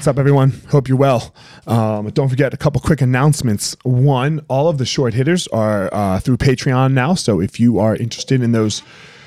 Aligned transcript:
What's 0.00 0.08
up, 0.08 0.18
everyone? 0.18 0.54
Hope 0.70 0.88
you're 0.88 0.96
well. 0.96 1.34
Um, 1.66 2.08
don't 2.08 2.30
forget 2.30 2.54
a 2.54 2.56
couple 2.56 2.80
quick 2.80 3.02
announcements. 3.02 3.76
One, 3.82 4.40
all 4.48 4.68
of 4.68 4.78
the 4.78 4.86
short 4.86 5.12
hitters 5.12 5.46
are 5.48 5.92
uh, 5.92 6.20
through 6.20 6.38
Patreon 6.38 6.94
now. 6.94 7.12
So 7.12 7.38
if 7.38 7.60
you 7.60 7.78
are 7.80 7.94
interested 7.94 8.40
in 8.40 8.52
those 8.52 8.82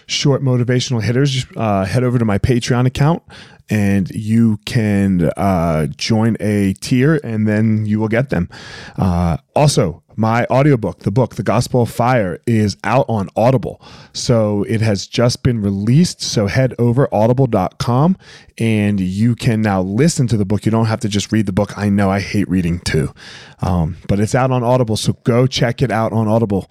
short 0.07 0.41
motivational 0.41 1.03
hitters, 1.03 1.45
uh, 1.55 1.85
head 1.85 2.03
over 2.03 2.17
to 2.17 2.25
my 2.25 2.39
Patreon 2.39 2.87
account 2.87 3.21
and 3.69 4.09
you 4.09 4.57
can 4.65 5.29
uh, 5.37 5.85
join 5.95 6.37
a 6.39 6.73
tier 6.81 7.19
and 7.23 7.47
then 7.47 7.85
you 7.85 7.99
will 7.99 8.07
get 8.07 8.31
them. 8.31 8.49
Uh, 8.97 9.37
also, 9.55 10.02
my 10.15 10.45
audiobook, 10.45 10.99
the 10.99 11.11
book, 11.11 11.35
The 11.35 11.43
Gospel 11.43 11.83
of 11.83 11.91
Fire, 11.91 12.39
is 12.45 12.77
out 12.83 13.05
on 13.09 13.29
Audible. 13.35 13.81
So 14.13 14.63
it 14.63 14.81
has 14.81 15.07
just 15.07 15.43
been 15.43 15.61
released. 15.61 16.21
So 16.21 16.47
head 16.47 16.73
over 16.79 17.13
audible.com 17.13 18.17
and 18.57 18.99
you 18.99 19.35
can 19.35 19.61
now 19.61 19.81
listen 19.81 20.27
to 20.27 20.37
the 20.37 20.45
book. 20.45 20.65
You 20.65 20.71
don't 20.71 20.85
have 20.85 20.99
to 21.01 21.09
just 21.09 21.31
read 21.31 21.45
the 21.45 21.51
book. 21.51 21.77
I 21.77 21.89
know 21.89 22.09
I 22.09 22.19
hate 22.19 22.47
reading 22.47 22.79
too, 22.79 23.13
um, 23.61 23.97
but 24.07 24.19
it's 24.19 24.35
out 24.35 24.51
on 24.51 24.63
Audible. 24.63 24.97
So 24.97 25.13
go 25.23 25.47
check 25.47 25.81
it 25.81 25.91
out 25.91 26.13
on 26.13 26.27
Audible. 26.27 26.69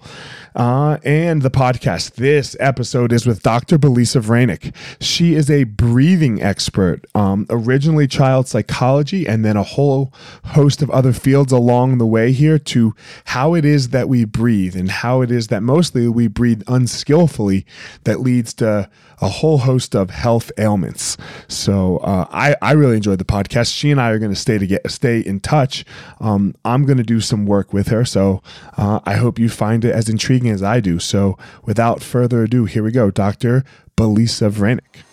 Uh, 0.55 0.97
and 1.03 1.41
the 1.41 1.49
podcast. 1.49 2.13
This 2.13 2.55
episode 2.59 3.11
is 3.11 3.25
with 3.25 3.41
Dr. 3.41 3.79
Belisa 3.79 4.21
Vranich. 4.21 4.73
She 5.01 5.33
is 5.33 5.49
a 5.49 5.63
breathing 5.63 6.41
expert, 6.41 7.05
um, 7.15 7.47
originally 7.49 8.07
child 8.07 8.47
psychology, 8.47 9.27
and 9.27 9.43
then 9.43 9.57
a 9.57 9.63
whole 9.63 10.13
host 10.45 10.81
of 10.83 10.91
other 10.91 11.11
fields 11.11 11.51
along 11.51 11.97
the 11.97 12.05
way 12.05 12.31
here 12.31 12.59
to 12.59 12.93
how 13.25 13.55
it 13.55 13.65
is 13.65 13.89
that 13.89 14.07
we 14.07 14.25
breathe 14.25 14.75
and 14.75 14.91
how 14.91 15.21
it 15.21 15.31
is 15.31 15.47
that 15.47 15.63
mostly 15.63 16.07
we 16.07 16.27
breathe 16.27 16.61
unskillfully 16.67 17.65
that 18.03 18.19
leads 18.19 18.53
to 18.53 18.89
a 19.23 19.29
whole 19.29 19.59
host 19.59 19.95
of 19.95 20.09
health 20.09 20.51
ailments. 20.57 21.17
So 21.47 21.97
uh, 21.97 22.27
I, 22.29 22.55
I 22.61 22.73
really 22.73 22.97
enjoyed 22.97 23.19
the 23.19 23.25
podcast. 23.25 23.73
She 23.73 23.89
and 23.89 23.99
I 23.99 24.09
are 24.09 24.19
going 24.19 24.33
to 24.33 24.39
stay 24.39 24.57
to 24.57 24.67
get 24.67 24.89
stay 24.91 25.19
in 25.19 25.39
touch. 25.39 25.85
Um, 26.19 26.53
I'm 26.65 26.85
going 26.85 26.97
to 26.97 27.03
do 27.03 27.21
some 27.21 27.45
work 27.45 27.71
with 27.73 27.87
her, 27.87 28.03
so 28.03 28.41
uh, 28.77 28.99
I 29.05 29.15
hope 29.15 29.39
you 29.39 29.49
find 29.49 29.85
it 29.85 29.93
as 29.93 30.09
intriguing 30.09 30.51
as 30.51 30.61
I 30.61 30.81
do. 30.81 30.99
So 30.99 31.37
without 31.63 32.03
further 32.03 32.43
ado, 32.43 32.65
here 32.65 32.83
we 32.83 32.91
go, 32.91 33.09
Doctor 33.11 33.63
Belisa 33.95 34.51
Vranich. 34.51 35.03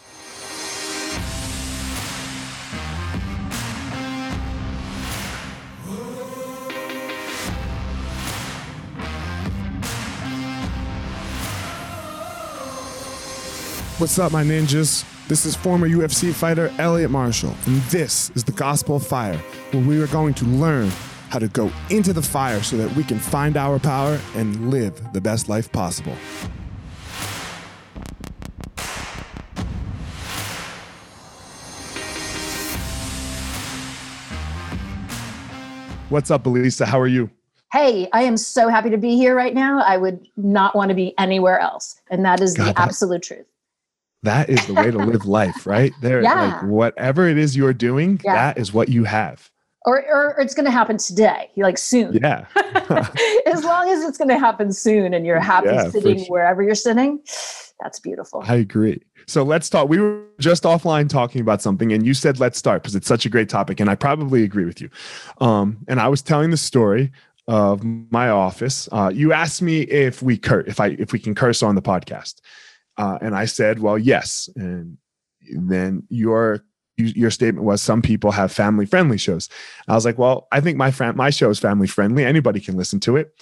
What's 14.01 14.19
up, 14.19 14.33
my 14.33 14.43
ninjas? 14.43 15.05
This 15.29 15.45
is 15.45 15.55
former 15.55 15.87
UFC 15.87 16.33
fighter 16.33 16.73
Elliot 16.79 17.11
Marshall, 17.11 17.55
and 17.67 17.77
this 17.91 18.31
is 18.31 18.43
the 18.43 18.53
Gospel 18.53 18.97
of 18.97 19.07
Fire, 19.07 19.37
where 19.73 19.85
we 19.85 20.01
are 20.01 20.07
going 20.07 20.33
to 20.35 20.47
learn 20.47 20.89
how 21.29 21.39
to 21.39 21.49
go 21.49 21.71
into 21.91 22.15
the 22.15 22.23
fire 22.23 22.63
so 22.63 22.79
that 22.79 22.91
we 22.97 23.05
can 23.05 23.19
find 23.19 23.59
our 23.59 23.79
power 23.79 24.19
and 24.37 24.71
live 24.71 25.13
the 25.13 25.21
best 25.21 25.51
life 25.51 25.71
possible. 25.71 26.15
What's 36.09 36.31
up, 36.31 36.45
Belisa? 36.45 36.87
How 36.87 36.99
are 36.99 37.07
you? 37.07 37.29
Hey, 37.71 38.09
I 38.15 38.23
am 38.23 38.39
so 38.39 38.69
happy 38.69 38.89
to 38.89 38.97
be 38.97 39.17
here 39.17 39.35
right 39.35 39.53
now. 39.53 39.83
I 39.83 39.99
would 39.99 40.27
not 40.39 40.75
want 40.75 40.89
to 40.89 40.95
be 40.95 41.13
anywhere 41.19 41.61
else. 41.61 42.01
And 42.11 42.25
that 42.25 42.41
is 42.41 42.55
God, 42.55 42.75
the 42.75 42.81
absolute 42.81 43.23
truth. 43.23 43.45
That 44.23 44.51
is 44.51 44.65
the 44.67 44.75
way 44.75 44.91
to 44.91 44.99
live 44.99 45.25
life, 45.27 45.67
right? 45.67 45.93
There, 46.03 46.23
yeah. 46.23 46.55
like 46.55 46.63
whatever 46.65 47.29
it 47.29 47.39
is 47.39 47.57
you're 47.57 47.73
doing, 47.73 48.21
yeah. 48.25 48.35
that 48.35 48.59
is 48.59 48.73
what 48.73 48.89
you 48.89 49.05
have. 49.05 49.51
Or, 49.87 50.05
or 50.13 50.39
it's 50.39 50.53
going 50.55 50.67
to 50.67 50.71
happen 50.71 50.99
today, 50.99 51.51
like 51.57 51.79
soon. 51.79 52.13
Yeah. 52.13 52.45
as 53.47 53.65
long 53.65 53.89
as 53.89 54.05
it's 54.05 54.19
going 54.19 54.29
to 54.29 54.39
happen 54.39 54.73
soon 54.73 55.15
and 55.15 55.25
you're 55.25 55.41
happy 55.41 55.69
yeah, 55.69 55.89
sitting 55.89 56.19
sure. 56.19 56.27
wherever 56.29 56.63
you're 56.63 56.75
sitting, 56.75 57.21
that's 57.81 57.99
beautiful. 57.99 58.43
I 58.47 58.57
agree. 58.57 59.01
So 59.27 59.43
let's 59.43 59.71
talk. 59.71 59.89
We 59.89 59.99
were 59.99 60.23
just 60.39 60.65
offline 60.65 61.09
talking 61.09 61.41
about 61.41 61.63
something, 61.63 61.93
and 61.93 62.05
you 62.05 62.13
said 62.15 62.41
let's 62.41 62.59
start 62.59 62.83
because 62.83 62.95
it's 62.95 63.07
such 63.07 63.25
a 63.25 63.31
great 63.31 63.49
topic, 63.49 63.81
and 63.81 63.89
I 63.89 63.95
probably 63.95 64.43
agree 64.43 64.65
with 64.65 64.81
you. 64.81 64.91
Um, 65.41 65.79
and 65.89 66.01
I 66.01 66.09
was 66.09 66.21
telling 66.21 66.51
the 66.51 66.57
story 66.57 67.13
of 67.49 67.83
my 67.85 68.29
office. 68.29 68.89
Uh, 68.93 69.11
you 69.13 69.33
asked 69.33 69.63
me 69.63 69.83
if 69.83 70.23
we 70.23 70.37
cur- 70.37 70.65
if 70.67 70.81
I 70.81 70.89
if 70.99 71.13
we 71.13 71.19
can 71.19 71.35
curse 71.35 71.63
on 71.63 71.75
the 71.75 71.83
podcast, 71.83 72.41
uh, 73.01 73.19
and 73.23 73.35
I 73.35 73.47
said, 73.47 73.79
well, 73.79 73.97
yes. 73.99 74.49
And 74.57 74.99
then 75.49 76.03
your 76.11 76.63
your 76.97 77.31
statement 77.31 77.65
was 77.65 77.81
some 77.81 78.03
people 78.03 78.31
have 78.31 78.53
family 78.53 78.85
friendly 78.85 79.17
shows. 79.17 79.49
I 79.89 79.95
was 79.95 80.05
like, 80.05 80.19
well, 80.19 80.49
I 80.53 80.61
think 80.61 80.77
my 80.77 80.93
my 81.15 81.31
show 81.31 81.49
is 81.49 81.59
family 81.59 81.87
friendly. 81.87 82.25
Anybody 82.25 82.61
can 82.61 82.77
listen 82.77 83.01
to 83.01 83.17
it, 83.17 83.33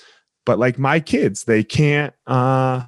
but 0.46 0.60
like 0.60 0.78
my 0.78 1.00
kids, 1.00 1.44
they 1.44 1.64
can't. 1.64 2.14
uh 2.26 2.84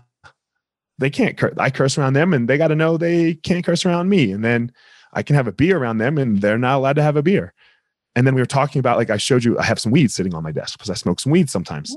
they 0.99 1.11
can't 1.11 1.39
curse. 1.39 1.55
I 1.57 1.71
curse 1.71 1.97
around 1.97 2.13
them, 2.13 2.35
and 2.35 2.47
they 2.47 2.59
got 2.59 2.69
to 2.69 2.77
know 2.77 2.97
they 2.97 3.35
can't 3.35 3.65
curse 3.65 3.87
around 3.87 4.11
me. 4.11 4.31
And 4.33 4.45
then 4.45 4.71
I 5.15 5.23
can 5.23 5.35
have 5.35 5.49
a 5.49 5.53
beer 5.53 5.79
around 5.79 5.99
them, 5.99 6.19
and 6.19 6.41
they're 6.43 6.59
not 6.59 6.77
allowed 6.77 6.97
to 6.97 7.03
have 7.03 7.17
a 7.17 7.23
beer. 7.23 7.55
And 8.15 8.27
then 8.27 8.35
we 8.35 8.43
were 8.43 8.47
talking 8.47 8.81
about 8.81 8.99
like 8.99 9.09
I 9.11 9.17
showed 9.17 9.43
you, 9.43 9.59
I 9.59 9.65
have 9.65 9.79
some 9.79 9.93
weed 9.93 10.11
sitting 10.11 10.35
on 10.35 10.43
my 10.43 10.53
desk 10.53 10.79
because 10.79 10.91
I 10.91 10.95
smoke 10.95 11.19
some 11.19 11.33
weed 11.33 11.49
sometimes. 11.49 11.97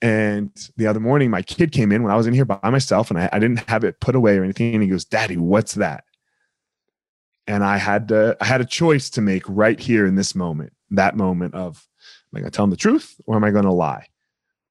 And 0.00 0.50
the 0.76 0.86
other 0.86 1.00
morning, 1.00 1.30
my 1.30 1.42
kid 1.42 1.72
came 1.72 1.90
in 1.90 2.02
when 2.02 2.12
I 2.12 2.16
was 2.16 2.26
in 2.26 2.34
here 2.34 2.44
by 2.44 2.70
myself 2.70 3.10
and 3.10 3.18
I, 3.18 3.28
I 3.32 3.38
didn't 3.38 3.68
have 3.68 3.82
it 3.82 4.00
put 4.00 4.14
away 4.14 4.38
or 4.38 4.44
anything. 4.44 4.74
And 4.74 4.82
he 4.82 4.88
goes, 4.88 5.04
Daddy, 5.04 5.36
what's 5.36 5.74
that? 5.74 6.04
And 7.48 7.64
I 7.64 7.78
had 7.78 8.08
to, 8.08 8.36
I 8.40 8.44
had 8.44 8.60
a 8.60 8.66
choice 8.66 9.10
to 9.10 9.20
make 9.20 9.42
right 9.48 9.80
here 9.80 10.06
in 10.06 10.14
this 10.14 10.34
moment, 10.34 10.72
that 10.90 11.16
moment 11.16 11.54
of, 11.54 11.88
am 12.32 12.38
I 12.38 12.40
going 12.40 12.50
to 12.50 12.56
tell 12.56 12.64
him 12.64 12.70
the 12.70 12.76
truth 12.76 13.20
or 13.26 13.36
am 13.36 13.44
I 13.44 13.50
going 13.50 13.64
to 13.64 13.72
lie? 13.72 14.06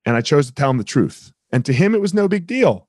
And 0.05 0.15
I 0.15 0.21
chose 0.21 0.47
to 0.47 0.53
tell 0.53 0.69
him 0.69 0.77
the 0.77 0.83
truth. 0.83 1.33
And 1.51 1.65
to 1.65 1.73
him, 1.73 1.93
it 1.93 2.01
was 2.01 2.13
no 2.13 2.27
big 2.27 2.47
deal 2.47 2.87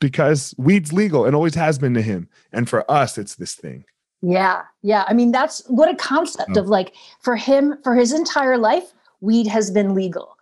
because 0.00 0.54
weed's 0.56 0.92
legal 0.92 1.26
and 1.26 1.34
always 1.34 1.54
has 1.56 1.78
been 1.78 1.94
to 1.94 2.02
him. 2.02 2.28
And 2.52 2.68
for 2.68 2.90
us, 2.90 3.18
it's 3.18 3.34
this 3.34 3.54
thing. 3.54 3.84
Yeah. 4.22 4.62
Yeah. 4.82 5.04
I 5.06 5.12
mean, 5.12 5.32
that's 5.32 5.62
what 5.68 5.90
a 5.90 5.96
concept 5.96 6.52
oh. 6.56 6.60
of 6.60 6.68
like 6.68 6.94
for 7.20 7.36
him, 7.36 7.76
for 7.84 7.94
his 7.94 8.12
entire 8.12 8.56
life, 8.56 8.92
weed 9.20 9.46
has 9.48 9.70
been 9.70 9.94
legal. 9.94 10.37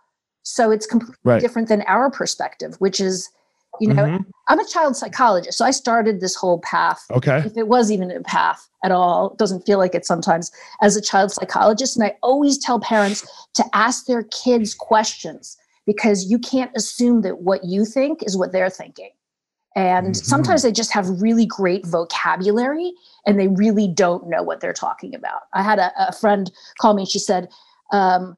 So 0.47 0.71
it's 0.71 0.85
completely 0.85 1.17
right. 1.25 1.41
different 1.41 1.67
than 1.67 1.81
our 1.83 2.09
perspective, 2.09 2.75
which 2.79 3.01
is, 3.01 3.29
you 3.81 3.93
know, 3.93 4.03
mm-hmm. 4.03 4.23
I'm 4.47 4.59
a 4.59 4.65
child 4.65 4.95
psychologist. 4.95 5.57
So 5.57 5.65
I 5.65 5.71
started 5.71 6.21
this 6.21 6.35
whole 6.35 6.59
path. 6.61 7.03
Okay. 7.11 7.39
If 7.39 7.57
it 7.57 7.67
was 7.67 7.91
even 7.91 8.09
a 8.09 8.21
path 8.21 8.67
at 8.83 8.93
all, 8.93 9.31
it 9.31 9.37
doesn't 9.37 9.65
feel 9.65 9.77
like 9.77 9.93
it 9.93 10.05
sometimes 10.05 10.49
as 10.81 10.95
a 10.95 11.01
child 11.01 11.33
psychologist. 11.33 11.97
And 11.97 12.05
I 12.05 12.15
always 12.23 12.57
tell 12.57 12.79
parents 12.79 13.27
to 13.55 13.65
ask 13.73 14.05
their 14.05 14.23
kids 14.23 14.73
questions 14.73 15.57
because 15.85 16.31
you 16.31 16.39
can't 16.39 16.71
assume 16.77 17.23
that 17.23 17.41
what 17.41 17.65
you 17.65 17.83
think 17.83 18.23
is 18.23 18.37
what 18.37 18.53
they're 18.53 18.69
thinking. 18.69 19.11
And 19.75 20.07
mm-hmm. 20.07 20.25
sometimes 20.25 20.63
they 20.63 20.71
just 20.71 20.93
have 20.93 21.21
really 21.21 21.45
great 21.45 21.85
vocabulary 21.85 22.93
and 23.25 23.37
they 23.37 23.49
really 23.49 23.89
don't 23.89 24.29
know 24.29 24.43
what 24.43 24.61
they're 24.61 24.71
talking 24.71 25.13
about. 25.13 25.41
I 25.53 25.61
had 25.61 25.77
a, 25.77 25.91
a 26.07 26.13
friend 26.13 26.49
call 26.79 26.93
me 26.93 27.01
and 27.01 27.09
she 27.09 27.19
said, 27.19 27.49
um, 27.91 28.37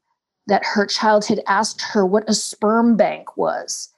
that 0.50 0.66
her 0.66 0.86
child 0.86 1.26
had 1.26 1.42
asked 1.48 1.82
her 1.82 2.06
what 2.06 2.30
a 2.30 2.34
sperm 2.34 2.98
bank 2.98 3.38
was. 3.38 3.90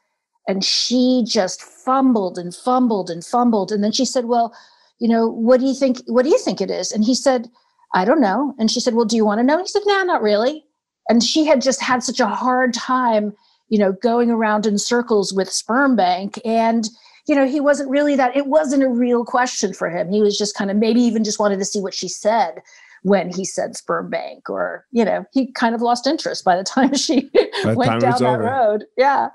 And 0.48 0.64
she 0.64 1.24
just 1.26 1.62
fumbled 1.62 2.38
and 2.38 2.54
fumbled 2.54 3.10
and 3.10 3.26
fumbled. 3.26 3.72
And 3.72 3.84
then 3.84 3.92
she 3.92 4.06
said, 4.06 4.26
Well, 4.26 4.54
you 5.00 5.08
know, 5.08 5.28
what 5.28 5.60
do 5.60 5.66
you 5.66 5.74
think? 5.74 6.02
What 6.08 6.24
do 6.24 6.30
you 6.30 6.38
think 6.38 6.62
it 6.62 6.70
is? 6.70 6.92
And 6.92 7.04
he 7.04 7.16
said, 7.16 7.50
I 7.94 8.06
don't 8.06 8.22
know. 8.22 8.54
And 8.60 8.70
she 8.70 8.80
said, 8.80 8.94
Well, 8.94 9.06
do 9.06 9.16
you 9.16 9.26
want 9.26 9.40
to 9.40 9.44
know? 9.44 9.58
And 9.58 9.64
he 9.64 9.68
said, 9.68 9.84
Nah, 9.86 10.04
not 10.04 10.22
really. 10.22 10.66
And 11.10 11.24
she 11.24 11.46
had 11.46 11.62
just 11.62 11.82
had 11.82 12.04
such 12.04 12.20
a 12.20 12.28
hard 12.28 12.74
time, 12.74 13.34
you 13.70 13.80
know, 13.80 13.92
going 13.92 14.30
around 14.30 14.66
in 14.66 14.78
circles 14.78 15.34
with 15.34 15.52
sperm 15.52 15.96
bank. 15.96 16.40
And, 16.46 16.88
you 17.28 17.36
know, 17.36 17.46
he 17.46 17.60
wasn't 17.60 17.90
really 17.90 18.16
that, 18.16 18.36
it 18.36 18.48
wasn't 18.48 18.84
a 18.84 18.90
real 18.90 19.26
question 19.26 19.74
for 19.74 19.90
him. 19.90 20.12
He 20.12 20.22
was 20.22 20.38
just 20.38 20.56
kind 20.56 20.72
of 20.72 20.78
maybe 20.78 21.02
even 21.02 21.24
just 21.24 21.40
wanted 21.40 21.60
to 21.60 21.66
see 21.66 21.82
what 21.82 21.94
she 21.94 22.08
said 22.08 22.62
when 23.04 23.32
he 23.34 23.44
said 23.44 23.76
sperm 23.76 24.10
bank 24.10 24.50
or 24.50 24.86
you 24.92 25.04
know 25.04 25.26
he 25.34 25.52
kind 25.54 25.74
of 25.74 25.82
lost 25.82 26.08
interest 26.08 26.44
by 26.44 26.56
the 26.56 26.64
time 26.76 26.94
she 26.94 27.30
went 27.66 27.90
time 27.90 28.00
down 28.00 28.20
that 28.20 28.24
over. 28.24 28.44
road 28.44 28.86
yeah 28.98 29.30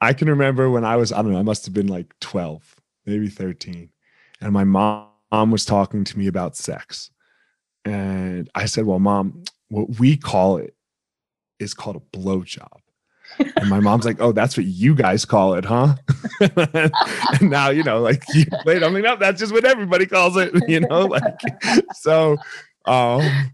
i 0.00 0.12
can 0.12 0.28
remember 0.28 0.70
when 0.70 0.84
i 0.84 0.96
was 0.96 1.12
i 1.12 1.16
don't 1.22 1.32
know 1.32 1.38
i 1.38 1.42
must 1.42 1.64
have 1.64 1.74
been 1.74 1.88
like 1.88 2.12
12 2.20 2.76
maybe 3.06 3.28
13 3.28 3.88
and 4.40 4.52
my 4.52 4.64
mom 4.64 5.50
was 5.50 5.64
talking 5.64 6.04
to 6.04 6.18
me 6.18 6.26
about 6.26 6.56
sex 6.56 7.10
and 7.84 8.50
i 8.54 8.66
said 8.66 8.84
well 8.84 8.98
mom 8.98 9.42
what 9.68 9.98
we 9.98 10.16
call 10.16 10.58
it 10.58 10.74
is 11.58 11.74
called 11.74 11.96
a 11.96 12.16
blowjob 12.16 12.82
and 13.38 13.68
my 13.68 13.80
mom's 13.80 14.04
like, 14.04 14.20
"Oh, 14.20 14.32
that's 14.32 14.56
what 14.56 14.66
you 14.66 14.94
guys 14.94 15.24
call 15.24 15.54
it, 15.54 15.64
huh?" 15.64 15.94
and 16.40 17.50
now 17.50 17.70
you 17.70 17.82
know, 17.82 18.00
like 18.00 18.22
you 18.34 18.44
played. 18.62 18.82
I'm 18.82 18.92
like, 18.92 19.04
"No, 19.04 19.16
that's 19.16 19.40
just 19.40 19.52
what 19.52 19.64
everybody 19.64 20.06
calls 20.06 20.36
it," 20.36 20.52
you 20.68 20.80
know. 20.80 21.06
Like, 21.06 21.40
so 21.94 22.36
um, 22.86 23.52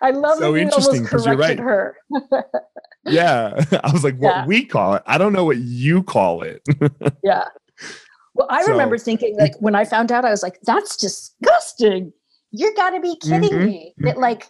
I 0.00 0.10
love 0.10 0.38
so 0.38 0.56
interesting 0.56 1.02
because 1.02 1.26
you're 1.26 1.36
right. 1.36 1.58
Her. 1.58 1.96
yeah, 3.06 3.52
I 3.84 3.92
was 3.92 4.04
like, 4.04 4.16
what 4.16 4.34
yeah. 4.36 4.46
we 4.46 4.64
call 4.64 4.94
it. 4.94 5.02
I 5.06 5.18
don't 5.18 5.32
know 5.32 5.44
what 5.44 5.58
you 5.58 6.02
call 6.02 6.42
it. 6.42 6.62
yeah. 7.24 7.48
Well, 8.34 8.46
I 8.50 8.62
so, 8.64 8.70
remember 8.72 8.96
thinking 8.98 9.36
like 9.38 9.54
when 9.60 9.74
I 9.74 9.84
found 9.84 10.10
out, 10.12 10.24
I 10.24 10.30
was 10.30 10.42
like, 10.42 10.58
that's 10.62 10.96
disgusting. 10.96 12.12
you 12.50 12.74
got 12.76 12.90
to 12.90 13.00
be 13.00 13.16
kidding 13.16 13.50
Mhm. 13.50 13.66
me 13.66 13.94
that 13.98 14.18
like 14.18 14.48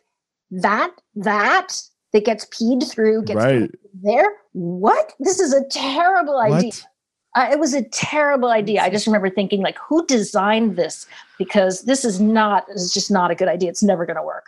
that 0.50 0.90
that 1.16 1.68
that 2.12 2.24
gets 2.24 2.44
peed 2.46 2.88
through 2.90 3.24
gets 3.24 3.36
Right. 3.42 3.70
there 4.02 4.28
what 4.52 5.12
this 5.20 5.40
is 5.40 5.52
a 5.54 5.64
terrible 5.68 6.38
idea 6.38 6.66
What? 6.66 6.84
Uh, 7.34 7.49
it 7.50 7.58
was 7.58 7.75
a 7.75 7.82
terrible 7.82 8.50
idea. 8.50 8.82
I 8.82 8.90
just 8.90 9.06
remember 9.06 9.31
thinking 9.31 9.62
like 9.62 9.79
who 9.79 10.05
designed 10.06 10.76
this? 10.76 11.06
Because 11.38 11.82
this 11.82 12.05
is 12.05 12.20
not, 12.20 12.64
it's 12.69 12.93
just 12.93 13.11
not 13.11 13.31
a 13.31 13.34
good 13.34 13.49
idea. 13.49 13.70
It's 13.70 13.82
never 13.82 14.05
going 14.06 14.17
to 14.17 14.23
work. 14.23 14.46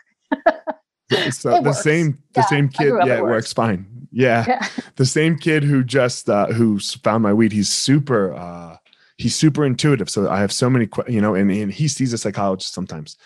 So 1.30 1.60
the 1.60 1.72
same 1.72 2.18
the 2.32 2.40
Yeah, 2.40 2.46
same 2.46 2.68
kid 2.68 2.98
yeah 3.04 3.14
it 3.14 3.18
it 3.18 3.22
works 3.22 3.30
works. 3.30 3.52
fine. 3.52 3.86
Yeah. 4.10 4.44
Yeah. 4.46 4.66
the 4.96 5.06
same 5.06 5.36
kid 5.38 5.62
who 5.64 5.84
just 5.84 6.28
uh 6.28 6.46
who 6.46 6.78
found 6.78 7.22
my 7.22 7.32
weed 7.32 7.52
he's 7.52 7.68
super 7.68 8.34
uh 8.34 8.76
he's 9.18 9.34
super 9.36 9.64
intuitive. 9.64 10.08
So 10.10 10.28
i 10.28 10.40
have 10.40 10.52
so 10.52 10.68
many 10.70 10.88
you 11.08 11.20
know 11.20 11.34
and, 11.34 11.50
and 11.50 11.72
he 11.72 11.88
sees 11.88 12.12
a 12.12 12.18
psychologist 12.18 12.72
sometimes 12.74 13.16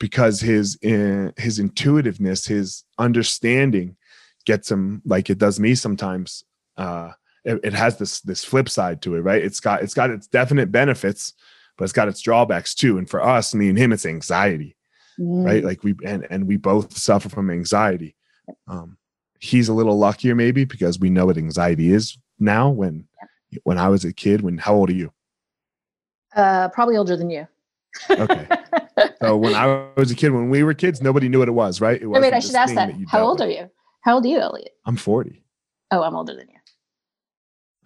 because 0.00 0.40
his 0.40 0.78
uh, 0.84 1.32
his 1.36 1.58
intuitiveness 1.58 2.46
his 2.46 2.84
understanding 2.98 3.96
gets 4.46 4.70
him 4.70 5.02
like 5.04 5.28
it 5.30 5.38
does 5.38 5.60
me 5.60 5.74
sometimes 5.74 6.44
uh 6.76 7.12
it, 7.44 7.60
it 7.64 7.72
has 7.72 7.96
this 7.98 8.20
this 8.20 8.44
flip 8.44 8.68
side 8.68 9.00
to 9.02 9.14
it 9.16 9.20
right 9.20 9.42
it's 9.44 9.60
got 9.60 9.82
it's 9.82 9.94
got 9.94 10.10
its 10.10 10.26
definite 10.26 10.70
benefits 10.72 11.34
but 11.76 11.84
it's 11.84 11.92
got 11.92 12.08
its 12.08 12.20
drawbacks 12.20 12.74
too 12.74 12.98
and 12.98 13.08
for 13.08 13.22
us 13.24 13.54
me 13.54 13.68
and 13.68 13.78
him 13.78 13.92
it's 13.92 14.06
anxiety 14.06 14.74
right 15.18 15.62
Mm. 15.62 15.66
like 15.66 15.82
we 15.82 15.94
and 16.04 16.26
and 16.30 16.46
we 16.46 16.56
both 16.56 16.96
suffer 16.96 17.28
from 17.28 17.50
anxiety 17.50 18.14
um 18.68 18.96
he's 19.40 19.68
a 19.68 19.74
little 19.74 19.98
luckier 19.98 20.34
maybe 20.34 20.64
because 20.64 20.98
we 21.00 21.10
know 21.10 21.26
what 21.26 21.36
anxiety 21.36 21.92
is 21.92 22.16
now 22.38 22.68
when 22.70 23.06
when 23.64 23.78
i 23.78 23.88
was 23.88 24.04
a 24.04 24.12
kid 24.12 24.42
when 24.42 24.58
how 24.58 24.74
old 24.74 24.90
are 24.90 24.94
you 24.94 25.12
uh 26.36 26.68
probably 26.68 26.96
older 26.96 27.16
than 27.16 27.30
you 27.30 27.46
okay 28.10 28.46
so 29.20 29.36
when 29.36 29.54
i 29.54 29.88
was 29.96 30.10
a 30.10 30.14
kid 30.14 30.30
when 30.30 30.50
we 30.50 30.62
were 30.62 30.74
kids 30.74 31.02
nobody 31.02 31.28
knew 31.28 31.38
what 31.40 31.48
it 31.48 31.52
was 31.52 31.80
right 31.80 32.00
it 32.02 32.06
Wait, 32.06 32.22
wait, 32.22 32.32
I 32.32 32.38
should 32.38 32.54
ask 32.54 32.74
thing 32.74 32.76
that. 32.76 32.94
How 33.08 33.22
old 33.24 33.40
with. 33.40 33.48
are 33.48 33.50
you? 33.50 33.70
How 34.02 34.14
old 34.14 34.24
are 34.24 34.28
you, 34.28 34.38
Elliot? 34.38 34.70
i'm 34.86 34.96
40 34.96 35.42
Oh, 35.90 36.02
I'm 36.02 36.14
older 36.14 36.34
than 36.36 36.46
you. 36.48 36.57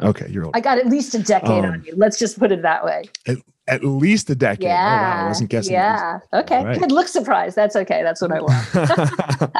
Okay 0.02 0.26
you're 0.30 0.44
old 0.44 0.54
I 0.56 0.60
got 0.60 0.78
at 0.78 0.86
least 0.88 1.14
a 1.14 1.18
decade 1.18 1.64
Um, 1.64 1.72
on 1.72 1.84
you. 1.84 1.94
Let's 1.96 2.18
just 2.18 2.38
put 2.38 2.52
it 2.52 2.62
that 2.62 2.84
way. 2.84 3.04
at 3.68 3.84
least 3.84 4.28
a 4.30 4.34
decade 4.34 4.64
Yeah. 4.64 4.82
oh 4.98 5.02
wow 5.02 5.24
i 5.24 5.28
wasn't 5.28 5.50
guessing 5.50 5.74
at 5.76 6.20
Yeah. 6.32 6.40
Okay. 6.40 6.64
Right. 6.64 6.78
Good. 6.80 6.92
Look 6.92 7.08
surprised. 7.08 7.54
That's 7.56 7.76
okay. 7.76 8.02
That's 8.02 8.20
what 8.20 8.32
I 8.32 8.40
want. 8.40 9.52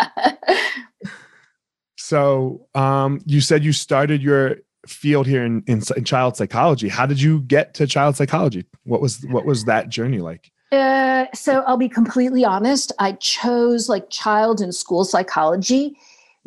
so 1.97 2.67
um 2.75 3.21
you 3.27 3.41
said 3.41 3.65
you 3.65 3.73
started 3.73 4.23
your 4.23 4.57
field 4.87 5.27
here 5.27 5.45
in, 5.45 5.63
in 5.69 5.81
in 5.97 6.05
child 6.05 6.37
psychology 6.37 6.89
how 6.89 7.07
did 7.07 7.21
you 7.21 7.41
get 7.43 7.75
to 7.75 7.87
child 7.87 8.17
psychology 8.17 8.65
what 8.85 9.01
was 9.01 9.25
what 9.29 9.45
was 9.45 9.65
that 9.65 9.89
journey 9.89 10.19
like 10.19 10.51
Uh, 10.73 11.27
so 11.35 11.61
I'll 11.67 11.77
be 11.77 11.89
completely 11.91 12.47
honest. 12.47 12.93
I 12.99 13.13
chose 13.21 13.91
like 13.91 14.09
child 14.09 14.63
and 14.63 14.75
school 14.75 15.05
psychology 15.05 15.95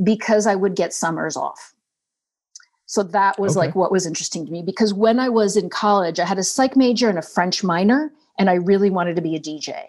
because 0.03 0.47
I 0.47 0.55
would 0.55 0.75
get 0.75 0.93
summers 0.93 1.37
off. 1.37 1.74
So 2.87 3.01
that 3.03 3.39
was 3.39 3.55
Okay. 3.55 3.67
like 3.67 3.75
what 3.75 3.91
was 3.91 4.05
interesting 4.05 4.45
to 4.45 4.51
me 4.51 4.61
because 4.61 4.93
when 4.93 5.19
I 5.19 5.29
was 5.29 5.57
in 5.57 5.69
college, 5.69 6.19
I 6.19 6.25
had 6.25 6.37
a 6.37 6.43
psych 6.43 6.75
major 6.75 7.09
and 7.09 7.17
a 7.17 7.23
French 7.23 7.63
minor, 7.63 8.11
and 8.37 8.49
I 8.49 8.55
really 8.55 8.89
wanted 8.89 9.15
to 9.15 9.21
be 9.21 9.35
a 9.35 9.39
DJ. 9.39 9.85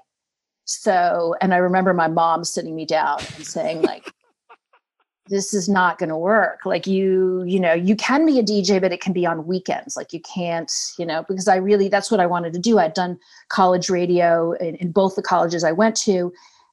So, 0.65 1.35
and 1.41 1.55
I 1.55 1.59
remember 1.59 1.95
my 1.95 2.09
mom 2.09 2.43
sitting 2.43 2.75
me 2.75 2.87
down 2.87 3.27
and 3.37 3.47
saying, 3.47 3.83
like, 3.83 4.13
this 5.29 5.53
is 5.55 5.69
not 5.69 5.99
going 5.99 6.09
to 6.09 6.17
work. 6.17 6.61
Like, 6.65 6.87
you, 6.87 7.43
you 7.45 7.61
know, 7.61 7.73
you 7.73 7.97
can 7.97 8.25
be 8.27 8.39
a 8.39 8.43
DJ, 8.43 8.81
but 8.81 8.93
it 8.93 9.01
can 9.01 9.13
be 9.13 9.27
on 9.27 9.47
weekends. 9.47 9.97
Like, 9.97 10.13
you 10.13 10.21
can't, 10.21 10.73
you 10.99 11.07
know, 11.07 11.25
because 11.29 11.49
I 11.49 11.57
really, 11.57 11.89
that's 11.89 12.11
what 12.11 12.21
I 12.21 12.27
wanted 12.27 12.53
to 12.55 12.59
do. 12.59 12.79
I'd 12.79 12.95
done 12.95 13.19
college 13.49 13.91
radio 13.91 14.53
in, 14.53 14.77
in 14.77 14.93
both 14.93 15.17
the 15.17 15.23
colleges 15.23 15.65
I 15.65 15.73
went 15.73 15.97
to. 15.99 16.33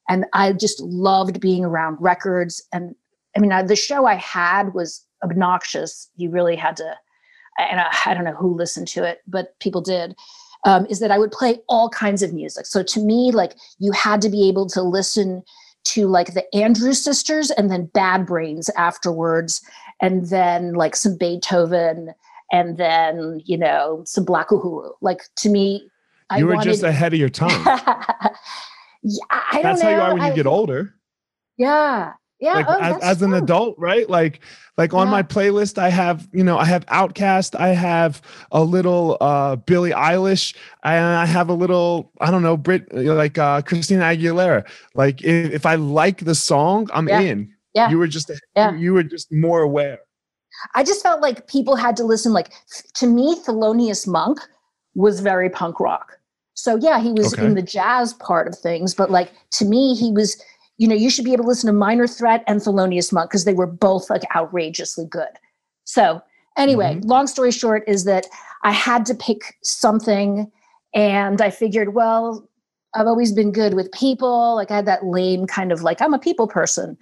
And 0.09 0.25
I 0.33 0.53
just 0.53 0.79
loved 0.81 1.39
being 1.39 1.65
around 1.65 1.97
records. 1.99 2.61
And 2.71 2.95
I 3.35 3.39
mean, 3.39 3.51
I, 3.51 3.63
the 3.63 3.75
show 3.75 4.05
I 4.05 4.15
had 4.15 4.73
was 4.73 5.03
obnoxious. 5.23 6.09
You 6.17 6.29
really 6.29 6.55
had 6.55 6.77
to, 6.77 6.95
and 7.57 7.79
I, 7.79 7.91
I 8.05 8.13
don't 8.13 8.23
know 8.23 8.35
who 8.35 8.55
listened 8.55 8.87
to 8.89 9.03
it, 9.03 9.21
but 9.27 9.57
people 9.59 9.81
did. 9.81 10.15
Um, 10.65 10.85
is 10.89 10.99
that 10.99 11.11
I 11.11 11.19
would 11.19 11.31
play 11.31 11.59
all 11.67 11.89
kinds 11.89 12.23
of 12.23 12.33
music. 12.33 12.65
So 12.65 12.83
to 12.83 13.01
me, 13.01 13.31
like 13.31 13.55
you 13.79 13.91
had 13.91 14.21
to 14.21 14.29
be 14.29 14.47
able 14.47 14.65
to 14.69 14.81
listen 14.81 15.43
to 15.85 16.07
like 16.07 16.33
the 16.33 16.55
Andrews 16.55 17.03
sisters 17.03 17.51
and 17.51 17.69
then 17.69 17.87
Bad 17.93 18.25
Brains 18.25 18.69
afterwards, 18.77 19.61
and 20.01 20.29
then 20.29 20.73
like 20.73 20.95
some 20.95 21.17
Beethoven, 21.17 22.13
and 22.53 22.77
then 22.77 23.41
you 23.43 23.57
know 23.57 24.03
some 24.05 24.23
Black 24.23 24.49
Uhuru. 24.49 24.91
Like 25.01 25.23
to 25.37 25.49
me, 25.49 25.89
I 26.29 26.39
you 26.39 26.47
were 26.47 26.53
wanted, 26.55 26.71
just 26.71 26.83
ahead 26.83 27.13
of 27.13 27.19
your 27.19 27.29
time 27.29 27.49
yeah, 29.03 29.23
I 29.29 29.53
don't 29.53 29.63
that's 29.63 29.83
know. 29.83 29.89
how 29.89 29.95
you 29.95 30.01
are 30.01 30.13
when 30.15 30.27
you 30.29 30.35
get 30.35 30.47
older 30.47 30.95
Yeah, 31.57 32.13
yeah. 32.43 32.53
like 32.55 32.65
oh, 32.69 32.79
as, 32.79 33.01
as 33.01 33.21
an 33.21 33.33
adult 33.33 33.75
right 33.77 34.09
like 34.09 34.41
like 34.77 34.93
on 34.93 35.07
my 35.07 35.23
playlist 35.23 35.77
i 35.77 35.89
have 35.89 36.27
you 36.33 36.43
know 36.43 36.57
i 36.57 36.65
have 36.65 36.85
OutKast 36.87 37.57
i 37.59 37.69
have 37.69 38.21
a 38.51 38.63
little 38.63 39.17
uh 39.21 39.55
billie 39.55 39.91
eilish 39.91 40.55
and 40.83 41.05
i 41.05 41.25
have 41.25 41.49
a 41.49 41.53
little 41.53 42.11
i 42.19 42.29
don't 42.31 42.43
know 42.43 42.57
brit 42.57 42.91
like 42.93 43.37
uh 43.37 43.61
christina 43.61 44.03
aguilera 44.03 44.63
like 44.95 45.23
if, 45.23 45.51
if 45.51 45.65
i 45.65 45.75
like 45.75 46.25
the 46.25 46.35
song 46.35 46.89
i'm 46.93 47.07
Yeah. 47.07 47.21
in 47.21 47.53
Yeah. 47.73 47.89
you 47.89 47.97
were 47.97 48.07
just 48.07 48.29
Yeah. 48.55 48.71
you, 48.73 48.77
you 48.79 48.93
were 48.93 49.03
just 49.03 49.31
more 49.31 49.61
aware 49.61 49.99
I 50.75 50.83
just 50.83 51.01
felt 51.01 51.19
like 51.19 51.47
people 51.47 51.75
had 51.75 51.97
to 51.97 52.03
listen. 52.03 52.31
Like 52.31 52.51
to 52.95 53.07
me, 53.07 53.35
Thelonious 53.45 54.07
Monk 54.07 54.37
was 54.95 55.19
very 55.19 55.49
punk 55.49 55.79
rock. 55.79 56.19
So 56.53 56.75
yeah, 56.77 56.99
he 57.01 57.11
was 57.11 57.33
Okay. 57.33 57.43
in 57.45 57.55
the 57.55 57.61
jazz 57.61 58.13
part 58.13 58.47
of 58.47 58.57
things, 58.57 58.93
but 58.93 59.09
like 59.11 59.31
to 59.57 59.65
me, 59.65 59.95
he 59.95 60.11
was. 60.11 60.41
You 60.77 60.87
know, 60.87 60.95
you 60.95 61.09
should 61.09 61.25
be 61.25 61.33
able 61.33 61.43
to 61.43 61.49
listen 61.49 61.67
to 61.67 61.73
Minor 61.73 62.07
Threat 62.07 62.43
and 62.47 62.59
Thelonious 62.59 63.13
Monk 63.13 63.29
because 63.29 63.45
they 63.45 63.53
were 63.53 63.67
both 63.67 64.09
like 64.09 64.23
outrageously 64.35 65.05
good. 65.05 65.29
So 65.85 66.21
anyway, 66.57 66.95
Mhm. 66.95 67.05
long 67.05 67.27
story 67.27 67.51
short 67.51 67.83
is 67.87 68.05
that 68.05 68.25
I 68.63 68.71
had 68.71 69.05
to 69.07 69.15
pick 69.15 69.57
something, 69.63 70.51
and 70.93 71.41
I 71.41 71.49
figured, 71.49 71.93
well, 71.93 72.47
I've 72.95 73.07
always 73.07 73.31
been 73.31 73.51
good 73.51 73.73
with 73.73 73.91
people. 73.91 74.55
Like 74.55 74.71
I 74.71 74.75
had 74.77 74.85
that 74.85 75.05
lame 75.05 75.47
kind 75.47 75.71
of 75.71 75.81
like 75.81 76.01
I'm 76.01 76.13
a 76.13 76.19
people 76.19 76.47
person. 76.47 76.97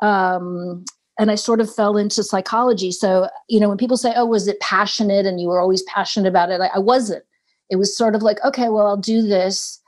Um, 0.00 0.84
and 1.18 1.30
I 1.30 1.34
sort 1.34 1.60
of 1.60 1.72
fell 1.72 1.96
into 1.96 2.22
psychology. 2.24 2.90
So, 2.90 3.28
you 3.48 3.60
know, 3.60 3.68
when 3.68 3.76
people 3.78 3.96
say, 3.96 4.12
oh, 4.16 4.24
was 4.24 4.48
it 4.48 4.58
passionate 4.60 5.26
and 5.26 5.40
you 5.40 5.48
were 5.48 5.60
always 5.60 5.82
passionate 5.82 6.28
about 6.28 6.50
it? 6.50 6.60
I, 6.60 6.68
I 6.74 6.78
wasn't. 6.78 7.24
It 7.70 7.76
was 7.76 7.96
sort 7.96 8.14
of 8.14 8.22
like, 8.22 8.42
okay, 8.44 8.68
well, 8.68 8.86
I'll 8.86 8.96
do 8.96 9.22
this 9.22 9.80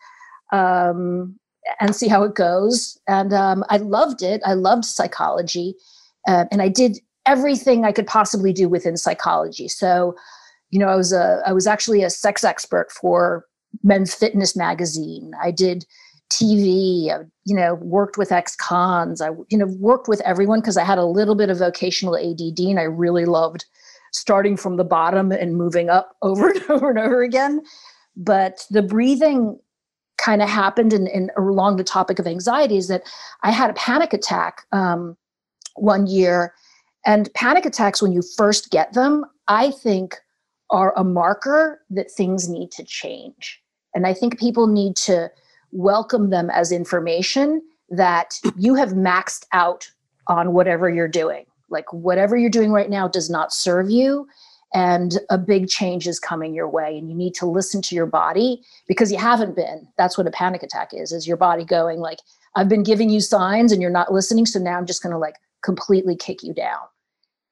um, 0.52 1.38
and 1.80 1.94
see 1.94 2.08
how 2.08 2.22
it 2.22 2.34
goes. 2.34 2.98
And 3.08 3.32
um, 3.32 3.64
I 3.70 3.78
loved 3.78 4.22
it. 4.22 4.40
I 4.44 4.54
loved 4.54 4.84
psychology. 4.84 5.74
Uh, 6.26 6.44
and 6.50 6.62
I 6.62 6.68
did 6.68 6.98
everything 7.26 7.84
I 7.84 7.92
could 7.92 8.06
possibly 8.06 8.52
do 8.52 8.68
within 8.68 8.96
psychology. 8.96 9.68
So, 9.68 10.14
you 10.70 10.78
know, 10.78 10.88
I 10.88 10.96
was 10.96 11.12
a, 11.12 11.42
I 11.46 11.52
was 11.52 11.66
actually 11.66 12.02
a 12.02 12.10
sex 12.10 12.44
expert 12.44 12.90
for 12.92 13.46
Men's 13.82 14.14
Fitness 14.14 14.56
magazine. 14.56 15.32
I 15.42 15.50
did 15.50 15.84
TV, 16.30 17.10
I, 17.10 17.24
you 17.44 17.54
know, 17.54 17.74
worked 17.74 18.18
with 18.18 18.32
ex-cons. 18.32 19.20
I, 19.20 19.30
you 19.48 19.58
know, 19.58 19.66
worked 19.78 20.08
with 20.08 20.20
everyone 20.22 20.60
because 20.60 20.76
I 20.76 20.84
had 20.84 20.98
a 20.98 21.04
little 21.04 21.34
bit 21.34 21.50
of 21.50 21.58
vocational 21.58 22.16
ADD 22.16 22.58
and 22.58 22.80
I 22.80 22.84
really 22.84 23.24
loved 23.24 23.64
starting 24.12 24.56
from 24.56 24.76
the 24.76 24.84
bottom 24.84 25.32
and 25.32 25.56
moving 25.56 25.90
up 25.90 26.16
over 26.22 26.50
and 26.50 26.62
over 26.70 26.90
and 26.90 26.98
over 26.98 27.22
again. 27.22 27.62
But 28.16 28.64
the 28.70 28.82
breathing 28.82 29.58
kind 30.16 30.42
of 30.42 30.48
happened 30.48 30.92
and, 30.92 31.30
along 31.36 31.76
the 31.76 31.84
topic 31.84 32.18
of 32.18 32.26
anxiety 32.26 32.76
is 32.76 32.88
that 32.88 33.02
I 33.42 33.50
had 33.50 33.70
a 33.70 33.74
panic 33.74 34.12
attack 34.12 34.62
um, 34.72 35.16
one 35.76 36.06
year. 36.06 36.54
And 37.06 37.32
panic 37.34 37.66
attacks, 37.66 38.00
when 38.00 38.12
you 38.12 38.22
first 38.36 38.70
get 38.70 38.92
them, 38.94 39.24
I 39.48 39.70
think 39.70 40.16
are 40.70 40.94
a 40.96 41.04
marker 41.04 41.82
that 41.90 42.10
things 42.10 42.48
need 42.48 42.70
to 42.72 42.84
change. 42.84 43.60
And 43.94 44.06
I 44.06 44.14
think 44.14 44.38
people 44.38 44.66
need 44.66 44.96
to 44.96 45.30
welcome 45.72 46.30
them 46.30 46.50
as 46.50 46.72
information 46.72 47.62
that 47.90 48.40
you 48.56 48.74
have 48.74 48.90
maxed 48.90 49.44
out 49.52 49.90
on 50.26 50.52
whatever 50.52 50.88
you're 50.88 51.08
doing. 51.08 51.44
Like 51.68 51.92
whatever 51.92 52.36
you're 52.36 52.50
doing 52.50 52.72
right 52.72 52.90
now 52.90 53.08
does 53.08 53.28
not 53.28 53.52
serve 53.52 53.90
you. 53.90 54.26
And 54.74 55.20
a 55.30 55.38
big 55.38 55.68
change 55.68 56.08
is 56.08 56.18
coming 56.18 56.52
your 56.52 56.68
way. 56.68 56.98
And 56.98 57.08
you 57.08 57.14
need 57.14 57.34
to 57.36 57.46
listen 57.46 57.80
to 57.82 57.94
your 57.94 58.06
body 58.06 58.60
because 58.88 59.12
you 59.12 59.18
haven't 59.18 59.54
been. 59.54 59.86
That's 59.96 60.18
what 60.18 60.26
a 60.26 60.32
panic 60.32 60.64
attack 60.64 60.92
is, 60.92 61.12
is 61.12 61.28
your 61.28 61.36
body 61.36 61.64
going 61.64 62.00
like, 62.00 62.18
I've 62.56 62.68
been 62.68 62.82
giving 62.82 63.08
you 63.08 63.20
signs 63.20 63.70
and 63.72 63.80
you're 63.80 63.90
not 63.90 64.12
listening. 64.12 64.46
So 64.46 64.58
now 64.58 64.76
I'm 64.76 64.86
just 64.86 65.02
gonna 65.02 65.18
like 65.18 65.36
completely 65.62 66.16
kick 66.16 66.42
you 66.42 66.52
down. 66.52 66.80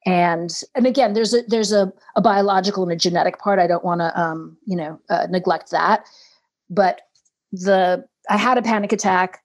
And 0.04 0.52
and 0.74 0.86
again, 0.86 1.12
there's 1.12 1.32
a 1.32 1.42
there's 1.46 1.72
a, 1.72 1.92
a 2.16 2.20
biological 2.20 2.82
and 2.82 2.92
a 2.92 2.96
genetic 2.96 3.38
part. 3.38 3.60
I 3.60 3.68
don't 3.68 3.84
want 3.84 4.00
to 4.00 4.20
um, 4.20 4.56
you 4.66 4.76
know 4.76 5.00
uh, 5.08 5.26
neglect 5.30 5.70
that. 5.70 6.04
But 6.70 7.02
the 7.52 8.04
I 8.28 8.36
had 8.36 8.58
a 8.58 8.62
panic 8.62 8.92
attack 8.92 9.40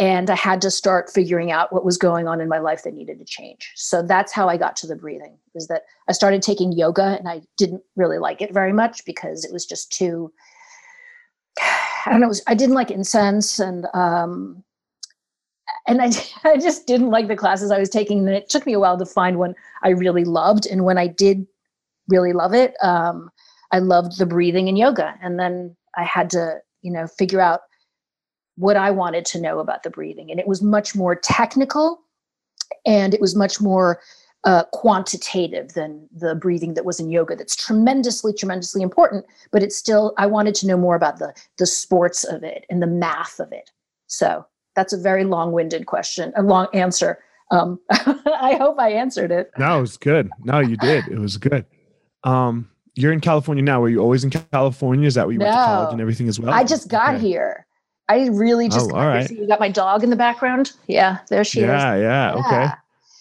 and 0.00 0.30
I 0.30 0.34
had 0.34 0.62
to 0.62 0.70
start 0.70 1.10
figuring 1.10 1.52
out 1.52 1.74
what 1.74 1.84
was 1.84 1.98
going 1.98 2.26
on 2.26 2.40
in 2.40 2.48
my 2.48 2.58
life 2.58 2.84
that 2.84 2.94
needed 2.94 3.18
to 3.18 3.24
change. 3.26 3.70
So 3.76 4.02
that's 4.02 4.32
how 4.32 4.48
I 4.48 4.56
got 4.56 4.74
to 4.76 4.86
the 4.86 4.96
breathing. 4.96 5.36
Is 5.54 5.68
that 5.68 5.82
I 6.08 6.12
started 6.12 6.40
taking 6.40 6.72
yoga 6.72 7.18
and 7.18 7.28
I 7.28 7.42
didn't 7.58 7.82
really 7.96 8.16
like 8.18 8.40
it 8.40 8.54
very 8.54 8.72
much 8.72 9.04
because 9.04 9.44
it 9.44 9.52
was 9.52 9.66
just 9.66 9.92
too 9.92 10.32
I 12.06 12.12
don't 12.12 12.20
know. 12.22 12.32
I 12.46 12.54
didn't 12.54 12.74
like 12.74 12.90
incense 12.90 13.58
and 13.58 13.86
um, 13.92 14.64
and 15.86 16.00
I 16.00 16.10
I 16.44 16.56
just 16.56 16.86
didn't 16.86 17.10
like 17.10 17.28
the 17.28 17.36
classes 17.36 17.70
I 17.70 17.78
was 17.78 17.90
taking. 17.90 18.20
And 18.20 18.30
it 18.30 18.48
took 18.48 18.64
me 18.64 18.72
a 18.72 18.80
while 18.80 18.98
to 18.98 19.06
find 19.06 19.38
one 19.38 19.54
I 19.84 19.90
really 19.90 20.24
loved. 20.24 20.66
And 20.66 20.84
when 20.86 20.96
I 20.96 21.08
did 21.08 21.46
really 22.08 22.32
love 22.32 22.54
it, 22.54 22.74
um, 22.82 23.28
I 23.70 23.80
loved 23.80 24.18
the 24.18 24.26
breathing 24.26 24.66
and 24.66 24.78
yoga. 24.78 25.14
And 25.20 25.38
then 25.38 25.76
I 25.98 26.04
had 26.04 26.30
to 26.30 26.60
you 26.80 26.90
know 26.90 27.06
figure 27.06 27.42
out 27.42 27.60
what 28.60 28.76
I 28.76 28.90
wanted 28.90 29.24
to 29.26 29.40
know 29.40 29.58
about 29.58 29.82
the 29.82 29.90
breathing, 29.90 30.30
and 30.30 30.38
it 30.38 30.46
was 30.46 30.62
much 30.62 30.94
more 30.94 31.14
technical, 31.14 32.02
and 32.86 33.14
it 33.14 33.20
was 33.20 33.34
much 33.34 33.60
more 33.60 34.00
uh, 34.44 34.64
quantitative 34.72 35.72
than 35.72 36.08
the 36.14 36.34
breathing 36.34 36.74
that 36.74 36.84
was 36.84 37.00
in 37.00 37.10
yoga. 37.10 37.36
That's 37.36 37.56
tremendously, 37.56 38.32
tremendously 38.32 38.82
important. 38.82 39.24
But 39.50 39.62
it's 39.62 39.76
still, 39.76 40.14
I 40.18 40.26
wanted 40.26 40.54
to 40.56 40.66
know 40.66 40.76
more 40.76 40.94
about 40.94 41.18
the 41.18 41.34
the 41.58 41.66
sports 41.66 42.24
of 42.24 42.42
it 42.42 42.66
and 42.70 42.82
the 42.82 42.86
math 42.86 43.40
of 43.40 43.52
it. 43.52 43.70
So 44.06 44.46
that's 44.76 44.92
a 44.92 44.98
very 44.98 45.24
long-winded 45.24 45.86
question, 45.86 46.32
a 46.36 46.42
long 46.42 46.68
answer. 46.74 47.18
Um, 47.50 47.80
I 47.90 48.56
hope 48.58 48.78
I 48.78 48.92
answered 48.92 49.30
it. 49.30 49.50
No, 49.58 49.78
it 49.78 49.80
was 49.80 49.96
good. 49.96 50.30
No, 50.44 50.60
you 50.60 50.76
did. 50.76 51.08
It 51.08 51.18
was 51.18 51.36
good. 51.36 51.64
Um, 52.24 52.70
you're 52.94 53.12
in 53.12 53.20
California 53.20 53.62
now. 53.62 53.80
Were 53.80 53.88
you 53.88 54.00
always 54.00 54.24
in 54.24 54.30
California? 54.30 55.06
Is 55.06 55.14
that 55.14 55.26
where 55.26 55.32
you 55.32 55.38
no, 55.38 55.46
went 55.46 55.56
to 55.56 55.64
college 55.64 55.92
and 55.92 56.00
everything 56.00 56.28
as 56.28 56.38
well? 56.38 56.52
I 56.52 56.64
just 56.64 56.88
got 56.88 57.14
okay. 57.14 57.26
here. 57.26 57.66
I 58.10 58.26
really 58.26 58.68
just. 58.68 58.90
Oh, 58.90 58.96
all 58.96 59.06
right. 59.06 59.30
You 59.30 59.46
got 59.46 59.60
my 59.60 59.68
dog 59.68 60.02
in 60.02 60.10
the 60.10 60.16
background. 60.16 60.72
Yeah, 60.88 61.18
there 61.28 61.44
she 61.44 61.60
yeah, 61.60 61.94
is. 61.94 62.02
Yeah, 62.02 62.32
yeah. 62.34 62.40
Okay. 62.40 62.74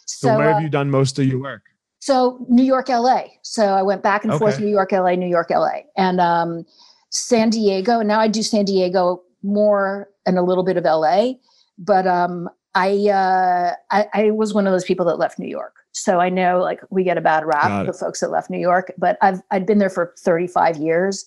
So, 0.06 0.28
so 0.30 0.38
where 0.38 0.50
uh, 0.50 0.54
have 0.56 0.64
you 0.64 0.70
done 0.70 0.90
most 0.90 1.20
of 1.20 1.26
your 1.26 1.40
work? 1.40 1.62
So 2.00 2.44
New 2.50 2.64
York, 2.64 2.90
LA. 2.90 3.26
So 3.44 3.66
I 3.66 3.84
went 3.84 4.02
back 4.02 4.24
and 4.24 4.34
okay. 4.34 4.40
forth 4.40 4.60
New 4.60 4.68
York, 4.68 4.92
LA, 4.92 5.14
New 5.14 5.28
York, 5.28 5.52
LA, 5.52 5.82
and 5.96 6.20
um, 6.20 6.66
San 7.12 7.52
Diego. 7.52 8.00
And 8.00 8.08
now 8.08 8.20
I 8.20 8.28
do 8.28 8.42
San 8.42 8.66
Diego 8.66 9.22
more 9.44 10.10
and 10.26 10.40
a 10.40 10.42
little 10.42 10.64
bit 10.64 10.76
of 10.76 10.86
LA, 10.86 11.34
but 11.78 12.08
um, 12.08 12.50
I, 12.74 13.10
uh, 13.10 13.74
I, 13.92 14.08
I 14.14 14.32
was 14.32 14.56
one 14.56 14.66
of 14.66 14.74
those 14.74 14.86
people 14.86 15.06
that 15.06 15.20
left 15.20 15.38
New 15.38 15.48
York. 15.48 15.76
So 15.92 16.20
I 16.20 16.30
know 16.30 16.62
like 16.62 16.82
we 16.90 17.04
get 17.04 17.18
a 17.18 17.22
bad 17.22 17.46
rap, 17.46 17.86
the 17.86 17.94
folks 17.94 18.22
that 18.22 18.32
left 18.32 18.50
New 18.50 18.60
York, 18.60 18.92
but 18.98 19.18
I've 19.22 19.42
I'd 19.52 19.66
been 19.66 19.80
there 19.80 19.90
for 19.90 20.14
35 20.20 20.78
years, 20.78 21.26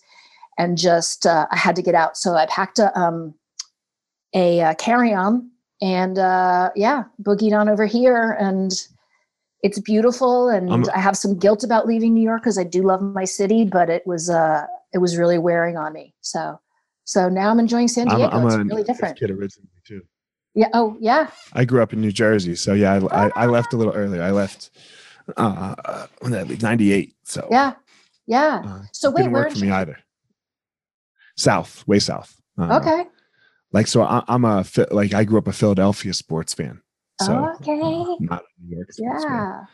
and 0.56 0.78
just 0.78 1.26
uh, 1.26 1.46
I 1.50 1.56
had 1.56 1.76
to 1.76 1.82
get 1.82 1.94
out. 1.94 2.16
So 2.16 2.34
I 2.34 2.46
packed 2.46 2.78
a 2.78 2.96
um, 2.98 3.34
a 4.34 4.60
uh, 4.60 4.74
carry 4.74 5.12
on 5.12 5.50
and 5.82 6.18
uh, 6.18 6.70
yeah, 6.76 7.04
boogied 7.20 7.52
on 7.52 7.68
over 7.68 7.84
here. 7.84 8.36
And 8.38 8.72
it's 9.62 9.80
beautiful. 9.80 10.48
And 10.48 10.72
I'm, 10.72 10.84
i 10.94 10.98
have 10.98 11.16
some 11.16 11.36
guilt 11.36 11.64
about 11.64 11.86
leaving 11.86 12.14
New 12.14 12.22
York 12.22 12.42
because 12.42 12.56
I 12.56 12.64
do 12.64 12.82
love 12.82 13.02
my 13.02 13.24
city, 13.24 13.64
but 13.64 13.90
it 13.90 14.06
was 14.06 14.30
uh, 14.30 14.66
it 14.94 14.98
was 14.98 15.16
really 15.16 15.38
wearing 15.38 15.76
on 15.76 15.92
me. 15.92 16.14
So 16.20 16.60
so 17.04 17.28
now 17.28 17.50
I'm 17.50 17.58
enjoying 17.58 17.88
San 17.88 18.06
Diego. 18.06 18.28
I'm, 18.28 18.32
I'm 18.32 18.46
it's 18.46 18.54
a 18.54 18.64
really 18.64 18.84
different. 18.84 19.18
Kid 19.18 19.30
originally 19.30 19.68
too. 19.84 20.02
Yeah. 20.54 20.68
Oh, 20.72 20.96
yeah. 21.00 21.30
I 21.54 21.64
grew 21.64 21.82
up 21.82 21.92
in 21.92 22.00
New 22.00 22.12
Jersey, 22.12 22.54
so 22.54 22.74
yeah, 22.74 23.00
I, 23.10 23.26
I, 23.26 23.30
I 23.36 23.46
left 23.46 23.72
a 23.72 23.76
little 23.76 23.94
earlier. 23.94 24.22
I 24.22 24.30
left 24.30 24.70
uh, 25.36 26.06
when 26.20 26.32
that 26.32 26.48
like 26.48 26.62
'98. 26.62 27.14
So 27.24 27.48
yeah, 27.50 27.74
yeah. 28.26 28.62
Uh, 28.64 28.82
so 28.92 29.10
wait, 29.10 29.22
didn't 29.22 29.32
work 29.32 29.50
for 29.50 29.58
me 29.58 29.70
either. 29.70 29.98
South, 31.36 31.82
way 31.88 31.98
south. 31.98 32.40
Uh, 32.58 32.78
okay 32.80 33.08
like 33.72 33.86
so 33.86 34.02
I, 34.02 34.22
am 34.28 34.44
a 34.44 34.64
like 34.90 35.14
i 35.14 35.24
grew 35.24 35.38
up 35.38 35.48
a 35.48 35.52
philadelphia 35.52 36.12
sports 36.12 36.54
fan. 36.54 36.80
So 37.20 37.54
okay. 37.60 37.80
uh, 37.80 38.16
not 38.20 38.44
new 38.64 38.76
york 38.76 38.88
yeah 38.98 39.20
fan. 39.20 39.66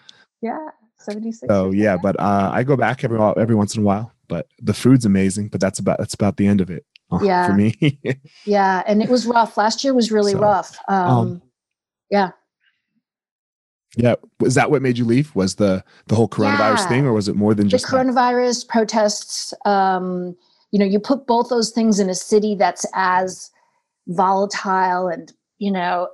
yeah. 0.42 0.68
76 0.98 1.48
so 1.48 1.70
yeah 1.70 1.96
but 2.02 2.18
uh, 2.18 2.50
i 2.52 2.62
go 2.62 2.76
back 2.76 3.04
every 3.04 3.18
every 3.36 3.54
once 3.54 3.76
in 3.76 3.82
a 3.82 3.84
while 3.84 4.12
but 4.26 4.48
the 4.60 4.74
food's 4.74 5.04
amazing 5.04 5.48
but 5.48 5.60
that's 5.60 5.78
about 5.78 5.98
that's 5.98 6.14
about 6.14 6.36
the 6.36 6.46
end 6.46 6.60
of 6.60 6.70
it 6.70 6.84
uh, 7.10 7.18
yeah. 7.22 7.46
for 7.46 7.54
me. 7.54 7.74
Yeah 8.44 8.82
and 8.86 9.02
it 9.02 9.08
was 9.08 9.26
rough. 9.26 9.56
Last 9.56 9.82
year 9.82 9.94
was 9.94 10.12
really 10.12 10.32
so, 10.32 10.40
rough. 10.40 10.76
um, 10.88 11.08
um, 11.08 11.42
yeah. 12.10 12.30
Yeah 13.96 14.16
was 14.40 14.54
that 14.56 14.70
what 14.70 14.82
made 14.82 14.98
you 14.98 15.04
leave? 15.04 15.34
Was 15.34 15.54
the 15.54 15.82
the 16.08 16.14
whole 16.14 16.28
coronavirus 16.28 16.78
yeah. 16.78 16.88
thing 16.88 17.06
or 17.06 17.12
was 17.12 17.28
it 17.28 17.36
more 17.36 17.54
than 17.54 17.68
just 17.68 17.86
the 17.86 17.96
coronavirus 17.96 18.66
that? 18.66 18.68
protests 18.68 19.54
um 19.64 20.36
you 20.70 20.78
know 20.78 20.84
you 20.84 20.98
put 20.98 21.26
both 21.26 21.48
those 21.48 21.70
things 21.70 21.98
in 21.98 22.10
a 22.10 22.14
city 22.14 22.54
that's 22.54 22.84
as 22.94 23.50
volatile 24.08 25.08
and 25.08 25.32
you 25.58 25.70
know 25.70 26.08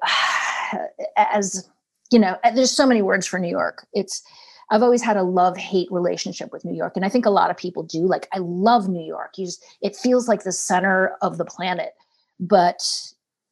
as 1.17 1.69
you 2.11 2.19
know 2.19 2.37
there's 2.55 2.71
so 2.71 2.87
many 2.87 3.03
words 3.03 3.27
for 3.27 3.39
new 3.39 3.49
york. 3.49 3.87
It's 3.93 4.23
i've 4.71 4.83
always 4.83 5.03
had 5.03 5.17
a 5.17 5.23
love 5.23 5.57
hate 5.57 5.89
relationship 5.91 6.51
with 6.53 6.65
new 6.65 6.75
york 6.75 6.95
and 6.97 7.05
i 7.05 7.09
think 7.09 7.27
a 7.27 7.31
lot 7.31 7.51
of 7.51 7.57
people 7.57 7.83
do. 7.83 8.07
Like 8.07 8.29
i 8.33 8.39
love 8.39 8.89
new 8.89 9.05
york. 9.05 9.39
You 9.39 9.47
just 9.47 9.65
it 9.81 9.97
feels 9.97 10.29
like 10.29 10.45
the 10.45 10.53
center 10.53 11.17
of 11.23 11.39
the 11.39 11.45
planet 11.45 11.95
but 12.41 12.83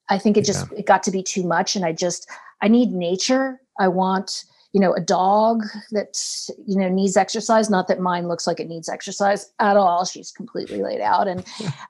i 0.09 0.19
think 0.19 0.37
it 0.37 0.45
just 0.45 0.67
yeah. 0.73 0.79
it 0.79 0.87
got 0.87 1.03
to 1.05 1.11
be 1.11 1.23
too 1.23 1.45
much 1.45 1.77
and 1.77 1.85
i 1.85 1.93
just 1.93 2.29
i 2.61 2.69
need 2.69 2.91
nature. 2.91 3.61
I 3.79 3.89
want 3.89 4.45
you 4.73 4.81
know 4.81 4.93
a 4.95 5.00
dog 5.00 5.62
that 5.91 6.19
you 6.67 6.76
know 6.76 6.88
needs 6.88 7.17
exercise 7.17 7.69
not 7.69 7.88
that 7.88 8.00
mine 8.00 8.26
looks 8.26 8.47
like 8.47 8.59
it 8.59 8.69
needs 8.69 8.88
exercise 8.88 9.52
at 9.59 9.76
all. 9.76 10.05
She's 10.05 10.31
completely 10.31 10.83
laid 10.83 11.00
out. 11.00 11.29
And 11.29 11.45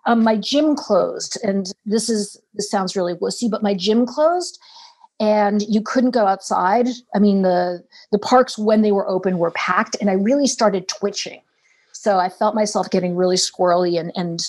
um, 0.06 0.22
my 0.22 0.36
gym 0.36 0.74
closed 0.74 1.38
and 1.42 1.72
this 1.86 2.08
is 2.08 2.40
this 2.54 2.70
sounds 2.70 2.96
really 2.96 3.14
wussy 3.14 3.50
but 3.50 3.62
my 3.62 3.74
gym 3.74 4.04
closed 4.04 4.58
and 5.20 5.62
you 5.62 5.80
couldn't 5.80 6.10
go 6.10 6.26
outside. 6.26 6.88
I 7.14 7.18
mean 7.20 7.42
the 7.42 7.84
the 8.10 8.18
parks 8.18 8.58
when 8.58 8.82
they 8.82 8.92
were 8.92 9.08
open 9.08 9.38
were 9.38 9.52
packed 9.52 9.96
and 10.00 10.10
i 10.10 10.14
really 10.14 10.48
started 10.48 10.88
twitching. 10.88 11.40
So 11.92 12.18
i 12.18 12.28
felt 12.28 12.54
myself 12.56 12.90
getting 12.90 13.14
really 13.14 13.36
squirrely 13.36 13.98
and 13.98 14.10
and 14.16 14.40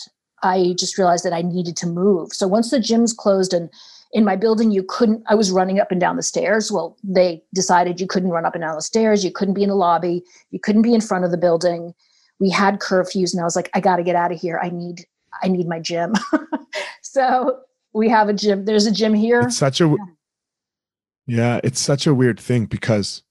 i 0.41 0.73
just 0.77 0.97
realized 0.97 1.23
that 1.23 1.33
i 1.33 1.43
needed 1.43 1.77
to 1.77 1.87
move. 1.87 2.33
So 2.33 2.47
once 2.47 2.71
the 2.71 2.79
gyms 2.79 3.15
closed 3.15 3.53
and 3.53 3.69
in 4.13 4.23
my 4.23 4.35
building 4.35 4.71
you 4.71 4.83
couldn't 4.83 5.23
i 5.27 5.35
was 5.35 5.51
running 5.51 5.79
up 5.79 5.91
and 5.91 5.99
down 5.99 6.15
the 6.15 6.23
stairs. 6.23 6.71
Well 6.71 6.97
they 7.03 7.43
decided 7.53 7.99
you 7.99 8.07
couldn't 8.07 8.29
run 8.29 8.45
up 8.45 8.55
and 8.55 8.61
down 8.61 8.75
the 8.75 8.81
stairs. 8.81 9.23
You 9.23 9.31
couldn't 9.31 9.53
be 9.53 9.63
in 9.63 9.69
the 9.69 9.75
lobby. 9.75 10.23
You 10.51 10.59
couldn't 10.59 10.83
be 10.83 10.93
in 10.93 11.01
front 11.01 11.25
of 11.25 11.31
the 11.31 11.37
building. 11.37 11.93
We 12.39 12.49
had 12.49 12.79
curfews 12.79 13.33
and 13.33 13.41
i 13.41 13.43
was 13.43 13.55
like 13.55 13.69
i 13.73 13.79
got 13.79 13.97
to 13.97 14.03
get 14.03 14.15
out 14.15 14.31
of 14.31 14.39
here. 14.39 14.59
I 14.61 14.69
need 14.69 15.05
i 15.41 15.47
need 15.47 15.67
my 15.67 15.79
gym. 15.79 16.13
So 17.01 17.59
we 17.93 18.09
have 18.09 18.27
a 18.27 18.33
gym 18.33 18.65
there's 18.65 18.87
a 18.87 18.91
gym 18.91 19.13
here. 19.13 19.41
It's 19.41 19.57
such 19.57 19.81
a 19.81 19.95
yeah. 21.27 21.59
it's 21.63 21.79
such 21.79 22.07
a 22.07 22.13
weird 22.13 22.39
thing 22.39 22.65
because 22.65 23.21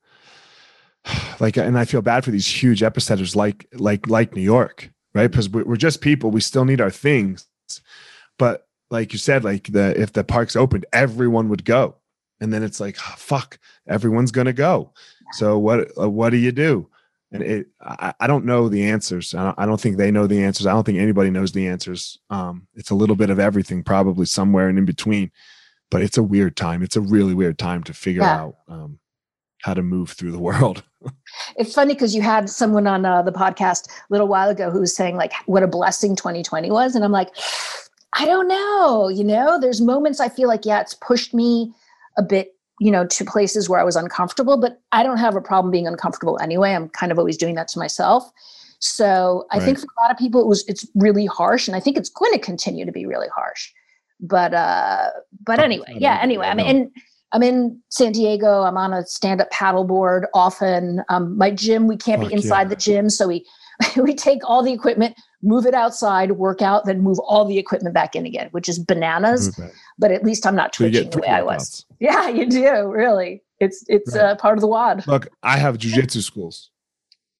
like 1.40 1.56
and 1.56 1.76
i 1.76 1.84
feel 1.84 2.00
bad 2.00 2.24
for 2.24 2.30
these 2.30 2.46
huge 2.46 2.80
epicenters 2.80 3.34
like 3.34 3.66
like 3.72 4.06
like 4.06 4.36
new 4.36 4.42
york 4.42 4.92
right? 5.14 5.30
Because 5.30 5.48
we're 5.48 5.76
just 5.76 6.00
people. 6.00 6.30
We 6.30 6.40
still 6.40 6.64
need 6.64 6.80
our 6.80 6.90
things. 6.90 7.46
But 8.38 8.66
like 8.92 9.12
you 9.12 9.18
said, 9.18 9.42
like 9.42 9.72
the 9.72 9.99
if 10.00 10.12
the 10.12 10.22
park's 10.22 10.54
opened, 10.54 10.84
everyone 10.92 11.49
would 11.49 11.64
go, 11.64 11.96
and 12.40 12.52
then 12.52 12.62
it's 12.62 12.78
like, 12.78 12.99
oh, 13.00 13.14
fuck, 13.16 13.58
everyone's 13.88 14.30
gonna 14.30 14.52
go. 14.52 14.92
So 15.32 15.58
what 15.58 15.90
uh, 15.99 16.11
what 16.11 16.30
do 16.30 16.37
you 16.37 16.52
do? 16.52 16.88
And 17.32 17.42
it, 17.42 17.66
I, 17.80 18.12
I 18.20 18.26
don't 18.26 18.44
know 18.44 18.68
the 18.68 18.84
answers. 18.84 19.34
I 19.34 19.44
don't, 19.44 19.58
I 19.58 19.64
don't, 19.64 19.80
think 19.80 19.96
they 19.96 20.11
know 20.11 20.26
the 20.26 20.44
answers. 20.44 20.66
I 20.66 20.72
don't 20.75 20.84
think 20.84 20.99
anybody 20.99 21.30
knows 21.30 21.52
the 21.52 21.66
answers. 21.66 22.18
Um, 22.28 22.66
it's 22.75 22.90
a 22.90 22.94
little 22.94 23.16
bit 23.16 23.30
of 23.30 23.40
everything, 23.40 23.82
probably 23.82 24.26
somewhere 24.26 24.68
and 24.68 24.78
in 24.78 24.84
between. 24.84 25.30
But 25.90 26.02
it's 26.02 26.18
a 26.18 26.22
weird 26.22 26.58
time. 26.58 26.82
It's 26.82 26.96
a 26.96 27.00
really 27.00 27.32
weird 27.32 27.58
time 27.58 27.84
to 27.84 27.94
figure 27.94 28.20
yeah. 28.20 28.42
out 28.42 28.56
um, 28.68 28.99
how 29.62 29.72
to 29.72 29.82
move 29.82 30.11
through 30.11 30.32
the 30.32 30.38
world. 30.38 30.82
it's 31.56 31.75
funny 31.75 31.94
because 31.94 32.14
you 32.14 32.20
had 32.20 32.50
someone 32.50 32.87
on 32.87 33.06
uh, 33.06 33.22
the 33.22 33.32
podcast 33.32 33.88
a 33.88 33.92
little 34.11 34.28
while 34.28 34.50
ago 34.50 34.70
who 34.70 34.80
was 34.80 34.94
saying 34.94 35.16
like 35.16 35.32
what 35.46 35.62
a 35.62 35.66
blessing 35.66 36.14
2020 36.14 36.70
was, 36.70 36.94
and 36.94 37.02
I'm 37.02 37.12
like, 37.12 37.30
I 38.14 38.26
don't 38.26 38.49
know. 38.49 39.09
You 39.09 39.25
know, 39.25 39.59
there's 39.61 39.81
moments 39.81 40.21
I 40.21 40.28
feel 40.28 40.49
like, 40.49 40.64
yeah, 40.64 40.81
it's 40.81 40.95
pushed 40.95 41.33
me 41.33 41.73
a 42.19 42.23
bit, 42.23 42.54
you 42.78 42.90
know, 42.90 43.07
to 43.07 43.25
places 43.25 43.69
where 43.69 43.81
I 43.81 43.85
was 43.85 43.97
uncomfortable, 43.97 44.59
but 44.59 44.81
I 44.92 45.02
don't 45.02 45.16
have 45.16 45.37
a 45.37 45.40
problem 45.40 45.71
being 45.71 45.87
uncomfortable 45.87 46.38
anyway. 46.42 46.73
I'm 46.73 46.88
kind 46.90 47.11
of 47.11 47.19
always 47.19 47.37
doing 47.37 47.54
that 47.54 47.69
to 47.69 47.78
myself. 47.78 48.31
So 48.81 49.47
I 49.52 49.59
right. 49.59 49.64
think 49.64 49.78
for 49.78 49.87
a 49.97 50.02
lot 50.02 50.11
of 50.11 50.16
people, 50.16 50.40
it 50.40 50.47
was 50.49 50.64
it's 50.66 50.85
really 50.97 51.25
harsh, 51.25 51.69
and 51.69 51.76
I 51.76 51.81
think 51.81 51.97
it's 51.97 52.11
going 52.11 52.33
to 52.33 52.38
continue 52.40 52.85
to 52.85 52.90
be 52.90 53.07
really 53.07 53.28
harsh. 53.33 53.71
But 54.19 54.52
uh, 54.52 55.11
but 55.47 55.61
anyway, 55.61 55.95
yeah. 55.99 56.19
Anyway, 56.21 56.47
I'm 56.47 56.59
in 56.59 56.90
I'm 57.31 57.45
in 57.45 57.81
San 57.90 58.11
Diego. 58.11 58.62
I'm 58.62 58.76
on 58.76 58.92
a 58.92 59.07
stand 59.07 59.40
up 59.40 59.52
paddleboard 59.52 60.25
often. 60.35 61.04
Um, 61.09 61.38
my 61.38 61.52
gym, 61.52 61.87
we 61.87 61.97
can't 61.97 62.21
be 62.21 62.33
inside 62.33 62.62
yeah. 62.62 62.69
the 62.69 62.76
gym, 62.76 63.09
so 63.09 63.28
we 63.28 63.47
we 63.97 64.14
take 64.14 64.40
all 64.45 64.64
the 64.64 64.73
equipment, 64.73 65.16
move 65.42 65.66
it 65.66 65.75
outside, 65.75 66.32
work 66.32 66.62
out, 66.62 66.84
then 66.84 67.00
move 67.00 67.18
all 67.20 67.44
the 67.44 67.58
equipment 67.58 67.94
back 67.94 68.14
in 68.14 68.25
again, 68.26 68.49
which 68.52 68.68
is 68.68 68.78
bananas. 68.78 69.58
But 69.99 70.11
at 70.12 70.25
least 70.25 70.46
I'm 70.46 70.54
not 70.54 70.72
twitching 70.72 71.11
so 71.11 71.18
the 71.18 71.18
way 71.18 71.28
I 71.28 71.42
was. 71.42 71.84
Yeah, 71.99 72.28
you 72.28 72.46
do 72.49 72.90
really. 72.90 73.42
It's 73.61 73.84
it's 73.88 74.14
right. 74.14 74.25
uh, 74.25 74.37
part 74.37 74.56
of 74.56 74.61
the 74.61 74.66
wad. 74.66 75.06
Look, 75.06 75.28
I 75.42 75.56
have 75.58 75.78
jujitsu 75.78 76.22
schools. 76.22 76.70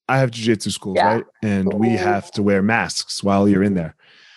I 0.09 0.19
have 0.19 0.31
jujitsu 0.31 0.73
schools, 0.73 0.97
yeah. 0.97 1.15
right? 1.15 1.25
And 1.43 1.73
Ooh. 1.73 1.77
we 1.77 1.91
have 1.91 2.31
to 2.33 2.43
wear 2.43 2.63
masks 2.63 3.23
while 3.23 3.49
you're 3.49 3.63
in 3.63 3.75
there. 3.75 3.95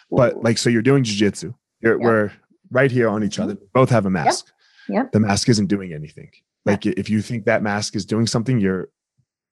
But 0.09 0.43
like, 0.43 0.57
so 0.57 0.69
you're 0.69 0.81
doing 0.81 1.03
jujitsu. 1.03 1.53
You're, 1.81 1.99
yeah. 1.99 2.05
We're 2.05 2.31
right 2.71 2.91
here 2.91 3.09
on 3.09 3.23
each 3.23 3.39
other. 3.39 3.57
Both 3.73 3.89
have 3.89 4.05
a 4.05 4.09
mask. 4.09 4.51
Yeah. 4.87 5.05
The 5.11 5.19
mask 5.19 5.49
isn't 5.49 5.67
doing 5.67 5.93
anything. 5.93 6.31
Like, 6.65 6.85
if 6.85 7.09
you 7.09 7.21
think 7.21 7.45
that 7.45 7.61
mask 7.61 7.95
is 7.95 8.05
doing 8.05 8.25
something, 8.25 8.59
you're 8.59 8.89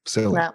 silly. 0.05 0.35
No. 0.35 0.51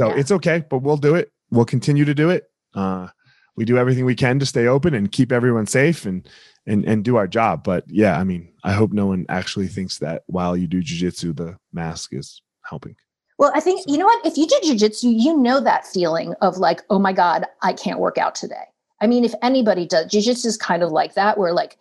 So 0.00 0.10
it's 0.10 0.30
okay, 0.32 0.64
but 0.68 0.78
we'll 0.78 0.96
do 0.96 1.14
it. 1.14 1.32
We'll 1.50 1.64
continue 1.64 2.04
to 2.04 2.14
do 2.14 2.28
it. 2.30 2.50
Uh, 2.74 3.08
we 3.56 3.64
do 3.64 3.78
everything 3.78 4.04
we 4.04 4.14
can 4.14 4.38
to 4.38 4.46
stay 4.46 4.66
open 4.66 4.94
and 4.94 5.12
keep 5.12 5.30
everyone 5.32 5.66
safe 5.66 6.06
and 6.06 6.28
and 6.66 6.84
and 6.84 7.04
do 7.04 7.16
our 7.16 7.26
job. 7.26 7.62
But 7.64 7.84
yeah, 7.88 8.18
I 8.18 8.24
mean, 8.24 8.52
I 8.64 8.72
hope 8.72 8.92
no 8.92 9.06
one 9.06 9.26
actually 9.28 9.68
thinks 9.68 9.98
that 9.98 10.22
while 10.26 10.56
you 10.56 10.66
do 10.66 10.82
jujitsu, 10.82 11.36
the 11.36 11.56
mask 11.72 12.12
is 12.12 12.42
helping. 12.64 12.96
Well, 13.38 13.52
I 13.54 13.60
think 13.60 13.82
you 13.86 13.98
know 13.98 14.06
what? 14.06 14.24
If 14.24 14.36
you 14.36 14.46
do 14.46 14.60
jujitsu, 14.64 15.12
you 15.16 15.36
know 15.36 15.60
that 15.60 15.86
feeling 15.86 16.34
of 16.40 16.58
like, 16.58 16.82
oh 16.90 16.98
my 16.98 17.12
God, 17.12 17.46
I 17.62 17.72
can't 17.72 17.98
work 17.98 18.18
out 18.18 18.34
today. 18.34 18.64
I 19.00 19.06
mean, 19.06 19.24
if 19.24 19.34
anybody 19.42 19.86
does, 19.86 20.06
jujitsu 20.06 20.46
is 20.46 20.56
kind 20.56 20.82
of 20.82 20.90
like 20.90 21.14
that, 21.14 21.36
where 21.36 21.52
like 21.52 21.76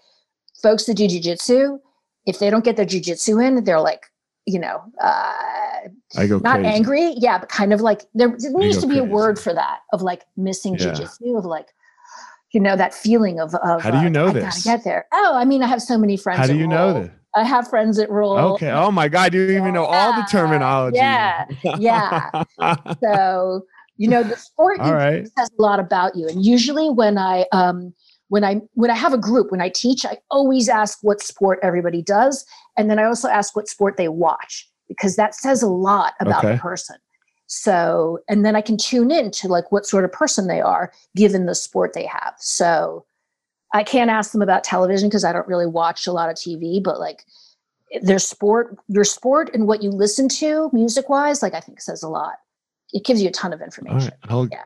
folks 0.62 0.86
that 0.86 0.96
do 0.96 1.08
jujitsu, 1.08 1.80
if 2.26 2.40
they 2.40 2.50
don't 2.50 2.66
get 2.66 2.76
their 2.76 2.86
jujitsu 2.86 3.46
in, 3.46 3.64
they're 3.64 3.80
like, 3.80 4.08
you 4.46 4.60
know, 4.60 4.82
uh, 5.02 5.34
I 6.18 6.28
go 6.28 6.40
not 6.40 6.60
crazy. 6.60 6.70
angry, 6.70 7.14
yeah, 7.18 7.38
but 7.38 7.50
kind 7.50 7.74
of 7.74 7.82
like 7.82 8.02
there, 8.14 8.36
there 8.38 8.52
needs 8.52 8.80
to 8.80 8.88
be 8.88 8.98
a 8.98 9.04
word 9.04 9.40
for 9.40 9.54
that 9.54 9.80
of 9.92 10.02
like 10.02 10.26
missing 10.38 10.78
Yeah. 10.78 10.92
jujitsu, 10.92 11.38
of 11.38 11.46
like, 11.46 11.68
you 12.52 12.60
know, 12.60 12.76
that 12.76 12.94
feeling 12.94 13.40
of, 13.40 13.56
of 13.56 13.82
How 13.82 13.92
do 13.92 14.00
you 14.00 14.08
uh, 14.08 14.10
know 14.10 14.28
I 14.30 14.34
this? 14.34 14.44
gotta 14.44 14.78
get 14.78 14.84
there. 14.84 15.06
Oh, 15.14 15.34
I 15.36 15.46
mean, 15.46 15.64
I 15.64 15.68
have 15.68 15.82
so 15.82 15.98
many 15.98 16.18
friends. 16.18 16.40
How 16.40 16.48
do 16.48 16.58
you 16.58 16.68
know 16.68 16.94
that? 16.94 17.12
I 17.36 17.44
have 17.44 17.68
friends 17.68 17.98
that 17.98 18.12
rule. 18.12 18.38
Okay. 18.38 18.70
Oh 18.70 18.92
my 18.92 19.08
God, 19.08 19.34
you 19.34 19.42
even 19.50 19.74
know 19.74 19.86
all 19.86 20.14
the 20.14 20.28
terminology. 20.30 20.98
yeah, 20.98 21.46
yeah. 21.78 22.30
So 23.04 23.66
you 23.98 24.10
know, 24.10 24.24
the 24.24 24.36
sport 24.36 24.78
you 24.78 24.84
all 24.84 24.94
right. 24.94 25.28
says 25.38 25.50
a 25.58 25.62
lot 25.62 25.80
about 25.80 26.16
you. 26.16 26.28
And 26.28 26.44
usually 26.44 26.90
when 26.90 27.18
I 27.18 27.46
um 27.52 27.94
when 28.30 28.44
I 28.44 28.62
when 28.74 28.90
I 28.90 28.96
have 28.96 29.14
a 29.14 29.18
group, 29.18 29.52
when 29.52 29.62
I 29.62 29.70
teach, 29.70 30.06
I 30.06 30.18
always 30.32 30.68
ask 30.70 31.00
what 31.02 31.22
sport 31.22 31.60
everybody 31.62 32.02
does. 32.02 32.46
And 32.78 32.90
then 32.90 33.00
I 33.00 33.04
also 33.06 33.28
ask 33.28 33.56
what 33.56 33.68
sport 33.68 33.98
they 33.98 34.08
watch 34.08 34.70
because 34.88 35.16
that 35.16 35.36
says 35.36 35.62
a 35.64 35.68
lot 35.68 36.14
about 36.20 36.44
Okay. 36.44 36.54
the 36.56 36.60
person. 36.60 36.96
So 37.48 38.20
and 38.30 38.46
then 38.46 38.56
I 38.56 38.62
can 38.62 38.78
tune 38.78 39.12
in 39.12 39.30
to 39.32 39.48
like 39.48 39.72
what 39.72 39.86
sort 39.86 40.06
of 40.06 40.12
person 40.12 40.48
they 40.48 40.62
are 40.62 40.92
given 41.16 41.46
the 41.46 41.56
sport 41.56 41.94
they 41.94 42.06
have. 42.06 42.34
So 42.40 43.06
I 43.74 43.84
can't 43.84 44.10
ask 44.10 44.32
them 44.32 44.42
about 44.42 44.64
television 44.64 45.10
because 45.10 45.24
I 45.24 45.34
don't 45.34 45.48
really 45.48 45.66
watch 45.68 46.08
a 46.08 46.12
lot 46.12 46.30
of 46.30 46.36
TV, 46.36 46.82
but 46.82 47.00
like 47.00 47.24
their 48.02 48.20
sport, 48.20 48.78
your 48.88 49.04
sport 49.04 49.52
and 49.54 49.68
what 49.68 49.84
you 49.84 49.90
listen 49.92 50.28
to 50.30 50.70
music 50.74 51.10
wise, 51.10 51.42
like 51.44 51.54
I 51.54 51.60
think 51.60 51.80
says 51.82 52.02
a 52.02 52.10
lot. 52.10 52.36
It 52.92 53.06
gives 53.06 53.22
you 53.22 53.30
a 53.30 53.32
ton 53.32 53.54
of 53.54 53.62
information. 53.62 53.98
right. 54.00 54.14
I'll 54.30 54.48
Yeah. 54.52 54.64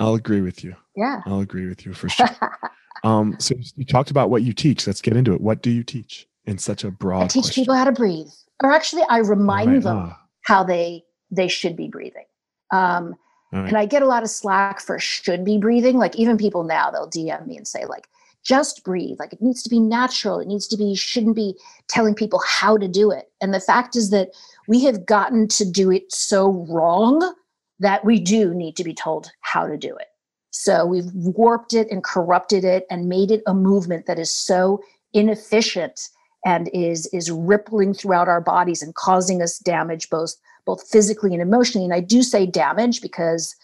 I'll 0.00 0.14
agree 0.14 0.40
with 0.40 0.64
you. 0.64 0.74
Yeah. 0.96 1.20
I'll 1.26 1.40
agree 1.40 1.66
with 1.68 1.86
you 1.86 1.94
for 1.94 2.08
sure. 2.08 2.26
um, 3.04 3.36
so 3.38 3.54
you 3.76 3.84
talked 3.84 4.10
about 4.10 4.30
what 4.30 4.42
you 4.42 4.52
teach. 4.52 4.86
Let's 4.86 5.00
get 5.00 5.16
into 5.16 5.32
it. 5.34 5.40
What 5.40 5.62
do 5.62 5.70
you 5.70 5.82
teach 5.84 6.26
in 6.46 6.58
such 6.58 6.84
a 6.84 6.90
broad 6.90 7.24
I 7.24 7.26
teach 7.28 7.44
question? 7.44 7.62
people 7.62 7.74
how 7.74 7.84
to 7.84 7.92
breathe, 7.92 8.28
or 8.62 8.72
actually, 8.72 9.02
I 9.08 9.18
remind 9.18 9.68
All 9.68 9.74
right. 9.74 9.82
them 9.82 9.96
Ah, 9.96 10.20
how 10.42 10.64
they 10.64 11.04
they 11.30 11.48
should 11.48 11.76
be 11.76 11.88
breathing. 11.88 12.24
Um, 12.72 13.14
right. 13.52 13.68
and 13.68 13.76
I 13.76 13.86
get 13.86 14.02
a 14.02 14.06
lot 14.06 14.22
of 14.22 14.30
slack 14.30 14.80
for 14.80 14.98
should 14.98 15.44
be 15.44 15.58
breathing. 15.58 15.96
Like 15.98 16.16
even 16.16 16.36
people 16.38 16.64
now, 16.64 16.90
they'll 16.90 17.08
DM 17.10 17.46
me 17.46 17.56
and 17.56 17.66
say 17.66 17.84
like, 17.86 18.08
just 18.44 18.82
breathe. 18.84 19.18
Like 19.18 19.32
it 19.32 19.40
needs 19.42 19.62
to 19.62 19.70
be 19.70 19.78
natural. 19.80 20.40
It 20.40 20.48
needs 20.48 20.66
to 20.68 20.76
be. 20.76 20.94
Shouldn't 20.94 21.36
be 21.36 21.56
telling 21.88 22.14
people 22.14 22.40
how 22.46 22.76
to 22.76 22.88
do 22.88 23.10
it. 23.10 23.30
And 23.40 23.54
the 23.54 23.60
fact 23.60 23.94
is 23.96 24.10
that 24.10 24.30
we 24.68 24.84
have 24.84 25.06
gotten 25.06 25.48
to 25.48 25.64
do 25.70 25.90
it 25.90 26.12
so 26.12 26.66
wrong 26.68 27.34
that 27.78 28.04
we 28.04 28.20
do 28.20 28.54
need 28.54 28.76
to 28.76 28.84
be 28.84 28.94
told 28.94 29.30
how 29.40 29.66
to 29.66 29.76
do 29.76 29.94
it. 29.96 30.06
So 30.50 30.84
we've 30.86 31.10
warped 31.14 31.72
it 31.74 31.90
and 31.90 32.04
corrupted 32.04 32.64
it 32.64 32.86
and 32.90 33.08
made 33.08 33.30
it 33.30 33.42
a 33.46 33.54
movement 33.54 34.06
that 34.06 34.18
is 34.18 34.30
so 34.30 34.82
inefficient 35.14 36.08
and 36.44 36.68
is 36.72 37.06
is 37.12 37.30
rippling 37.30 37.94
throughout 37.94 38.28
our 38.28 38.40
bodies 38.40 38.82
and 38.82 38.94
causing 38.94 39.42
us 39.42 39.58
damage 39.58 40.10
both 40.10 40.34
both 40.64 40.86
physically 40.88 41.32
and 41.32 41.42
emotionally. 41.42 41.84
And 41.84 41.94
I 41.94 42.00
do 42.00 42.22
say 42.22 42.46
damage 42.46 43.00
because 43.00 43.54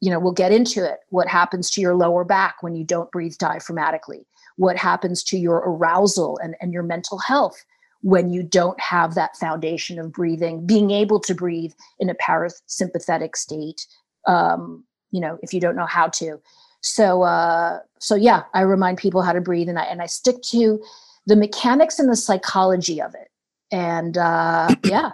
you 0.00 0.10
know 0.10 0.18
we'll 0.18 0.32
get 0.32 0.52
into 0.52 0.84
it. 0.84 1.00
What 1.10 1.28
happens 1.28 1.70
to 1.70 1.80
your 1.80 1.94
lower 1.94 2.24
back 2.24 2.62
when 2.62 2.76
you 2.76 2.84
don't 2.84 3.10
breathe 3.10 3.34
diaphragmatically? 3.34 4.24
What 4.56 4.76
happens 4.76 5.22
to 5.24 5.38
your 5.38 5.56
arousal 5.58 6.38
and, 6.42 6.56
and 6.60 6.72
your 6.72 6.82
mental 6.82 7.18
health 7.18 7.64
when 8.02 8.30
you 8.30 8.42
don't 8.42 8.78
have 8.80 9.14
that 9.14 9.36
foundation 9.36 9.98
of 9.98 10.12
breathing, 10.12 10.66
being 10.66 10.90
able 10.90 11.20
to 11.20 11.34
breathe 11.34 11.72
in 11.98 12.08
a 12.08 12.14
parasympathetic 12.14 13.36
state? 13.36 13.86
Um, 14.26 14.84
you 15.10 15.20
know, 15.20 15.38
if 15.42 15.52
you 15.54 15.60
don't 15.60 15.76
know 15.76 15.86
how 15.86 16.08
to. 16.08 16.40
So 16.80 17.22
uh, 17.22 17.80
so 17.98 18.14
yeah, 18.14 18.44
I 18.54 18.60
remind 18.60 18.98
people 18.98 19.22
how 19.22 19.32
to 19.32 19.40
breathe, 19.40 19.68
and 19.68 19.78
I 19.78 19.84
and 19.84 20.02
I 20.02 20.06
stick 20.06 20.42
to 20.50 20.80
the 21.26 21.36
mechanics 21.36 21.98
and 21.98 22.08
the 22.10 22.16
psychology 22.16 23.00
of 23.02 23.14
it. 23.14 23.28
And 23.72 24.16
uh, 24.16 24.68
yeah, 24.84 25.10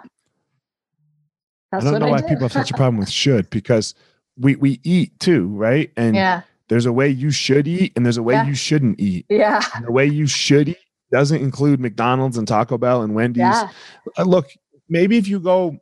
I 1.71 1.79
don't 1.79 1.99
know 1.99 2.07
I 2.07 2.11
why 2.11 2.21
do. 2.21 2.27
people 2.27 2.43
have 2.43 2.51
such 2.53 2.71
a 2.71 2.75
problem 2.75 2.97
with 2.97 3.09
should 3.23 3.49
because 3.49 3.95
we 4.37 4.55
we 4.55 4.79
eat 4.83 5.19
too, 5.19 5.47
right? 5.47 5.91
And 5.97 6.15
yeah, 6.15 6.41
there's 6.69 6.85
a 6.85 6.93
way 6.93 7.09
you 7.09 7.31
should 7.31 7.67
eat 7.67 7.93
and 7.95 8.05
there's 8.05 8.17
a 8.17 8.23
way 8.23 8.35
Yeah. 8.35 8.45
you 8.45 8.55
shouldn't 8.55 8.99
eat. 8.99 9.25
yeah, 9.29 9.61
And 9.75 9.85
the 9.85 9.91
way 9.91 10.05
you 10.05 10.27
should 10.27 10.69
eat 10.69 10.77
doesn't 11.11 11.41
include 11.41 11.79
McDonald's 11.79 12.37
and 12.37 12.47
Taco 12.47 12.77
Bell 12.77 13.01
and 13.03 13.13
Wendy's. 13.15 13.41
yeah, 13.41 13.69
Uh, 14.17 14.23
look, 14.23 14.47
maybe 14.89 15.17
if 15.17 15.27
you 15.27 15.39
go 15.39 15.77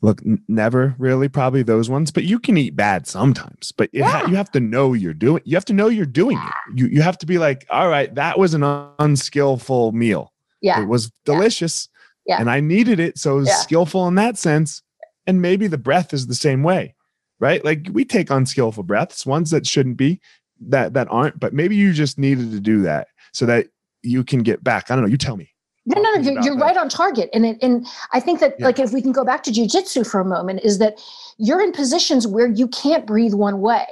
look 0.00 0.22
never 0.46 0.94
really 0.98 1.28
probably 1.28 1.62
those 1.62 1.90
ones, 1.90 2.10
but 2.10 2.24
you 2.24 2.38
can 2.38 2.56
eat 2.56 2.76
bad 2.76 3.06
sometimes. 3.06 3.72
But 3.72 3.90
it 3.92 4.02
ha- 4.02 4.26
you 4.28 4.36
have 4.36 4.50
to 4.52 4.60
know 4.60 4.92
you're 4.92 5.14
doing 5.14 5.42
you 5.44 5.56
have 5.56 5.64
to 5.66 5.72
know 5.72 5.88
you're 5.88 6.06
doing 6.06 6.38
it. 6.38 6.52
You 6.74 6.86
you 6.86 7.02
have 7.02 7.18
to 7.18 7.26
be 7.26 7.38
like, 7.38 7.66
all 7.70 7.88
right, 7.88 8.14
that 8.14 8.38
was 8.38 8.54
an 8.54 8.62
un- 8.62 8.90
unskillful 8.98 9.92
meal. 9.92 10.32
yeah, 10.60 10.80
It 10.82 10.86
was 10.86 11.06
Yeah. 11.26 11.34
delicious. 11.34 11.88
Yeah. 12.26 12.40
And 12.40 12.50
I 12.50 12.60
needed 12.60 13.00
it. 13.00 13.18
So 13.18 13.36
it 13.36 13.40
was 13.40 13.48
Yeah. 13.48 13.54
skillful 13.56 14.06
in 14.08 14.14
that 14.16 14.36
sense. 14.38 14.82
And 15.26 15.40
maybe 15.42 15.66
the 15.66 15.78
breath 15.78 16.12
is 16.14 16.26
the 16.26 16.34
same 16.34 16.62
way, 16.62 16.94
right? 17.40 17.64
Like 17.64 17.88
we 17.92 18.04
take 18.04 18.30
unskillful 18.30 18.82
breaths, 18.84 19.24
ones 19.26 19.50
that 19.50 19.66
shouldn't 19.66 19.96
be, 19.96 20.20
that 20.60 20.94
that 20.94 21.06
aren't, 21.10 21.38
but 21.40 21.52
maybe 21.54 21.74
you 21.76 21.92
just 21.92 22.18
needed 22.18 22.50
to 22.52 22.60
do 22.60 22.82
that 22.82 23.08
so 23.32 23.46
that 23.46 23.66
you 24.02 24.22
can 24.24 24.42
get 24.42 24.62
back. 24.62 24.90
I 24.90 24.94
don't 24.94 25.04
know. 25.04 25.10
You 25.10 25.16
tell 25.18 25.36
me. 25.36 25.50
No, 25.88 26.02
no, 26.02 26.14
no, 26.14 26.20
you're, 26.20 26.42
you're 26.42 26.58
right 26.58 26.76
on 26.76 26.88
target. 26.88 27.30
And 27.32 27.46
it, 27.46 27.58
and 27.62 27.86
I 28.12 28.20
think 28.20 28.40
that 28.40 28.56
Yeah. 28.58 28.66
like 28.66 28.78
if 28.78 28.92
we 28.92 29.00
can 29.00 29.12
go 29.12 29.24
back 29.24 29.42
to 29.44 29.50
jujitsu 29.50 30.06
for 30.06 30.20
a 30.20 30.24
moment, 30.24 30.60
is 30.62 30.78
that 30.78 31.00
you're 31.38 31.62
in 31.62 31.72
positions 31.72 32.26
where 32.26 32.46
you 32.46 32.68
can't 32.68 33.06
breathe 33.06 33.34
one 33.34 33.60
way. 33.60 33.86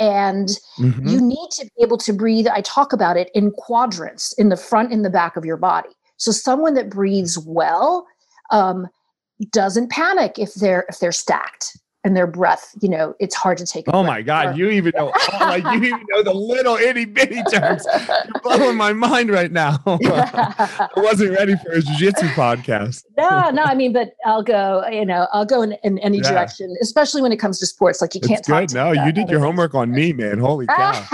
And 0.00 0.48
Mhm. 0.78 1.10
you 1.10 1.20
need 1.20 1.48
to 1.52 1.64
be 1.64 1.82
able 1.82 1.98
to 1.98 2.12
breathe. 2.12 2.46
I 2.48 2.60
talk 2.62 2.92
about 2.92 3.16
it 3.16 3.30
in 3.34 3.50
quadrants 3.52 4.32
in 4.34 4.48
the 4.48 4.56
front 4.56 4.92
and 4.92 5.04
the 5.04 5.10
back 5.10 5.36
of 5.36 5.44
your 5.44 5.56
body. 5.56 5.90
So 6.16 6.32
someone 6.32 6.74
that 6.74 6.90
breathes 6.90 7.38
well 7.38 8.06
um, 8.50 8.88
doesn't 9.52 9.90
panic 9.90 10.38
if 10.38 10.54
they're 10.54 10.84
if 10.88 10.98
they're 10.98 11.12
stacked 11.12 11.77
and 12.04 12.16
their 12.16 12.26
breath, 12.28 12.74
you 12.80 12.88
know, 12.88 13.14
it's 13.18 13.34
hard 13.34 13.58
to 13.58 13.66
take. 13.66 13.84
Oh 13.92 14.02
my 14.04 14.22
God, 14.22 14.56
you 14.56 14.70
even 14.70 14.92
know 14.96 15.12
all, 15.32 15.40
like 15.40 15.64
you 15.64 15.82
even 15.82 16.04
know 16.10 16.22
the 16.22 16.32
little 16.32 16.76
itty 16.76 17.04
bitty 17.04 17.42
terms. 17.44 17.84
You're 18.08 18.40
blowing 18.42 18.76
my 18.76 18.92
mind 18.92 19.30
right 19.30 19.50
now. 19.50 19.78
I 19.86 20.88
wasn't 20.96 21.32
ready 21.32 21.56
for 21.56 21.70
a 21.72 21.80
jiu-jitsu 21.82 22.28
podcast. 22.28 23.02
no, 23.16 23.50
no, 23.50 23.64
I 23.64 23.74
mean, 23.74 23.92
but 23.92 24.12
I'll 24.24 24.42
go, 24.44 24.86
you 24.90 25.04
know, 25.04 25.26
I'll 25.32 25.44
go 25.46 25.62
in, 25.62 25.72
in 25.82 25.98
any 25.98 26.18
Yeah. 26.18 26.30
direction, 26.30 26.74
especially 26.80 27.20
when 27.20 27.32
it 27.32 27.36
comes 27.38 27.58
to 27.58 27.66
sports. 27.66 28.00
Like 28.00 28.14
you 28.14 28.20
can't 28.20 28.38
It's 28.38 28.48
talk 28.48 28.60
good. 28.68 28.74
No, 28.74 28.92
you 28.92 29.10
did 29.12 29.28
your 29.28 29.40
homework 29.40 29.74
on 29.74 29.90
me, 29.90 30.12
man. 30.12 30.38
Holy 30.38 30.66
cow. 30.66 31.04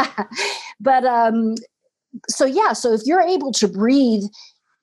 but 0.80 1.04
um 1.04 1.54
so 2.28 2.44
yeah 2.44 2.72
so 2.72 2.92
if 2.92 3.00
you're 3.06 3.22
able 3.22 3.50
to 3.52 3.66
breathe 3.66 4.22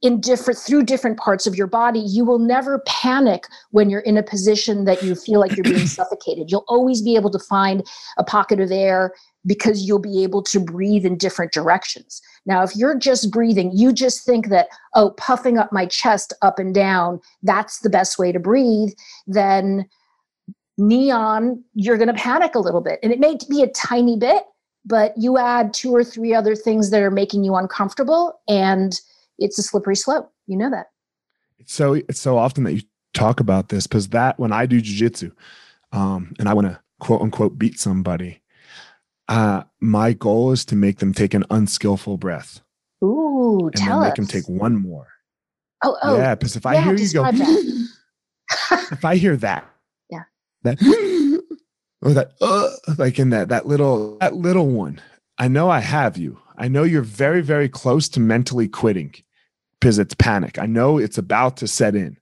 in 0.02 0.20
different 0.20 0.60
through 0.60 0.84
different 0.84 1.18
parts 1.18 1.46
of 1.46 1.56
your 1.56 1.68
body 1.68 2.00
you 2.00 2.26
will 2.26 2.40
never 2.40 2.80
panic 2.88 3.46
when 3.72 3.90
you're 3.90 4.02
in 4.02 4.18
a 4.18 4.24
position 4.24 4.86
that 4.86 5.04
you 5.04 5.16
feel 5.16 5.40
like 5.40 5.56
you're 5.56 5.64
being 5.64 5.88
suffocated. 5.88 6.52
You'll 6.52 6.66
always 6.68 7.02
be 7.02 7.16
able 7.16 7.30
to 7.32 7.40
find 7.40 7.86
a 8.18 8.24
pocket 8.24 8.60
of 8.60 8.72
air 8.72 9.14
because 9.46 9.84
you'll 9.84 10.00
be 10.00 10.24
able 10.24 10.44
to 10.44 10.60
breathe 10.60 11.06
in 11.06 11.18
different 11.18 11.52
directions. 11.52 12.22
Now 12.46 12.64
if 12.64 12.76
you're 12.76 12.98
just 12.98 13.32
breathing 13.32 13.72
you 13.74 13.94
just 13.94 14.26
think 14.26 14.50
that 14.50 14.68
oh 14.96 15.12
puffing 15.12 15.58
up 15.58 15.72
my 15.72 15.86
chest 15.86 16.34
up 16.42 16.60
and 16.60 16.74
down 16.74 17.20
that's 17.44 17.80
the 17.80 17.90
best 17.90 18.18
way 18.18 18.32
to 18.32 18.40
breathe 18.40 18.92
then 19.28 19.88
neon 20.78 21.64
you're 21.74 21.98
going 21.98 22.08
to 22.08 22.14
panic 22.14 22.56
a 22.56 22.60
little 22.60 22.82
bit. 22.82 23.00
And 23.04 23.12
it 23.12 23.20
may 23.20 23.38
be 23.50 23.62
a 23.62 23.68
tiny 23.68 24.18
bit 24.18 24.44
but 24.84 25.14
you 25.16 25.38
add 25.38 25.76
two 25.76 25.94
or 25.94 26.04
three 26.04 26.34
other 26.34 26.56
things 26.56 26.90
that 26.90 27.04
are 27.04 27.12
making 27.12 27.44
you 27.44 27.56
uncomfortable 27.56 28.40
and 28.48 29.00
it's 29.38 29.58
a 29.60 29.64
slippery 29.64 29.96
slope. 29.96 30.32
You 30.48 30.58
know 30.58 30.70
that. 30.70 30.88
It's 31.60 31.74
so 31.74 31.94
it's 31.94 32.20
so 32.20 32.38
often 32.38 32.64
that 32.66 32.74
you 32.74 32.82
talk 33.14 33.40
about 33.40 33.70
this 33.70 33.88
because 33.88 34.10
that 34.10 34.40
when 34.40 34.52
I 34.52 34.66
do 34.66 34.82
jujitsu, 34.82 35.32
um, 35.92 36.34
and 36.40 36.48
I 36.50 36.54
want 36.54 36.68
to 36.68 36.80
quote 37.00 37.22
unquote 37.22 37.58
beat 37.58 37.80
somebody, 37.80 38.42
uh, 39.28 39.64
my 39.80 40.14
goal 40.14 40.52
is 40.52 40.66
to 40.66 40.76
make 40.76 41.00
them 41.00 41.14
take 41.14 41.34
an 41.34 41.46
unskillful 41.50 42.18
breath. 42.18 42.62
Ooh 43.04 43.68
and 43.68 43.76
tell 43.76 44.00
then 44.00 44.04
us 44.04 44.06
make 44.10 44.16
them 44.16 44.28
take 44.28 44.48
one 44.50 44.76
more. 44.76 45.08
oh 45.84 45.98
oh. 46.04 46.18
Yeah, 46.18 46.36
because 46.36 46.56
if 46.56 46.66
I 46.66 46.76
yeah, 46.76 46.84
hear 46.84 46.96
you 46.96 47.14
go, 47.14 47.26
if 48.92 49.06
I 49.06 49.16
hear 49.16 49.36
that, 49.38 49.70
Yeah. 50.10 50.24
that 50.64 50.80
or 52.02 52.14
that, 52.14 52.34
uh, 52.42 52.70
like 52.98 53.20
in 53.20 53.30
that 53.32 53.50
that 53.50 53.66
little 53.68 54.18
that 54.20 54.36
little 54.36 54.68
one, 54.68 55.00
I 55.38 55.48
know 55.48 55.70
I 55.70 55.80
have 55.80 56.18
you. 56.18 56.40
I 56.62 56.68
know 56.68 56.84
you're 56.84 57.02
very 57.02 57.42
very 57.42 57.68
close 57.68 58.08
to 58.10 58.20
mentally 58.20 58.68
quitting 58.70 59.14
because 59.80 59.98
it's 60.00 60.14
panic. 60.14 60.60
I 60.60 60.68
know 60.68 61.00
it's 61.00 61.18
about 61.18 61.58
to 61.58 61.68
set 61.68 61.96
in, 61.96 62.18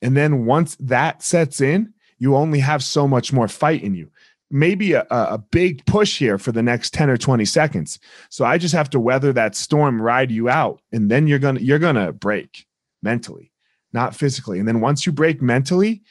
and 0.00 0.16
then 0.16 0.46
once 0.46 0.76
that 0.80 1.22
sets 1.22 1.60
in, 1.60 1.92
you 2.18 2.34
only 2.34 2.60
have 2.60 2.82
so 2.82 3.06
much 3.06 3.32
more 3.32 3.48
fight 3.48 3.82
in 3.82 3.94
you. 3.94 4.10
maybe 4.50 4.92
a, 4.92 5.06
a 5.10 5.38
big 5.38 5.84
push 5.86 6.18
here 6.18 6.38
for 6.38 6.52
the 6.52 6.62
next 6.62 6.92
10 6.92 7.08
or 7.10 7.16
20 7.16 7.44
seconds. 7.46 7.98
So 8.28 8.44
I 8.44 8.58
just 8.58 8.74
have 8.74 8.90
to 8.90 9.00
weather 9.00 9.32
that 9.32 9.56
storm, 9.56 10.00
ride 10.00 10.30
you 10.30 10.48
out, 10.48 10.80
and 10.92 11.10
then 11.10 11.26
you're 11.26 11.38
gonna 11.38 11.60
you're 11.60 11.78
gonna 11.78 12.12
break 12.12 12.66
mentally, 13.02 13.52
not 13.92 14.14
physically. 14.14 14.58
And 14.58 14.68
then 14.68 14.80
once 14.80 15.06
you 15.06 15.12
break 15.12 15.42
mentally, 15.42 16.02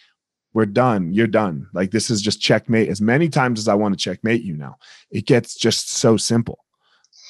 we're 0.54 0.66
done. 0.66 1.14
You're 1.14 1.28
done. 1.28 1.68
Like 1.74 1.92
this 1.92 2.10
is 2.10 2.22
just 2.22 2.42
checkmate 2.42 2.90
as 2.90 3.00
many 3.00 3.30
times 3.30 3.60
as 3.60 3.68
I 3.68 3.76
want 3.76 3.98
to 3.98 4.04
checkmate 4.04 4.44
you 4.44 4.56
now. 4.58 4.78
It 5.10 5.26
gets 5.26 5.56
just 5.56 5.90
so 5.90 6.18
simple. 6.18 6.60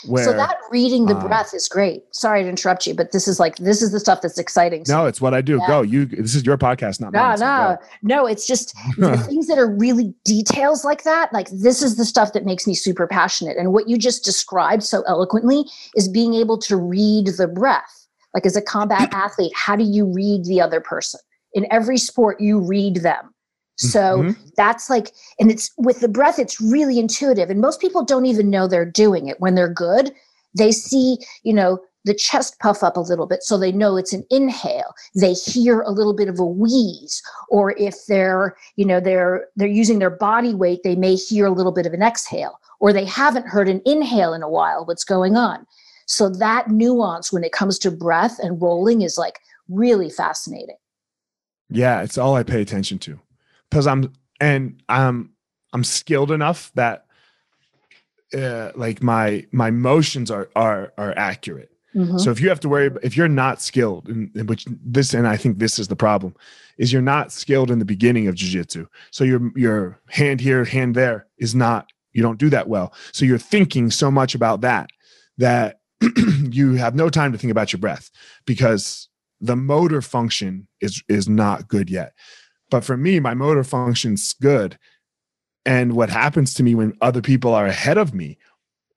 Where, 0.05 0.23
so 0.23 0.33
that 0.33 0.57
reading 0.71 1.05
the 1.05 1.15
uh, 1.15 1.27
breath 1.27 1.53
is 1.53 1.67
great. 1.67 2.03
Sorry 2.11 2.43
to 2.43 2.49
interrupt 2.49 2.87
you, 2.87 2.93
but 2.93 3.11
this 3.11 3.27
is 3.27 3.39
like 3.39 3.57
this 3.57 3.81
is 3.81 3.91
the 3.91 3.99
stuff 3.99 4.21
that's 4.21 4.39
exciting. 4.39 4.83
No, 4.87 5.05
it's 5.05 5.21
what 5.21 5.33
I 5.33 5.41
do. 5.41 5.57
Yeah. 5.59 5.67
Go. 5.67 5.81
You 5.81 6.05
this 6.05 6.35
is 6.35 6.45
your 6.45 6.57
podcast, 6.57 6.99
not 6.99 7.13
no, 7.13 7.19
mine. 7.19 7.37
So 7.37 7.45
no, 7.45 7.77
no. 8.01 8.25
It's 8.25 8.47
just 8.47 8.75
the 8.97 9.17
things 9.17 9.47
that 9.47 9.57
are 9.57 9.69
really 9.69 10.13
details 10.23 10.83
like 10.83 11.03
that. 11.03 11.31
Like 11.33 11.49
this 11.51 11.81
is 11.81 11.97
the 11.97 12.05
stuff 12.05 12.33
that 12.33 12.45
makes 12.45 12.67
me 12.67 12.73
super 12.73 13.07
passionate. 13.07 13.57
And 13.57 13.73
what 13.73 13.87
you 13.87 13.97
just 13.97 14.23
described 14.23 14.83
so 14.83 15.03
eloquently 15.07 15.65
is 15.95 16.07
being 16.07 16.33
able 16.33 16.57
to 16.59 16.75
read 16.75 17.27
the 17.37 17.47
breath. 17.47 18.07
Like 18.33 18.45
as 18.45 18.55
a 18.55 18.61
combat 18.61 19.09
athlete, 19.13 19.53
how 19.55 19.75
do 19.75 19.83
you 19.83 20.05
read 20.05 20.45
the 20.45 20.61
other 20.61 20.81
person? 20.81 21.19
In 21.53 21.67
every 21.69 21.97
sport, 21.97 22.39
you 22.39 22.59
read 22.59 22.97
them. 22.97 23.30
So 23.81 24.19
mm-hmm. 24.19 24.49
that's 24.55 24.89
like, 24.89 25.11
and 25.39 25.49
it's 25.49 25.71
with 25.77 26.01
the 26.01 26.07
breath, 26.07 26.37
it's 26.37 26.61
really 26.61 26.99
intuitive. 26.99 27.49
And 27.49 27.59
most 27.59 27.81
people 27.81 28.05
don't 28.05 28.27
even 28.27 28.49
know 28.49 28.67
they're 28.67 28.85
doing 28.85 29.27
it. 29.27 29.39
When 29.39 29.55
they're 29.55 29.73
good, 29.73 30.13
they 30.55 30.71
see, 30.71 31.17
you 31.43 31.53
know, 31.53 31.79
the 32.03 32.13
chest 32.13 32.59
puff 32.59 32.83
up 32.83 32.97
a 32.97 33.01
little 33.01 33.27
bit 33.27 33.43
so 33.43 33.57
they 33.57 33.71
know 33.71 33.95
it's 33.95 34.13
an 34.13 34.25
inhale 34.31 34.93
they 35.15 35.33
hear 35.33 35.81
a 35.81 35.91
little 35.91 36.15
bit 36.15 36.27
of 36.27 36.39
a 36.39 36.45
wheeze 36.45 37.21
or 37.49 37.77
if 37.77 37.95
they're 38.07 38.55
you 38.75 38.85
know 38.85 38.99
they're 38.99 39.47
they're 39.55 39.67
using 39.67 39.99
their 39.99 40.09
body 40.09 40.53
weight 40.53 40.79
they 40.83 40.95
may 40.95 41.15
hear 41.15 41.45
a 41.45 41.51
little 41.51 41.71
bit 41.71 41.85
of 41.85 41.93
an 41.93 42.01
exhale 42.01 42.59
or 42.79 42.91
they 42.91 43.05
haven't 43.05 43.45
heard 43.45 43.69
an 43.69 43.81
inhale 43.85 44.33
in 44.33 44.41
a 44.41 44.49
while 44.49 44.83
what's 44.85 45.03
going 45.03 45.35
on 45.35 45.65
so 46.07 46.27
that 46.27 46.69
nuance 46.69 47.31
when 47.31 47.43
it 47.43 47.51
comes 47.51 47.77
to 47.77 47.91
breath 47.91 48.39
and 48.39 48.61
rolling 48.61 49.01
is 49.01 49.17
like 49.17 49.39
really 49.69 50.09
fascinating 50.09 50.77
yeah 51.69 52.01
it's 52.01 52.17
all 52.17 52.35
i 52.35 52.41
pay 52.41 52.61
attention 52.61 52.97
to 52.97 53.19
because 53.71 53.87
I'm 53.87 54.13
and 54.39 54.83
I'm 54.87 55.31
I'm 55.73 55.83
skilled 55.83 56.31
enough 56.31 56.71
that 56.75 57.05
uh, 58.37 58.71
like 58.75 59.01
my 59.01 59.47
my 59.51 59.71
motions 59.71 60.29
are 60.29 60.49
are 60.55 60.93
are 60.97 61.17
accurate. 61.17 61.69
Mm-hmm. 61.95 62.17
So 62.19 62.31
if 62.31 62.39
you 62.39 62.47
have 62.49 62.59
to 62.61 62.69
worry, 62.69 62.89
if 63.03 63.17
you're 63.17 63.27
not 63.27 63.61
skilled, 63.61 64.07
in, 64.07 64.31
in, 64.33 64.45
which 64.45 64.65
this 64.85 65.13
and 65.13 65.27
I 65.27 65.35
think 65.35 65.59
this 65.59 65.77
is 65.77 65.89
the 65.89 65.95
problem, 65.95 66.33
is 66.77 66.93
you're 66.93 67.01
not 67.01 67.33
skilled 67.33 67.69
in 67.69 67.79
the 67.79 67.85
beginning 67.85 68.27
of 68.27 68.35
jujitsu. 68.35 68.87
So 69.11 69.23
your 69.23 69.51
your 69.55 69.99
hand 70.09 70.39
here, 70.39 70.63
hand 70.65 70.95
there 70.95 71.27
is 71.37 71.55
not. 71.55 71.89
You 72.13 72.21
don't 72.21 72.37
do 72.37 72.49
that 72.49 72.67
well. 72.67 72.93
So 73.13 73.25
you're 73.25 73.37
thinking 73.37 73.89
so 73.89 74.11
much 74.11 74.35
about 74.35 74.61
that 74.61 74.89
that 75.37 75.79
you 76.49 76.73
have 76.73 76.93
no 76.93 77.09
time 77.09 77.31
to 77.31 77.37
think 77.37 77.51
about 77.51 77.71
your 77.71 77.79
breath 77.79 78.11
because 78.45 79.07
the 79.39 79.55
motor 79.55 80.01
function 80.01 80.67
is 80.81 81.03
is 81.07 81.27
not 81.27 81.67
good 81.67 81.89
yet. 81.89 82.13
But 82.71 82.83
for 82.83 82.97
me, 82.97 83.19
my 83.19 83.35
motor 83.35 83.63
function's 83.63 84.33
good. 84.33 84.79
And 85.65 85.93
what 85.93 86.09
happens 86.09 86.55
to 86.55 86.63
me 86.63 86.73
when 86.73 86.97
other 87.01 87.21
people 87.21 87.53
are 87.53 87.67
ahead 87.67 87.99
of 87.99 88.15
me 88.15 88.39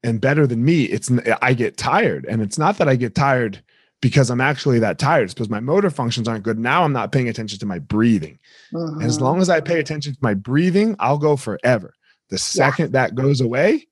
and 0.02 0.20
better 0.20 0.46
than 0.46 0.64
me, 0.64 0.84
it's 0.84 1.10
I 1.42 1.52
get 1.52 1.76
tired. 1.76 2.24
And 2.26 2.40
it's 2.40 2.56
not 2.56 2.78
that 2.78 2.88
I 2.88 2.96
get 2.96 3.14
tired 3.14 3.62
because 4.00 4.30
I'm 4.30 4.40
actually 4.40 4.78
that 4.78 4.98
tired. 4.98 5.24
It's 5.24 5.34
because 5.34 5.50
my 5.50 5.60
motor 5.60 5.90
functions 5.90 6.28
aren't 6.28 6.44
good. 6.44 6.58
Now 6.58 6.84
I'm 6.84 6.92
not 6.92 7.12
paying 7.12 7.28
attention 7.28 7.58
to 7.58 7.66
my 7.66 7.78
breathing. 7.78 8.38
Mm-hmm. 8.72 9.02
as 9.02 9.20
long 9.20 9.40
as 9.40 9.50
I 9.50 9.60
pay 9.60 9.78
attention 9.78 10.12
to 10.14 10.18
my 10.22 10.34
breathing, 10.34 10.96
I'll 10.98 11.18
go 11.18 11.36
forever. 11.36 11.94
The 12.30 12.38
second 12.38 12.86
yeah. 12.86 13.06
that 13.06 13.14
goes 13.14 13.40
away, 13.40 13.86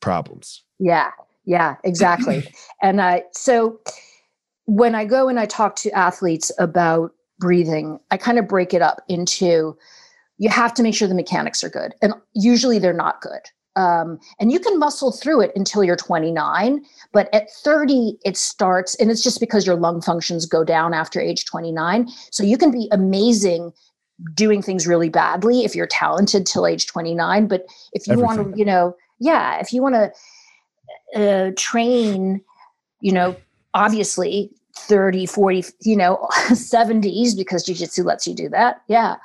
problems. 0.00 0.62
Yeah, 0.78 1.10
yeah, 1.44 1.76
exactly. 1.84 2.46
and 2.82 3.00
uh, 3.00 3.20
so 3.32 3.80
when 4.66 4.94
I 4.94 5.04
go 5.04 5.28
and 5.28 5.40
I 5.40 5.46
talk 5.46 5.76
to 5.76 5.90
athletes 5.92 6.52
about 6.58 7.12
breathing, 7.38 7.98
I 8.10 8.16
kind 8.16 8.38
of 8.38 8.48
break 8.48 8.74
it 8.74 8.82
up 8.82 9.02
into 9.08 9.76
you 10.38 10.48
have 10.48 10.72
to 10.74 10.82
make 10.82 10.94
sure 10.94 11.08
the 11.08 11.14
mechanics 11.14 11.62
are 11.64 11.68
good. 11.68 11.94
And 12.00 12.14
usually 12.32 12.78
they're 12.78 12.92
not 12.92 13.20
good. 13.20 13.40
Um, 13.76 14.18
and 14.40 14.50
you 14.50 14.58
can 14.58 14.78
muscle 14.78 15.12
through 15.12 15.42
it 15.42 15.52
until 15.54 15.84
you're 15.84 15.94
29 15.94 16.84
but 17.12 17.32
at 17.32 17.48
30 17.62 18.18
it 18.24 18.36
starts 18.36 18.96
and 18.96 19.08
it's 19.08 19.22
just 19.22 19.38
because 19.38 19.66
your 19.66 19.76
lung 19.76 20.00
functions 20.00 20.46
go 20.46 20.64
down 20.64 20.94
after 20.94 21.20
age 21.20 21.44
29 21.44 22.08
so 22.32 22.42
you 22.42 22.58
can 22.58 22.72
be 22.72 22.88
amazing 22.90 23.72
doing 24.34 24.62
things 24.62 24.88
really 24.88 25.10
badly 25.10 25.64
if 25.64 25.76
you're 25.76 25.86
talented 25.86 26.44
till 26.44 26.66
age 26.66 26.88
29 26.88 27.46
but 27.46 27.66
if 27.92 28.08
you 28.08 28.18
want 28.18 28.52
to 28.52 28.58
you 28.58 28.64
know 28.64 28.96
yeah 29.20 29.60
if 29.60 29.72
you 29.72 29.80
want 29.80 29.94
to 29.94 31.20
uh, 31.20 31.52
train 31.56 32.40
you 33.00 33.12
know 33.12 33.36
obviously 33.74 34.50
30 34.78 35.26
40 35.26 35.64
you 35.82 35.96
know 35.96 36.26
70s 36.48 37.36
because 37.36 37.64
jiu-jitsu 37.64 38.02
lets 38.04 38.26
you 38.26 38.34
do 38.34 38.48
that. 38.50 38.82
Yeah. 38.88 39.16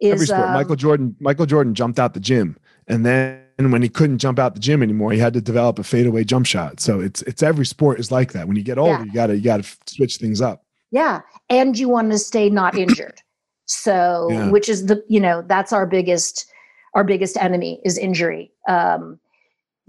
Is, 0.00 0.12
every 0.12 0.26
sport. 0.26 0.40
um, 0.40 0.54
michael 0.54 0.76
jordan 0.76 1.14
michael 1.20 1.46
jordan 1.46 1.74
jumped 1.74 1.98
out 1.98 2.14
the 2.14 2.20
gym. 2.20 2.56
And 2.88 3.06
then 3.06 3.42
when 3.58 3.82
he 3.82 3.88
couldn't 3.88 4.18
jump 4.18 4.38
out 4.38 4.54
the 4.54 4.60
gym 4.60 4.82
anymore 4.82 5.12
he 5.12 5.18
had 5.18 5.34
to 5.34 5.40
develop 5.40 5.78
a 5.78 5.84
fadeaway 5.84 6.24
jump 6.24 6.46
shot. 6.46 6.80
So 6.80 7.00
it's 7.00 7.22
it's 7.22 7.42
every 7.42 7.66
sport 7.66 8.00
is 8.00 8.10
like 8.10 8.32
that. 8.32 8.48
When 8.48 8.56
you 8.56 8.62
get 8.62 8.78
older 8.78 8.92
yeah. 8.92 9.04
you 9.04 9.12
gotta 9.12 9.36
you 9.36 9.42
gotta 9.42 9.68
switch 9.86 10.16
things 10.16 10.40
up. 10.40 10.64
Yeah. 10.90 11.20
And 11.48 11.78
you 11.78 11.88
want 11.88 12.10
to 12.12 12.18
stay 12.18 12.50
not 12.50 12.76
injured. 12.76 13.20
So 13.66 14.28
yeah. 14.30 14.50
which 14.50 14.68
is 14.68 14.86
the 14.86 15.04
you 15.08 15.20
know 15.20 15.42
that's 15.42 15.72
our 15.72 15.86
biggest 15.86 16.50
our 16.94 17.04
biggest 17.04 17.36
enemy 17.36 17.80
is 17.84 17.96
injury. 17.96 18.50
Um 18.68 19.20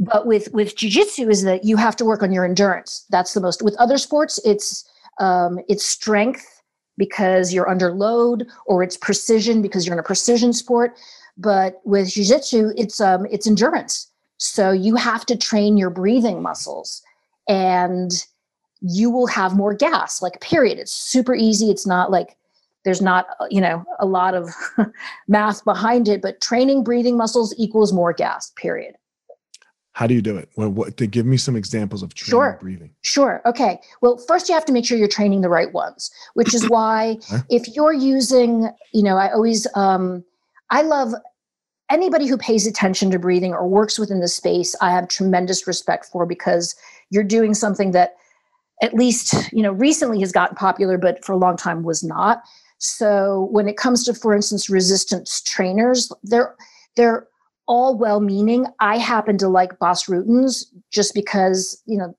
but 0.02 0.26
with 0.26 0.52
with 0.52 0.76
jiu-jitsu 0.76 1.30
is 1.30 1.44
that 1.44 1.64
you 1.64 1.78
have 1.78 1.96
to 1.96 2.06
work 2.06 2.24
on 2.24 2.32
your 2.32 2.44
endurance. 2.44 3.06
That's 3.10 3.34
the 3.34 3.42
most 3.42 3.62
with 3.62 3.76
other 3.78 3.98
sports 3.98 4.40
it's 4.44 4.88
um, 5.20 5.60
it's 5.68 5.86
strength 5.86 6.62
because 6.98 7.54
you're 7.54 7.70
under 7.70 7.92
load 7.92 8.48
or 8.66 8.84
it's 8.84 8.98
precision 8.98 9.62
because 9.62 9.86
you're 9.86 9.94
in 9.94 10.00
a 10.00 10.04
precision 10.04 10.54
sport. 10.54 10.98
But 11.38 11.82
with 11.86 12.12
jiu-jitsu 12.12 12.74
it's 12.78 13.00
um, 13.00 13.26
it's 13.32 13.48
endurance. 13.48 14.12
So 14.38 14.72
you 14.72 14.96
have 14.96 15.26
to 15.28 15.38
train 15.38 15.78
your 15.78 15.90
breathing 15.90 16.42
muscles 16.42 17.02
and 17.48 18.12
you 18.82 19.10
will 19.10 19.28
have 19.28 19.56
more 19.56 19.74
gas 19.74 20.22
like 20.22 20.42
period. 20.42 20.80
It's 20.80 20.92
super 20.92 21.36
easy. 21.36 21.70
It's 21.70 21.88
not 21.88 22.12
like 22.12 22.38
there's 22.84 23.02
not 23.02 23.28
you 23.50 23.62
know 23.62 23.84
a 24.00 24.06
lot 24.06 24.34
of 24.34 24.50
math 25.28 25.64
behind 25.64 26.08
it 26.08 26.22
but 26.22 26.42
training 26.42 26.84
breathing 26.84 27.18
muscles 27.18 27.54
equals 27.58 27.94
more 27.94 28.14
gas 28.14 28.52
period 28.56 28.96
how 29.94 30.08
do 30.08 30.14
you 30.14 30.22
do 30.22 30.38
it? 30.38 30.50
What, 30.56 30.72
what 30.72 30.98
to 30.98 31.08
give 31.08 31.26
me 31.26 31.38
some 31.38 31.56
examples 31.56 32.02
of 32.02 32.14
training 32.14 32.32
sure. 32.32 32.58
breathing? 32.62 32.92
Sure. 33.02 33.42
Okay. 33.46 33.80
Well, 34.02 34.18
first 34.18 34.48
you 34.48 34.56
have 34.56 34.66
to 34.66 34.72
make 34.72 34.86
sure 34.86 34.98
you're 34.98 35.08
training 35.08 35.42
the 35.42 35.50
right 35.50 35.72
ones, 35.74 36.10
which 36.34 36.54
is 36.54 36.68
why 36.70 37.18
if 37.50 37.68
you're 37.76 37.94
using, 37.94 38.70
you 38.94 39.04
know, 39.04 39.18
I 39.18 39.32
always 39.32 39.68
um 39.76 40.24
I 40.70 40.82
love 40.84 41.14
anybody 41.90 42.26
who 42.26 42.38
pays 42.38 42.66
attention 42.66 43.12
to 43.12 43.20
breathing 43.20 43.54
or 43.54 43.68
works 43.68 44.00
within 44.00 44.22
the 44.22 44.28
space, 44.30 44.76
I 44.82 44.92
have 44.92 45.10
tremendous 45.10 45.68
respect 45.68 46.06
for 46.06 46.26
because 46.26 46.74
you're 47.10 47.24
doing 47.26 47.54
something 47.54 47.92
that 47.92 48.16
at 48.82 48.94
least, 48.94 49.52
you 49.52 49.62
know, 49.62 49.74
recently 49.74 50.22
has 50.22 50.32
gotten 50.32 50.56
popular, 50.56 50.98
but 50.98 51.24
for 51.24 51.34
a 51.34 51.38
long 51.38 51.58
time 51.58 51.84
was 51.84 52.02
not. 52.02 52.42
So 52.78 53.50
when 53.52 53.68
it 53.68 53.78
comes 53.78 54.06
to, 54.06 54.14
for 54.14 54.34
instance, 54.34 54.70
resistance 54.70 55.42
trainers, 55.42 56.12
they're 56.24 56.56
they're 56.96 57.28
all 57.72 57.98
well 57.98 58.20
meaning. 58.20 58.68
I 58.82 58.98
happen 58.98 59.38
to 59.38 59.48
like 59.48 59.80
Bas 59.80 60.10
Rutten's 60.10 60.70
just 60.92 61.14
because, 61.14 61.82
you 61.86 61.98
know, 61.98 62.14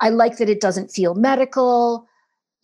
I 0.00 0.08
like 0.08 0.38
that 0.38 0.48
it 0.48 0.60
doesn't 0.60 0.90
feel 0.90 1.14
medical. 1.14 2.08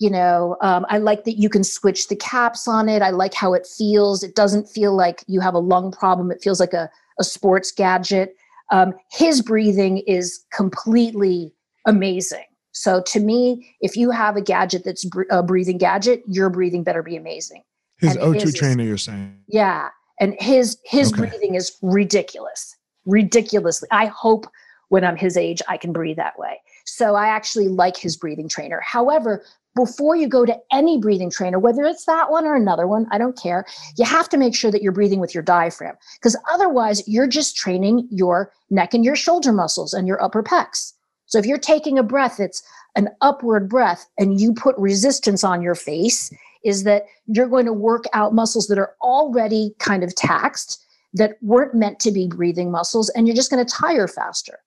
You 0.00 0.10
know, 0.10 0.56
um, 0.60 0.84
I 0.88 0.98
like 0.98 1.22
that 1.22 1.38
you 1.38 1.48
can 1.48 1.62
switch 1.62 2.08
the 2.08 2.16
caps 2.16 2.66
on 2.66 2.88
it. 2.88 3.00
I 3.00 3.10
like 3.10 3.32
how 3.32 3.54
it 3.54 3.64
feels. 3.64 4.24
It 4.24 4.34
doesn't 4.34 4.68
feel 4.68 4.94
like 4.94 5.22
you 5.28 5.40
have 5.40 5.54
a 5.54 5.60
lung 5.60 5.92
problem. 5.92 6.32
It 6.32 6.42
feels 6.42 6.58
like 6.58 6.72
a, 6.72 6.90
a 7.20 7.24
sports 7.24 7.70
gadget. 7.70 8.34
Um, 8.72 8.94
his 9.12 9.40
breathing 9.40 9.98
is 9.98 10.44
completely 10.52 11.54
amazing. 11.86 12.44
So 12.72 13.02
to 13.02 13.20
me, 13.20 13.76
if 13.80 13.96
you 13.96 14.10
have 14.10 14.36
a 14.36 14.42
gadget 14.42 14.82
that's 14.84 15.06
a 15.30 15.44
breathing 15.44 15.78
gadget, 15.78 16.24
your 16.26 16.50
breathing 16.50 16.82
better 16.82 17.04
be 17.04 17.14
amazing. 17.14 17.62
His 17.98 18.16
and 18.16 18.34
O2 18.34 18.40
his 18.42 18.54
trainer, 18.54 18.82
is, 18.82 18.88
you're 18.88 18.98
saying? 18.98 19.38
Yeah 19.46 19.90
and 20.20 20.35
his 20.40 20.79
his 20.85 21.12
okay. 21.12 21.29
breathing 21.29 21.55
is 21.55 21.76
ridiculous 21.83 22.76
ridiculously. 23.07 23.88
I 23.90 24.07
hope 24.07 24.46
when 24.88 25.05
i'm 25.05 25.16
his 25.16 25.37
age 25.37 25.62
i 25.68 25.76
can 25.76 25.92
breathe 25.92 26.16
that 26.16 26.38
way. 26.38 26.61
So 26.85 27.14
i 27.14 27.29
actually 27.29 27.68
like 27.68 27.96
his 27.96 28.16
breathing 28.16 28.48
trainer. 28.48 28.81
However 28.81 29.44
before 29.74 30.16
you 30.16 30.26
go 30.26 30.46
to 30.46 30.57
any 30.72 30.98
breathing 30.98 31.31
trainer 31.31 31.59
whether 31.59 31.85
it's 31.85 32.07
that 32.07 32.31
one 32.31 32.46
or 32.46 32.55
another 32.55 32.87
one 32.87 33.07
i 33.11 33.18
don't 33.18 33.38
care 33.38 33.66
you 33.98 34.07
have 34.07 34.26
to 34.26 34.38
make 34.38 34.55
sure 34.55 34.70
that 34.70 34.83
you're 34.83 34.90
breathing 34.90 35.20
with 35.20 35.35
your 35.35 35.42
diaphragm. 35.42 35.96
Because 36.18 36.37
otherwise 36.50 37.07
you're 37.07 37.26
just 37.26 37.57
training 37.57 38.09
your 38.11 38.52
neck 38.70 38.94
and 38.94 39.05
your 39.05 39.16
shoulder 39.16 39.52
muscles 39.52 39.92
and 39.92 40.09
your 40.09 40.22
upper 40.22 40.42
pecs. 40.42 40.92
So 41.26 41.38
if 41.38 41.46
you're 41.46 41.59
taking 41.59 41.98
a 41.98 42.02
breath 42.02 42.40
it's 42.40 42.62
an 42.96 43.11
upward 43.20 43.68
breath 43.68 44.09
and 44.18 44.40
you 44.40 44.55
put 44.55 44.76
resistance 44.79 45.44
on 45.44 45.62
your 45.62 45.74
face 45.74 46.33
is 46.66 46.85
that 46.85 47.05
you're 47.26 47.48
going 47.48 47.66
to 47.66 47.72
work 47.72 48.05
out 48.12 48.35
muscles 48.35 48.66
that 48.66 48.79
are 48.79 48.94
already 49.00 49.74
kind 49.79 50.02
of 50.02 50.14
taxed 50.14 50.85
that 51.14 51.37
weren't 51.40 51.74
meant 51.74 52.00
to 52.00 52.11
be 52.11 52.26
breathing 52.26 52.70
muscles, 52.70 53.09
and 53.11 53.26
you're 53.26 53.37
just 53.37 53.50
going 53.50 53.64
to 53.64 53.72
tire 53.72 54.09
faster. 54.09 54.59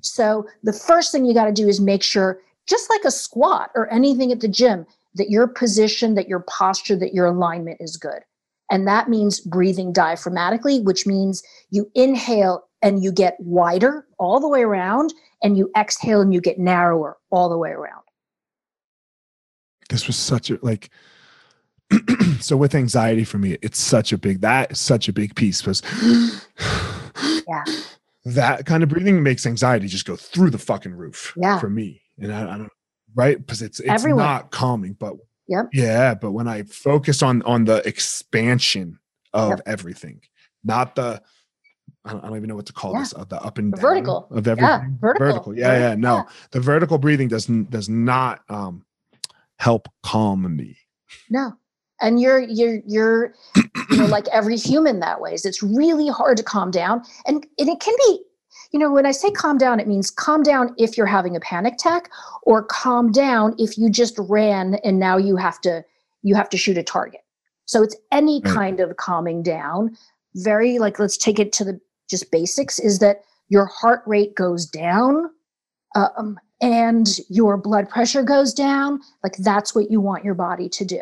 So 0.00 0.46
the 0.62 0.72
first 0.72 1.12
thing 1.12 1.24
you 1.24 1.32
got 1.32 1.46
to 1.46 1.52
do 1.52 1.68
is 1.68 1.80
make 1.80 2.02
sure, 2.02 2.40
just 2.66 2.90
like 2.90 3.04
a 3.04 3.10
squat 3.10 3.70
or 3.74 3.90
anything 3.92 4.32
at 4.32 4.40
the 4.40 4.48
gym, 4.48 4.84
that 5.14 5.30
your 5.30 5.46
position, 5.46 6.14
that 6.16 6.28
your 6.28 6.40
posture, 6.40 6.96
that 6.96 7.14
your 7.14 7.26
alignment 7.26 7.78
is 7.80 7.96
good. 7.96 8.20
And 8.70 8.86
that 8.88 9.08
means 9.08 9.40
breathing 9.40 9.92
diaphragmatically, 9.92 10.82
which 10.82 11.06
means 11.06 11.42
you 11.70 11.90
inhale 11.94 12.64
and 12.82 13.02
you 13.02 13.12
get 13.12 13.36
wider 13.38 14.06
all 14.18 14.40
the 14.40 14.48
way 14.48 14.62
around, 14.62 15.14
and 15.42 15.56
you 15.56 15.70
exhale 15.76 16.20
and 16.20 16.34
you 16.34 16.40
get 16.40 16.58
narrower 16.58 17.16
all 17.30 17.48
the 17.48 17.56
way 17.56 17.70
around. 17.70 18.02
This 19.88 20.06
was 20.06 20.16
such 20.16 20.50
a 20.50 20.58
like 20.60 20.90
so 22.40 22.56
with 22.56 22.74
anxiety 22.74 23.24
for 23.24 23.38
me, 23.38 23.56
it's 23.62 23.78
such 23.78 24.12
a 24.12 24.18
big 24.18 24.40
that 24.40 24.72
is 24.72 24.80
such 24.80 25.08
a 25.08 25.12
big 25.12 25.34
piece 25.34 25.60
because 25.60 25.82
yeah. 27.46 27.64
that 28.24 28.66
kind 28.66 28.82
of 28.82 28.88
breathing 28.88 29.22
makes 29.22 29.46
anxiety 29.46 29.86
just 29.86 30.06
go 30.06 30.16
through 30.16 30.50
the 30.50 30.58
fucking 30.58 30.92
roof 30.94 31.32
Yeah. 31.36 31.58
for 31.58 31.68
me. 31.70 32.00
And 32.18 32.32
I, 32.32 32.54
I 32.54 32.58
don't 32.58 32.70
right 33.14 33.38
because 33.38 33.62
it's 33.62 33.80
it's 33.80 33.88
Everyone. 33.88 34.24
not 34.24 34.50
calming, 34.50 34.94
but 34.98 35.14
Yep. 35.46 35.66
yeah, 35.74 36.14
but 36.14 36.32
when 36.32 36.48
I 36.48 36.62
focus 36.62 37.22
on 37.22 37.42
on 37.42 37.64
the 37.66 37.86
expansion 37.86 38.98
of 39.32 39.50
Yep. 39.50 39.60
everything, 39.66 40.20
not 40.64 40.94
the 40.94 41.20
I 42.06 42.12
don't, 42.12 42.24
I 42.24 42.28
don't 42.28 42.36
even 42.36 42.48
know 42.48 42.54
what 42.56 42.66
to 42.66 42.72
call 42.72 42.92
Yeah. 42.94 43.00
this 43.00 43.14
uh, 43.14 43.24
the 43.24 43.40
up 43.42 43.58
and 43.58 43.72
The 43.72 43.76
down 43.76 43.82
vertical. 43.82 44.28
of 44.30 44.46
Yeah, 44.46 44.52
everything. 44.52 44.98
vertical. 45.00 45.56
Yeah, 45.58 45.78
yeah. 45.78 45.94
No, 45.94 46.16
Yeah. 46.16 46.22
the 46.52 46.60
vertical 46.60 46.98
breathing 46.98 47.28
doesn't 47.28 47.70
does 47.70 47.88
not 47.88 48.40
um 48.48 48.84
help 49.58 49.88
calm 50.02 50.56
me. 50.56 50.76
No. 51.30 51.52
And 52.00 52.20
you're 52.20 52.40
you're 52.40 52.80
you're 52.86 53.34
you 53.90 53.96
know 53.96 54.06
like 54.06 54.26
every 54.28 54.56
human 54.56 55.00
that 55.00 55.20
way. 55.20 55.34
Is 55.34 55.44
it's 55.44 55.62
really 55.62 56.08
hard 56.08 56.36
to 56.38 56.42
calm 56.42 56.70
down. 56.70 57.02
And, 57.26 57.46
and 57.58 57.68
it 57.68 57.80
can 57.80 57.94
be, 58.06 58.20
you 58.72 58.78
know, 58.78 58.92
when 58.92 59.06
I 59.06 59.12
say 59.12 59.30
calm 59.30 59.58
down, 59.58 59.80
it 59.80 59.86
means 59.86 60.10
calm 60.10 60.42
down 60.42 60.74
if 60.78 60.96
you're 60.96 61.06
having 61.06 61.36
a 61.36 61.40
panic 61.40 61.74
attack, 61.74 62.10
or 62.42 62.64
calm 62.64 63.12
down 63.12 63.54
if 63.58 63.78
you 63.78 63.88
just 63.90 64.18
ran 64.18 64.74
and 64.84 64.98
now 64.98 65.16
you 65.16 65.36
have 65.36 65.60
to 65.62 65.84
you 66.22 66.34
have 66.34 66.48
to 66.50 66.56
shoot 66.56 66.78
a 66.78 66.82
target. 66.82 67.20
So 67.66 67.82
it's 67.82 67.96
any 68.12 68.40
kind 68.42 68.80
of 68.80 68.96
calming 68.96 69.42
down. 69.42 69.96
Very 70.34 70.78
like 70.78 70.98
let's 70.98 71.16
take 71.16 71.38
it 71.38 71.52
to 71.54 71.64
the 71.64 71.80
just 72.08 72.30
basics 72.30 72.78
is 72.78 72.98
that 72.98 73.22
your 73.48 73.66
heart 73.66 74.02
rate 74.06 74.34
goes 74.34 74.66
down 74.66 75.30
um, 75.94 76.38
and 76.60 77.18
your 77.28 77.56
blood 77.56 77.88
pressure 77.88 78.22
goes 78.22 78.52
down 78.52 79.00
like 79.22 79.36
that's 79.38 79.74
what 79.74 79.90
you 79.90 80.00
want 80.00 80.24
your 80.24 80.34
body 80.34 80.68
to 80.68 80.84
do 80.84 81.00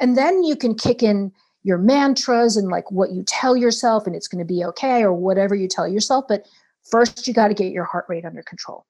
and 0.00 0.16
then 0.16 0.42
you 0.42 0.56
can 0.56 0.74
kick 0.74 1.02
in 1.02 1.32
your 1.64 1.78
mantras 1.78 2.56
and 2.56 2.68
like 2.68 2.90
what 2.90 3.12
you 3.12 3.22
tell 3.24 3.56
yourself 3.56 4.06
and 4.06 4.16
it's 4.16 4.28
going 4.28 4.44
to 4.44 4.54
be 4.54 4.64
okay 4.64 5.02
or 5.02 5.12
whatever 5.12 5.54
you 5.54 5.68
tell 5.68 5.86
yourself 5.86 6.24
but 6.28 6.46
first 6.90 7.26
you 7.28 7.34
got 7.34 7.48
to 7.48 7.54
get 7.54 7.72
your 7.72 7.84
heart 7.84 8.04
rate 8.08 8.24
under 8.24 8.42
control 8.42 8.84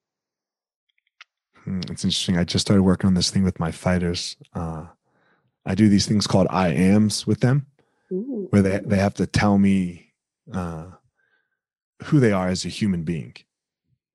Hmm, 1.64 1.80
It's 1.90 2.04
interesting. 2.04 2.36
I 2.36 2.44
just 2.44 2.66
started 2.66 2.82
working 2.82 3.06
on 3.06 3.14
this 3.14 3.30
thing 3.30 3.44
with 3.44 3.60
my 3.60 3.70
fighters. 3.70 4.36
Uh, 4.54 4.86
I 5.64 5.74
do 5.74 5.88
these 5.88 6.06
things 6.06 6.26
called 6.26 6.48
I 6.50 6.70
ams 6.70 7.26
with 7.26 7.40
them, 7.40 7.66
Ooh. 8.12 8.48
where 8.50 8.62
they 8.62 8.80
they 8.84 8.96
have 8.96 9.14
to 9.14 9.26
tell 9.26 9.58
me 9.58 10.12
uh, 10.52 10.86
who 12.04 12.18
they 12.18 12.32
are 12.32 12.48
as 12.48 12.64
a 12.64 12.68
human 12.68 13.04
being. 13.04 13.36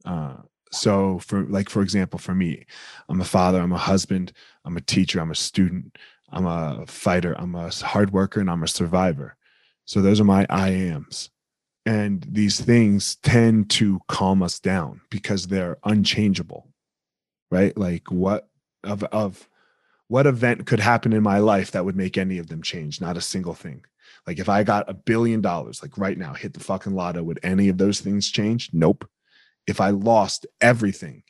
Uh, 0.03 0.37
so, 0.71 1.19
for 1.19 1.43
like 1.43 1.69
for 1.69 1.81
example, 1.81 2.19
for 2.19 2.35
me, 2.35 2.65
I'm 3.07 3.21
a 3.21 3.25
father, 3.25 3.61
I'm 3.61 3.71
a 3.71 3.77
husband, 3.77 4.33
I'm 4.65 4.75
a 4.75 4.81
teacher, 4.81 5.21
I'm 5.21 5.31
a 5.31 5.35
student, 5.35 5.97
I'm 6.29 6.45
a 6.45 6.85
fighter, 6.87 7.33
I'm 7.37 7.55
a 7.55 7.69
hard 7.69 8.11
worker, 8.11 8.39
and 8.39 8.49
I'm 8.49 8.63
a 8.63 8.67
survivor. 8.67 9.37
So 9.85 10.01
those 10.01 10.19
are 10.19 10.25
my 10.25 10.45
I 10.49 10.69
ams. 10.69 11.29
And 11.85 12.25
these 12.29 12.59
things 12.59 13.15
tend 13.15 13.69
to 13.71 14.01
calm 14.09 14.43
us 14.43 14.59
down 14.59 15.01
because 15.09 15.47
they're 15.47 15.77
unchangeable 15.85 16.67
right? 17.51 17.77
Like 17.77 18.11
what 18.11 18.47
of 18.83 19.03
of 19.05 19.47
what 20.07 20.27
event 20.27 20.65
could 20.65 20.79
happen 20.79 21.11
in 21.13 21.23
my 21.23 21.39
life 21.39 21.71
that 21.71 21.83
would 21.85 21.95
make 21.95 22.17
any 22.17 22.37
of 22.37 22.47
them 22.47 22.61
change? 22.61 23.01
Not 23.01 23.17
a 23.17 23.21
single 23.21 23.53
thing. 23.53 23.83
Like 24.25 24.39
if 24.39 24.49
i 24.49 24.63
got 24.63 24.89
a 24.89 24.93
billion 24.93 25.41
dollars 25.41 25.81
like 25.81 25.97
right 25.97 26.17
now 26.17 26.33
hit 26.33 26.53
the 26.53 26.59
fucking 26.59 26.93
lotto 26.93 27.23
would 27.23 27.39
any 27.43 27.69
of 27.69 27.77
those 27.77 27.99
things 28.01 28.29
change? 28.29 28.69
Nope. 28.73 29.07
If 29.67 29.81
i 29.81 29.89
lost 29.89 30.45
everything 30.61 31.23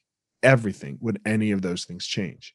everything 0.44 1.00
would 1.02 1.20
any 1.26 1.52
of 1.52 1.62
those 1.62 1.86
things 1.86 2.06
change? 2.06 2.54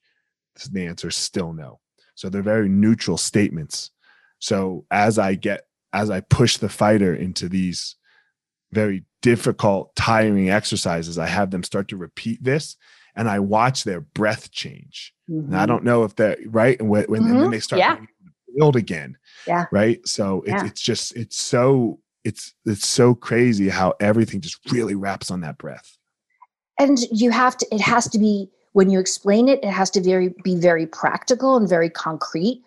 The 0.71 0.87
answer 0.87 1.09
is 1.09 1.17
still 1.17 1.53
no 1.53 1.81
so 2.15 2.29
they're 2.29 2.43
very 2.43 2.69
neutral 2.69 3.17
statements 3.17 3.91
so 4.39 4.85
as 4.91 5.19
i 5.19 5.35
get 5.35 5.67
as 5.93 6.11
i 6.11 6.21
push 6.21 6.57
the 6.59 6.69
fighter 6.69 7.15
into 7.15 7.49
these 7.49 7.97
very 8.73 9.05
difficult 9.23 9.95
tiring 9.97 10.51
exercises 10.51 11.19
i 11.19 11.27
have 11.27 11.51
them 11.51 11.63
start 11.63 11.89
to 11.89 11.97
repeat 11.97 12.43
this 12.43 12.77
and 13.15 13.29
I 13.29 13.41
watch 13.41 13.85
their 13.85 14.01
breath 14.01 14.51
change. 14.53 15.13
And 15.29 15.55
I 15.55 15.65
Mhm. 15.65 15.69
don't 15.69 15.85
know 15.85 16.05
if 16.05 16.17
that 16.17 16.39
right 16.47 16.81
and 16.81 16.89
when, 16.89 17.05
when 17.09 17.25
and 17.25 17.31
then 17.43 17.49
Mhm. 17.49 17.51
they 17.51 17.61
start 17.61 17.81
Yeah. 17.81 17.97
to 17.97 18.07
build 18.57 18.75
again. 18.75 19.19
Yeah. 19.47 19.67
Right. 19.71 20.01
So 20.09 20.41
it's 20.47 20.63
Yeah. 20.63 20.65
it's 20.65 20.81
just 20.81 21.15
it's 21.15 21.37
so 21.39 22.01
it's 22.25 22.55
it's 22.65 22.89
so 22.89 23.15
crazy 23.15 23.69
how 23.69 23.93
everything 24.01 24.41
just 24.41 24.59
really 24.73 24.95
wraps 24.95 25.31
on 25.31 25.43
that 25.43 25.59
breath. 25.59 25.99
and 26.79 27.01
you 27.11 27.31
have 27.31 27.55
to 27.59 27.67
it 27.71 27.83
has 27.83 28.09
to 28.09 28.19
be 28.19 28.49
when 28.73 28.91
you 28.91 28.99
explain 28.99 29.49
it 29.49 29.63
it 29.63 29.71
has 29.71 29.91
to 29.91 30.01
very 30.01 30.35
be 30.43 30.57
very 30.57 30.87
practical 30.87 31.57
and 31.57 31.69
very 31.69 31.91
concrete. 31.91 32.63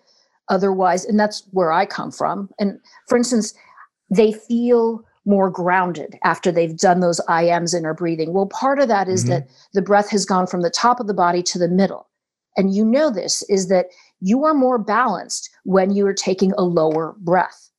Otherwise 0.50 1.06
and 1.06 1.20
that's 1.20 1.44
where 1.52 1.72
i 1.72 1.86
come 1.86 2.12
from. 2.12 2.50
And 2.60 2.80
for 3.08 3.18
instance 3.18 3.54
they 4.10 4.32
feel 4.32 5.04
more 5.26 5.50
grounded 5.50 6.20
after 6.24 6.52
they've 6.52 6.78
done 6.78 7.00
those 7.00 7.20
ims 7.28 7.76
in 7.76 7.86
our 7.86 7.96
breathing. 7.96 8.34
Well 8.34 8.46
part 8.48 8.80
of 8.80 8.88
that 8.90 9.10
is 9.10 9.26
Mhm. 9.26 9.30
that 9.30 9.48
the 9.74 9.82
breath 9.82 10.10
has 10.10 10.26
gone 10.26 10.46
from 10.48 10.62
the 10.62 10.70
top 10.70 11.00
of 11.00 11.08
the 11.08 11.14
body 11.16 11.42
to 11.44 11.58
the 11.60 11.68
middle. 11.68 12.08
And 12.58 12.74
you 12.74 12.86
know 12.86 13.10
this 13.10 13.42
is 13.50 13.68
that 13.70 13.88
you 14.22 14.46
are 14.46 14.54
more 14.54 14.78
balanced 14.78 15.50
when 15.64 15.92
you 15.92 16.06
are 16.08 16.14
taking 16.14 16.54
a 16.54 16.62
lower 16.62 17.16
breath. 17.20 17.70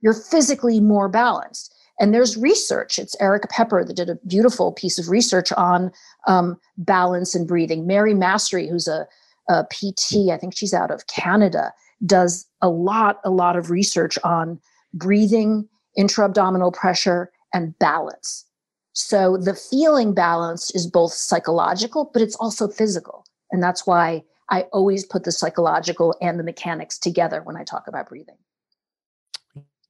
You're 0.00 0.12
physically 0.12 0.80
more 0.80 1.08
balanced 1.08 1.72
and 2.00 2.14
there's 2.14 2.36
research. 2.36 2.98
It's 2.98 3.16
Erik 3.20 3.48
Peper 3.50 3.84
that 3.84 3.96
did 3.96 4.08
a 4.10 4.16
beautiful 4.26 4.72
piece 4.72 4.98
of 4.98 5.08
research 5.08 5.52
on 5.52 5.92
um, 6.26 6.58
balance 6.76 7.34
and 7.34 7.46
breathing. 7.46 7.86
Mary 7.86 8.14
Massery, 8.14 8.68
who's 8.68 8.88
a, 8.88 9.06
a 9.48 9.64
PT, 9.64 10.30
I 10.30 10.38
think 10.38 10.56
she's 10.56 10.74
out 10.74 10.90
of 10.90 11.06
Canada, 11.06 11.72
does 12.06 12.46
a 12.62 12.68
lot, 12.68 13.20
a 13.24 13.30
lot 13.30 13.56
of 13.56 13.70
research 13.70 14.18
on 14.22 14.60
breathing, 14.94 15.68
intra-abdominal 15.96 16.72
pressure, 16.72 17.32
and 17.52 17.76
balance. 17.78 18.44
So 18.92 19.36
the 19.36 19.54
feeling 19.54 20.14
balanced 20.14 20.74
is 20.74 20.86
both 20.86 21.12
psychological, 21.12 22.10
but 22.12 22.22
it's 22.22 22.36
also 22.36 22.68
physical. 22.68 23.24
And 23.50 23.62
that's 23.62 23.86
why 23.86 24.24
I 24.50 24.62
always 24.72 25.04
put 25.04 25.24
the 25.24 25.32
psychological 25.32 26.14
and 26.20 26.38
the 26.38 26.44
mechanics 26.44 26.98
together 26.98 27.42
when 27.42 27.56
I 27.56 27.64
talk 27.64 27.86
about 27.86 28.08
breathing. 28.08 28.36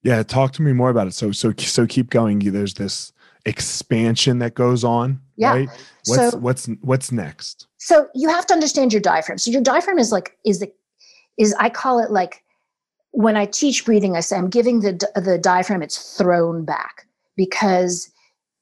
Yeah, 0.03 0.23
talk 0.23 0.53
to 0.53 0.63
me 0.63 0.73
more 0.73 0.91
about 0.91 1.07
it. 1.07 1.15
So 1.15 1.33
so 1.33 1.53
so 1.57 1.87
keep 1.87 2.11
going. 2.11 2.39
There's 2.39 2.75
this 2.75 3.13
expansion 3.45 4.39
that 4.41 4.55
goes 4.55 4.85
on, 4.85 5.21
Yeah. 5.37 5.53
right? 5.53 5.69
What's 6.07 6.33
So- 6.33 6.39
what's 6.39 6.67
what's 6.83 7.13
next? 7.13 7.69
so 7.79 8.09
you 8.15 8.29
have 8.29 8.45
to 8.47 8.53
understand 8.53 8.93
your 8.93 9.01
diaphragm 9.01 9.39
so 9.39 9.51
your 9.51 9.63
diaphragm 9.63 9.99
is 9.99 10.13
like 10.13 10.37
is 10.45 10.61
the 10.61 10.71
is 11.39 11.55
i 11.59 11.71
call 11.71 11.99
it 11.99 12.11
like 12.11 12.45
when 13.13 13.37
i 13.37 13.47
teach 13.47 13.85
breathing 13.85 14.17
i 14.17 14.21
say 14.21 14.37
i'm 14.37 14.51
giving 14.51 14.81
the 14.81 14.93
the 15.15 15.39
diaphragm 15.39 15.83
its 15.83 16.17
throne 16.17 16.65
back 16.65 17.07
because 17.37 18.11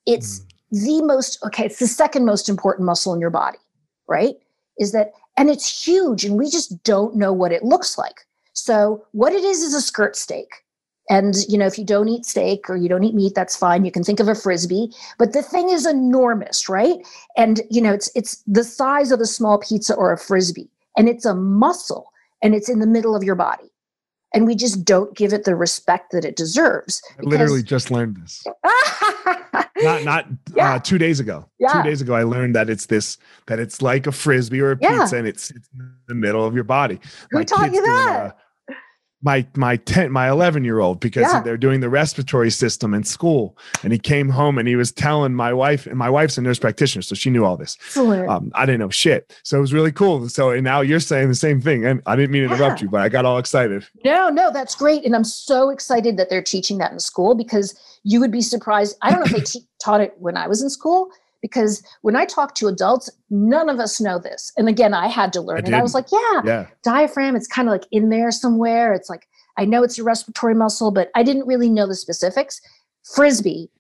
it's 0.07 0.41
hmm. 0.71 0.85
the 0.85 1.03
most 1.03 1.43
okay 1.45 1.65
it's 1.65 1.79
the 1.79 1.87
second 1.87 2.25
most 2.25 2.49
important 2.49 2.87
muscle 2.87 3.13
in 3.13 3.21
your 3.21 3.31
body 3.31 3.59
right 4.07 4.37
is 4.79 4.93
that 4.93 5.13
and 5.37 5.51
it's 5.51 5.87
huge 5.87 6.25
and 6.25 6.39
we 6.39 6.49
just 6.49 6.83
don't 6.85 7.17
know 7.17 7.33
what 7.33 7.53
it 7.53 7.65
looks 7.65 7.99
like 7.99 8.27
so 8.53 9.05
what 9.13 9.33
it 9.33 9.45
is 9.45 9.63
is 9.63 9.75
a 9.75 9.81
skirt 9.81 10.15
steak 10.15 10.49
and 11.09 11.35
you 11.49 11.57
know 11.59 11.67
if 11.67 11.79
you 11.79 11.85
don't 11.85 12.09
eat 12.09 12.25
steak 12.25 12.69
or 12.69 12.77
you 12.77 12.89
don't 12.89 13.05
eat 13.05 13.15
meat 13.15 13.35
that's 13.35 13.57
fine 13.57 13.85
you 13.85 13.91
can 13.93 14.03
think 14.03 14.21
of 14.21 14.29
a 14.29 14.35
frisbee 14.35 14.91
but 15.19 15.33
the 15.33 15.43
thing 15.43 15.71
is 15.71 15.87
enormous 15.87 16.69
right 16.69 16.97
and 17.37 17.61
you 17.71 17.81
know 17.81 17.93
it's 17.93 18.11
it's 18.15 18.43
the 18.47 18.65
size 18.65 19.11
of 19.13 19.21
a 19.21 19.27
small 19.27 19.59
pizza 19.59 19.95
or 19.95 20.13
a 20.13 20.19
frisbee 20.19 20.69
and 20.97 21.09
it's 21.09 21.25
a 21.25 21.35
muscle 21.35 22.13
and 22.43 22.55
it's 22.55 22.69
in 22.69 22.79
the 22.81 22.87
middle 22.87 23.15
of 23.15 23.23
your 23.23 23.35
body 23.37 23.71
and 24.35 24.47
we 24.47 24.55
just 24.55 24.85
don't 24.85 25.17
give 25.17 25.33
it 25.33 25.45
the 25.45 25.55
respect 25.55 26.11
that 26.13 26.25
it 26.25 26.37
deserves 26.37 27.01
I 27.19 27.23
literally 27.23 27.63
just 27.63 27.91
learned 27.91 28.17
this. 28.17 28.45
Not 29.83 30.05
not 30.05 30.27
Yeah. 30.55 30.75
uh, 30.75 30.79
two 30.79 30.97
days 30.99 31.21
ago. 31.21 31.45
Yeah. 31.59 31.73
Two 31.75 31.83
days 31.89 32.01
ago, 32.01 32.15
I 32.15 32.23
learned 32.23 32.55
that 32.55 32.71
it's 32.71 32.87
this 32.87 33.19
that 33.47 33.59
it's 33.59 33.83
like 33.83 34.07
a 34.07 34.13
frisbee 34.13 34.61
or 34.61 34.73
a 34.73 34.79
Yeah. 34.81 35.01
pizza, 35.01 35.17
and 35.19 35.29
it's, 35.29 35.51
it's 35.51 35.69
in 35.79 35.93
the 36.09 36.15
middle 36.15 36.45
of 36.47 36.55
your 36.55 36.65
body. 36.65 36.99
Who 37.31 37.39
My 37.39 37.45
taught 37.45 37.73
you 37.73 37.85
doing 37.85 37.85
that? 37.85 38.39
My 39.27 39.45
my 39.57 39.77
10 39.77 40.11
my 40.13 40.31
11 40.31 40.65
year 40.65 40.79
old 40.79 41.01
because 41.01 41.23
Yeah. 41.23 41.43
they're 41.43 41.57
doing 41.57 41.81
the 41.81 41.89
respiratory 41.91 42.51
system 42.51 42.95
in 42.95 43.03
school. 43.05 43.59
And 43.83 43.93
he 43.93 43.99
came 43.99 44.29
home 44.31 44.57
and 44.57 44.67
he 44.69 44.77
was 44.77 44.93
telling 44.93 45.35
my 45.35 45.53
wife 45.53 45.87
and 45.87 45.97
my 45.99 46.09
wife's 46.09 46.39
a 46.39 46.43
nurse 46.43 46.61
practitioner 46.61 47.03
so 47.03 47.15
she 47.17 47.29
knew 47.29 47.45
all 47.45 47.57
this. 47.57 47.77
Um, 47.97 48.53
i 48.55 48.65
didn't 48.65 48.81
know 48.81 48.89
shit. 48.89 49.37
So 49.43 49.59
it 49.59 49.61
was 49.61 49.75
really 49.75 49.93
cool. 49.93 50.29
So 50.29 50.51
and 50.51 50.63
now 50.65 50.81
you're 50.81 51.01
saying 51.01 51.29
the 51.29 51.35
same 51.35 51.61
thing. 51.61 51.85
And 51.85 52.01
i 52.07 52.15
didn't 52.17 52.31
mean 52.31 52.47
to 52.49 52.55
interrupt 52.55 52.81
you 52.81 52.89
but 52.89 53.01
i 53.01 53.09
got 53.09 53.25
all 53.25 53.39
excited. 53.39 53.85
No, 54.05 54.29
no, 54.31 54.51
that's 54.53 54.75
great. 54.77 55.05
And 55.05 55.15
I'm 55.17 55.25
so 55.25 55.71
excited 55.71 56.17
that 56.19 56.31
they're 56.31 56.41
teaching 56.55 56.79
that 56.79 56.93
in 56.93 57.01
school 57.01 57.35
because 57.35 57.75
you 58.05 58.21
would 58.21 58.31
be 58.31 58.41
surprised. 58.41 58.97
I 59.03 59.11
don't 59.11 59.19
know 59.21 59.27
if 59.27 59.33
they 59.33 59.41
te- 59.61 59.67
taught 59.83 60.01
it 60.01 60.15
when 60.19 60.37
I 60.37 60.47
was 60.47 60.63
in 60.63 60.71
school 60.71 61.11
because 61.47 61.81
when 62.03 62.17
I 62.17 62.25
talk 62.25 62.57
to 62.57 62.67
adults, 62.67 63.09
none 63.31 63.69
of 63.69 63.79
us 63.79 64.01
know 64.01 64.19
this. 64.19 64.53
And 64.57 64.69
again, 64.69 64.93
I 64.95 65.07
had 65.07 65.33
to 65.35 65.41
learn 65.41 65.65
I 65.65 65.69
it. 65.69 65.75
I 65.75 65.83
was 65.83 65.95
like, 65.95 66.07
yeah, 66.11 66.43
yeah 66.45 66.67
diaphragm, 66.83 67.37
it's 67.37 67.47
kind 67.47 67.69
of 67.69 67.73
like 67.73 67.87
in 67.93 68.09
there 68.09 68.33
somewhere. 68.33 68.93
It's 68.93 69.09
like, 69.09 69.29
I 69.57 69.65
know 69.65 69.85
it's 69.85 69.99
a 69.99 70.03
respiratory 70.03 70.55
muscle, 70.55 70.91
but 70.91 71.11
I 71.15 71.23
didn't 71.23 71.47
really 71.47 71.71
know 71.71 71.87
the 71.87 71.95
specifics. 71.95 72.61
Frisbee, 73.15 73.71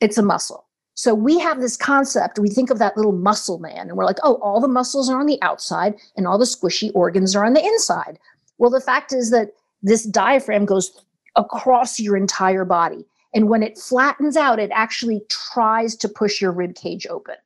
it's 0.00 0.18
a 0.18 0.22
muscle. 0.22 0.66
So 0.94 1.14
we 1.14 1.38
have 1.38 1.60
this 1.60 1.76
concept, 1.76 2.40
we 2.40 2.50
think 2.50 2.70
of 2.70 2.80
that 2.80 2.96
little 2.96 3.12
muscle 3.12 3.60
man, 3.60 3.88
and 3.88 3.96
we're 3.96 4.04
like, 4.04 4.18
oh, 4.24 4.34
all 4.42 4.60
the 4.60 4.68
muscles 4.68 5.08
are 5.08 5.20
on 5.20 5.26
the 5.26 5.40
outside 5.42 5.94
and 6.16 6.26
all 6.26 6.38
the 6.38 6.44
squishy 6.44 6.90
organs 6.94 7.36
are 7.36 7.44
on 7.44 7.54
the 7.54 7.64
inside. 7.64 8.18
Well, 8.58 8.70
the 8.70 8.80
fact 8.80 9.12
is 9.12 9.30
that 9.30 9.52
this 9.80 10.04
diaphragm 10.04 10.66
goes 10.66 11.00
across 11.36 12.00
your 12.00 12.16
entire 12.16 12.64
body. 12.64 13.06
And 13.34 13.48
when 13.48 13.62
it 13.62 13.78
flattens 13.78 14.36
out, 14.36 14.58
it 14.58 14.70
actually 14.72 15.22
tries 15.28 15.96
to 15.96 16.08
push 16.08 16.40
your 16.40 16.52
rib 16.52 16.74
cage 16.74 17.06
open. 17.06 17.36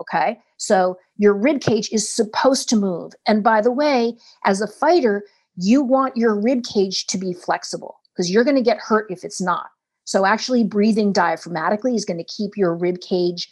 Okay. 0.00 0.38
So 0.58 0.98
your 1.16 1.34
rib 1.34 1.60
cage 1.60 1.88
is 1.92 2.08
supposed 2.08 2.68
to 2.68 2.76
move. 2.76 3.12
And 3.26 3.42
by 3.42 3.60
the 3.60 3.72
way, 3.72 4.16
as 4.44 4.60
a 4.60 4.68
fighter, 4.68 5.24
you 5.56 5.82
want 5.82 6.16
your 6.16 6.38
rib 6.38 6.62
cage 6.64 7.06
to 7.06 7.18
be 7.18 7.32
flexible 7.32 7.98
because 8.12 8.30
you're 8.30 8.44
going 8.44 8.56
to 8.56 8.62
get 8.62 8.78
hurt 8.78 9.10
if 9.10 9.24
it's 9.24 9.40
not. 9.40 9.66
So 10.04 10.24
actually 10.24 10.64
breathing 10.64 11.12
diaphragmatically 11.12 11.94
is 11.94 12.04
going 12.04 12.18
to 12.18 12.24
keep 12.24 12.56
your 12.56 12.74
rib 12.74 13.00
cage 13.00 13.50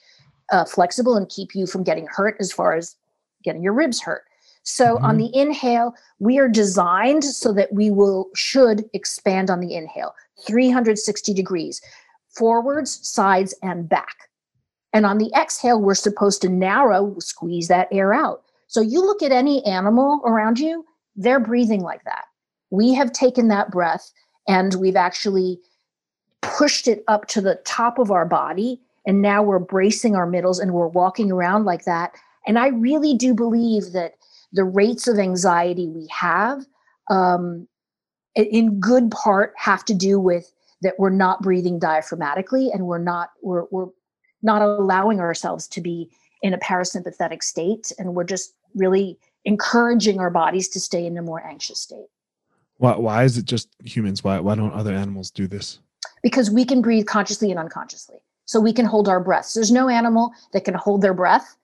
uh, 0.53 0.65
flexible 0.65 1.17
and 1.17 1.29
keep 1.29 1.55
you 1.55 1.67
from 1.67 1.83
getting 1.83 2.07
hurt 2.07 2.37
as 2.39 2.53
far 2.53 2.75
as 2.77 2.97
getting 3.43 3.63
your 3.63 3.73
ribs 3.73 4.01
hurt. 4.01 4.23
So 4.67 4.99
on 4.99 5.17
mm-hmm. 5.17 5.19
the 5.19 5.41
inhale, 5.41 5.95
we 6.19 6.39
are 6.41 6.49
designed 6.49 7.23
so 7.23 7.53
that 7.53 7.73
we 7.73 7.89
will 7.89 8.31
should 8.35 8.85
expand 8.95 9.49
on 9.49 9.61
the 9.61 9.77
inhale 9.77 10.13
360 10.45 11.33
degrees 11.33 11.81
forwards, 12.37 12.99
sides, 13.09 13.55
and 13.63 13.89
back. 13.89 14.29
And 14.93 15.07
on 15.07 15.19
the 15.19 15.31
exhale, 15.37 15.81
we're 15.81 15.95
supposed 15.95 16.43
to 16.43 16.49
narrow, 16.49 17.15
squeeze 17.21 17.69
that 17.69 17.89
air 17.93 18.13
out. 18.13 18.43
So 18.67 18.81
you 18.81 19.01
look 19.01 19.23
at 19.23 19.31
any 19.31 19.65
animal 19.65 20.21
around 20.27 20.59
you, 20.59 20.85
they're 21.15 21.41
breathing 21.41 21.83
like 21.83 22.03
that. 22.05 22.25
We 22.71 22.93
have 22.95 23.13
taken 23.13 23.47
that 23.49 23.71
breath 23.71 24.11
and 24.49 24.75
we've 24.75 24.97
actually 24.97 25.61
pushed 26.43 26.89
it 26.89 27.05
up 27.07 27.29
to 27.29 27.41
the 27.41 27.61
top 27.65 28.01
of 28.01 28.11
our 28.11 28.27
body. 28.27 28.81
And 29.07 29.23
now 29.23 29.45
we're 29.45 29.61
bracing 29.61 30.17
our 30.17 30.27
middles 30.27 30.59
and 30.59 30.73
we're 30.73 30.89
walking 30.89 31.31
around 31.31 31.65
like 31.65 31.85
that. 31.85 32.15
And 32.49 32.59
I 32.59 32.69
really 32.69 33.15
do 33.15 33.33
believe 33.33 33.93
that 33.93 34.15
the 34.57 34.65
rates 34.65 35.07
of 35.07 35.19
anxiety 35.19 35.87
we 35.87 36.09
have, 36.11 36.65
um, 37.11 37.69
in 38.35 38.81
good 38.81 39.11
part, 39.11 39.53
have 39.57 39.85
to 39.85 39.95
do 39.95 40.19
with 40.19 40.51
that 40.83 40.95
we're 40.99 41.11
not 41.11 41.43
breathing 41.43 41.79
diaphragmatically 41.79 42.73
and 42.73 42.87
we're 42.87 42.99
not 42.99 43.31
we're, 43.43 43.65
we're 43.71 43.89
not 44.43 44.63
allowing 44.63 45.21
ourselves 45.21 45.67
to 45.69 45.81
be 45.81 46.11
in 46.43 46.53
a 46.53 46.59
parasympathetic 46.59 47.43
state 47.43 47.93
and 47.99 48.15
we're 48.15 48.25
just 48.25 48.55
really 48.75 49.19
encouraging 49.45 50.21
our 50.21 50.31
bodies 50.31 50.69
to 50.69 50.81
stay 50.81 51.07
in 51.07 51.17
a 51.17 51.23
more 51.23 51.45
anxious 51.47 51.81
state. 51.81 52.07
Why, 52.79 52.97
why 52.97 53.25
is 53.25 53.39
it 53.39 53.47
just 53.47 53.69
humans? 53.83 54.23
Why, 54.23 54.39
why 54.39 54.55
don't 54.55 54.73
other 54.73 54.93
animals 54.93 55.31
do 55.31 55.47
this? 55.47 55.79
Because 56.23 56.51
we 56.51 56.65
can 56.65 56.83
breathe 56.83 57.07
consciously 57.07 57.51
and 57.51 57.59
unconsciously. 57.59 58.17
So 58.45 58.61
we 58.61 58.73
can 58.73 58.85
hold 58.85 59.09
our 59.09 59.21
breaths 59.21 59.55
there's 59.55 59.73
no 59.73 59.89
animal 59.89 60.33
that 60.53 60.65
can 60.65 60.75
hold 60.75 61.03
their 61.03 61.15
breath 61.15 61.57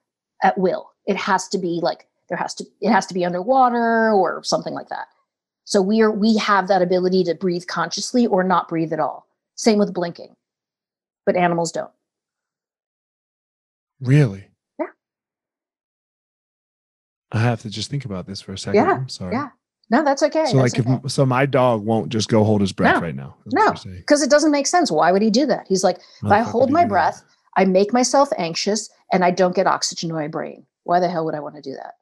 at 0.43 0.57
will. 0.57 0.91
It 1.05 1.17
has 1.17 1.47
to 1.49 1.57
be 1.57 1.79
like 1.81 2.07
there 2.33 2.41
has 2.41 2.55
to 2.55 2.65
it 2.81 2.89
has 2.91 3.05
to 3.05 3.13
be 3.13 3.23
underwater 3.23 4.11
or 4.11 4.41
something 4.43 4.73
like 4.73 4.89
that 4.89 5.05
so 5.65 5.79
we 5.81 6.01
are 6.01 6.09
we 6.11 6.35
have 6.37 6.67
that 6.67 6.81
ability 6.81 7.23
to 7.23 7.35
breathe 7.35 7.63
consciously 7.67 8.25
or 8.25 8.43
not 8.43 8.67
breathe 8.67 8.91
at 8.91 8.99
all 8.99 9.27
same 9.55 9.77
with 9.77 9.93
blinking 9.93 10.35
but 11.27 11.35
animals 11.35 11.71
don't 11.71 11.91
really 14.01 14.45
Yeah. 14.79 14.87
i 17.31 17.37
have 17.39 17.61
to 17.61 17.69
just 17.69 17.91
think 17.91 18.03
about 18.05 18.25
this 18.25 18.41
for 18.41 18.53
a 18.53 18.57
second 18.57 18.83
Yeah, 18.83 18.93
i'm 18.93 19.09
sorry 19.09 19.35
yeah. 19.35 19.49
no 19.91 20.03
that's 20.03 20.23
okay 20.23 20.45
so 20.47 20.57
like 20.57 20.73
if 20.79 20.87
so 21.11 21.27
my 21.27 21.45
dog 21.45 21.85
won't 21.85 22.09
just 22.09 22.29
go 22.29 22.43
hold 22.43 22.61
his 22.61 22.71
breath 22.73 22.95
No. 22.95 23.01
right 23.01 23.15
now 23.15 23.35
No. 23.53 23.75
because 23.95 24.23
it 24.23 24.31
doesn't 24.31 24.51
make 24.51 24.65
sense 24.65 24.89
why 24.91 25.11
would 25.11 25.21
he 25.21 25.29
do 25.29 25.45
that 25.45 25.67
he's 25.69 25.83
like 25.83 25.97
if 26.23 26.31
i 26.31 26.39
hold 26.41 26.71
my 26.71 26.81
do 26.81 26.85
that? 26.85 26.89
breath 26.89 27.23
i 27.57 27.63
make 27.63 27.93
myself 27.93 28.29
anxious 28.39 28.89
and 29.11 29.23
i 29.23 29.29
don't 29.29 29.55
get 29.55 29.67
oxygen 29.67 30.09
to 30.09 30.15
my 30.15 30.27
brain 30.27 30.65
why 30.85 30.99
the 30.99 31.07
hell 31.07 31.23
would 31.23 31.35
i 31.35 31.39
want 31.39 31.55
to 31.55 31.61
do 31.61 31.73
that 31.73 31.93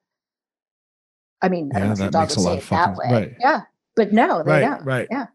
i 1.41 1.49
mean 1.49 1.71
i 1.75 1.79
Yeah, 1.79 1.85
don't 1.87 1.99
know 1.99 2.09
that 2.09 2.19
makes 2.21 2.35
a 2.35 2.39
lot 2.39 2.57
of 2.57 2.69
that 2.69 2.85
fucking- 2.95 2.97
way 2.97 3.11
right. 3.11 3.35
yeah 3.39 3.61
but 3.95 4.13
no 4.13 4.43
they 4.43 4.51
right 4.51 4.59
don't 4.61 4.83
right 4.85 5.07
Yeah. 5.11 5.25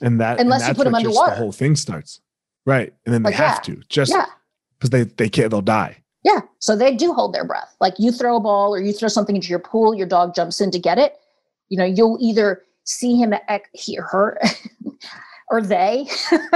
and 0.00 0.20
that 0.20 0.40
Unless 0.40 0.62
and 0.62 0.68
you 0.70 0.74
put 0.74 0.86
'em 0.86 0.92
where 0.92 1.02
just 1.02 1.08
underwater. 1.16 1.30
the 1.34 1.36
whole 1.42 1.52
thing 1.52 1.76
starts 1.76 2.20
right 2.66 2.92
and 3.06 3.14
then 3.14 3.22
they 3.22 3.28
Like, 3.30 3.36
have 3.36 3.60
yeah. 3.66 3.74
to 3.74 3.82
just 3.88 4.10
yeah 4.12 4.26
because 4.78 4.90
they 4.90 5.04
they 5.04 5.28
can't 5.28 5.50
they'll 5.50 5.62
die 5.62 5.98
Yeah. 6.24 6.40
So 6.60 6.76
they 6.76 6.94
do 6.94 7.12
hold 7.12 7.34
their 7.34 7.44
breath. 7.44 7.74
Like 7.80 7.94
you 7.98 8.12
throw 8.12 8.36
a 8.36 8.40
ball 8.40 8.72
or 8.72 8.80
you 8.80 8.92
throw 8.92 9.08
something 9.08 9.34
into 9.34 9.48
your 9.48 9.58
pool, 9.58 9.92
your 9.94 10.06
dog 10.06 10.34
jumps 10.36 10.60
in 10.60 10.70
to 10.70 10.78
get 10.78 10.96
it. 10.96 11.16
You 11.68 11.76
know, 11.78 11.84
you'll 11.84 12.16
either 12.20 12.62
see 12.84 13.16
him, 13.16 13.34
ex- 13.48 13.68
he 13.72 13.98
or 13.98 14.04
her, 14.04 14.38
or 15.52 15.62
they 15.62 16.08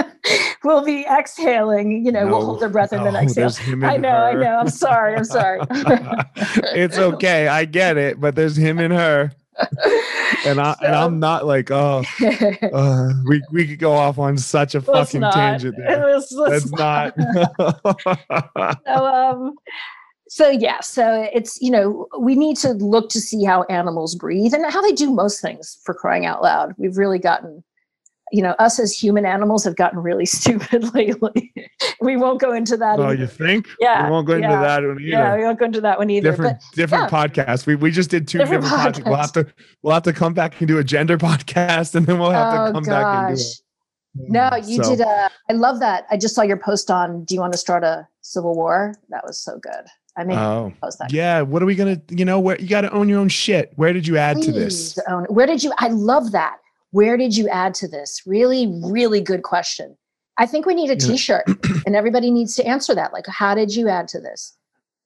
will 0.65 0.85
be 0.85 1.05
exhaling, 1.07 2.05
you 2.05 2.11
know, 2.11 2.27
will 2.27 2.45
hold 2.45 2.61
their 2.61 2.69
breath 2.69 2.93
and 2.93 3.07
then 3.07 3.13
no, 3.13 3.21
exhale. 3.21 3.53
I 3.85 3.97
know, 3.97 4.09
I 4.09 4.33
know. 4.33 4.57
I'm 4.57 4.69
sorry. 4.69 5.15
I'm 5.15 5.25
sorry. 5.25 5.61
it's 6.77 6.99
okay 6.99 7.49
i 7.49 7.65
get 7.65 7.97
it 7.97 8.21
but 8.21 8.35
there's 8.35 8.57
him 8.57 8.79
and 8.79 8.93
her 8.93 9.31
and 10.45 10.61
i 10.61 10.77
and 10.83 10.95
i'm 10.95 11.19
not 11.19 11.47
like 11.47 11.71
oh 11.71 12.03
uh, 12.73 13.09
we 13.27 13.43
we 13.51 13.67
could 13.67 13.79
go 13.79 13.93
off 13.93 14.19
on 14.19 14.37
such 14.37 14.75
a 14.75 14.81
fucking 14.81 15.21
not. 15.21 15.33
tangent 15.33 15.75
there 15.77 16.01
was 16.01 16.29
that's 16.49 16.71
not 16.73 17.15
so 18.87 19.07
um 19.07 19.55
so 20.29 20.51
yeah 20.51 20.81
so 20.81 21.29
it's 21.33 21.61
you 21.61 21.71
know 21.71 22.07
we 22.19 22.35
need 22.35 22.57
to 22.57 22.73
look 22.73 23.09
to 23.09 23.21
see 23.21 23.45
how 23.45 23.63
animals 23.65 24.15
breathe 24.15 24.53
and 24.53 24.65
how 24.71 24.83
they 24.83 24.93
do 24.93 25.11
most 25.11 25.41
things 25.41 25.79
for 25.85 25.95
crying 25.95 26.27
out 26.27 26.43
loud 26.43 26.75
we've 26.77 26.99
really 26.99 27.19
gotten 27.19 27.63
you 28.33 28.43
know 28.43 28.51
us 28.59 28.79
as 28.81 28.93
human 28.93 29.25
animals 29.25 29.63
have 29.65 29.77
gotten 29.77 29.99
really 29.99 30.27
stupid 30.39 30.93
lately 30.95 31.53
we 32.01 32.17
won't 32.17 32.41
go 32.41 32.53
into 32.53 32.77
that 32.77 32.99
oh 32.99 33.05
either. 33.11 33.15
you 33.23 33.27
think 33.27 33.67
Yeah, 33.81 34.05
we 34.07 34.11
won't 34.11 34.27
go 34.27 34.35
into 34.35 34.49
yeah, 34.49 34.61
that 34.61 34.83
one 34.83 35.01
either 35.01 35.09
yeah 35.09 35.37
we 35.37 35.43
won't 35.45 35.59
go 35.59 35.65
into 35.67 35.81
that 35.83 35.99
one 35.99 36.11
either 36.11 36.31
different 36.31 36.63
different 36.75 37.11
podcasts. 37.11 37.67
We 37.67 37.77
we 37.77 37.91
just 37.91 38.11
did 38.11 38.27
two 38.27 38.39
Different 38.39 38.65
different, 38.65 38.97
podcasts. 38.97 39.05
We'll 39.07 39.17
have 39.17 39.33
to 39.33 39.47
we'll 39.83 39.95
have 39.95 40.03
to 40.05 40.13
come 40.13 40.35
back 40.35 40.61
and 40.61 40.67
do 40.69 40.79
a 40.79 40.85
gender 40.85 41.17
podcast, 41.29 41.95
and 41.95 42.05
then 42.07 42.19
we'll 42.19 42.31
have 42.31 42.53
oh 42.53 42.67
to 42.67 42.73
come 42.73 42.85
back 42.85 43.07
and 43.07 43.37
do 43.37 43.43
gosh 43.43 43.53
it. 43.53 44.31
no 44.31 44.51
you 44.57 44.83
So, 44.83 44.97
did 44.97 45.01
uh 45.07 45.29
i 45.51 45.53
love 45.53 45.79
that 45.81 46.07
i 46.11 46.17
just 46.17 46.35
saw 46.35 46.43
your 46.43 46.57
post 46.57 46.91
on 46.91 47.25
do 47.25 47.35
you 47.35 47.41
want 47.41 47.53
to 47.53 47.59
start 47.59 47.85
a 47.85 48.09
civil 48.23 48.55
war 48.55 48.95
that 49.11 49.23
was 49.25 49.39
so 49.39 49.59
good 49.59 49.85
i 50.17 50.25
mean 50.25 50.39
Oh 50.39 50.73
post 50.83 50.99
that 50.99 51.13
yeah. 51.13 51.43
What 51.43 51.63
are 51.63 51.67
we 51.67 51.75
gonna? 51.75 52.01
You 52.11 52.25
know 52.25 52.41
where 52.41 52.59
you 52.61 52.67
got 52.69 52.81
to 52.81 52.91
own 52.93 53.09
your 53.09 53.21
own 53.21 53.29
shit. 53.29 53.73
Where 53.77 53.93
did 53.93 54.07
you 54.07 54.17
add 54.17 54.41
to 54.43 54.51
this? 54.53 54.99
Own- 55.09 55.27
Where 55.27 55.47
did 55.47 55.63
you? 55.63 55.73
I 55.79 55.89
love 55.89 56.33
that. 56.33 56.57
Where 56.93 57.17
did 57.17 57.37
you 57.37 57.49
add 57.49 57.75
to 57.75 57.89
this? 57.89 58.23
Really, 58.27 58.67
really 58.85 59.21
good 59.21 59.43
question. 59.43 59.97
I 60.39 60.47
think 60.47 60.67
we 60.67 60.75
need 60.75 60.91
a 60.91 60.95
Yeah. 60.95 61.07
T-shirt, 61.13 61.45
and 61.87 61.97
everybody 61.97 62.31
needs 62.31 62.55
to 62.57 62.67
answer 62.67 62.95
that. 62.95 63.13
Like, 63.13 63.27
how 63.27 63.55
did 63.55 63.75
you 63.75 63.89
add 63.89 64.09
to 64.09 64.21
this? 64.21 64.57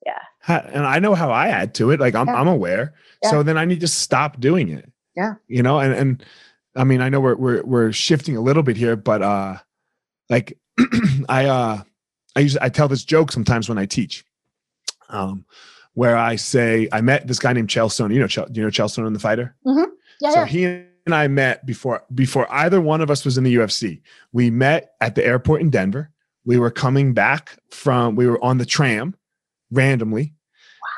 Yeah. 0.05 0.63
And 0.73 0.85
I 0.87 0.99
know 0.99 1.15
how 1.15 1.31
I 1.31 1.49
add 1.49 1.75
to 1.75 1.91
it. 1.91 2.01
Like 2.01 2.15
I'm 2.15 2.27
Yeah. 2.27 2.35
I'm 2.41 2.49
aware. 2.49 2.95
Yeah. 3.23 3.31
So 3.31 3.43
then 3.43 3.59
I 3.59 3.65
need 3.65 3.81
to 3.81 3.89
stop 3.89 4.41
doing 4.41 4.71
it. 4.71 4.91
Yeah. 5.15 5.35
You 5.47 5.63
know, 5.63 5.79
and 5.79 5.93
and 5.93 6.25
I 6.75 6.85
mean 6.85 7.01
I 7.03 7.11
know 7.11 7.21
we're 7.21 7.37
we're 7.37 7.63
we're 7.65 7.93
shifting 7.93 8.37
a 8.37 8.41
little 8.41 8.63
bit 8.63 8.77
here, 8.77 8.97
but 8.97 9.21
uh, 9.23 9.57
like 10.31 10.59
I 11.29 11.45
uh 11.47 11.83
I 12.35 12.41
use 12.41 12.57
I 12.57 12.71
tell 12.71 12.89
this 12.89 13.05
joke 13.05 13.31
sometimes 13.31 13.69
when 13.69 13.77
I 13.77 13.85
teach, 13.87 14.25
um, 15.11 15.45
where 15.95 16.17
I 16.17 16.37
say 16.37 16.89
I 16.93 17.03
met 17.03 17.27
this 17.27 17.39
guy 17.39 17.53
named 17.53 17.69
Chael 17.69 17.89
Sonnen. 17.91 18.15
You 18.15 18.21
know, 18.21 18.27
Chael, 18.27 18.57
you 18.57 18.63
know 18.63 18.69
Chael 18.71 18.87
Sonnen, 18.87 19.13
the 19.13 19.19
fighter. 19.19 19.55
Yeah, 19.67 20.31
So 20.31 20.41
yeah. 20.41 20.47
he 20.47 20.83
and 21.11 21.15
I 21.15 21.29
met 21.29 21.67
before 21.67 22.05
before 22.15 22.51
either 22.53 22.81
one 22.81 23.01
of 23.01 23.11
us 23.11 23.25
was 23.25 23.37
in 23.37 23.45
the 23.45 23.55
UFC. 23.57 24.01
We 24.33 24.51
met 24.51 24.93
at 25.01 25.15
the 25.15 25.27
airport 25.27 25.61
in 25.61 25.71
Denver. 25.71 26.11
We 26.45 26.59
were 26.59 26.71
coming 26.71 27.13
back 27.13 27.59
from 27.71 28.17
we 28.17 28.27
were 28.27 28.43
on 28.43 28.59
the 28.59 28.65
tram 28.65 29.15
randomly 29.71 30.35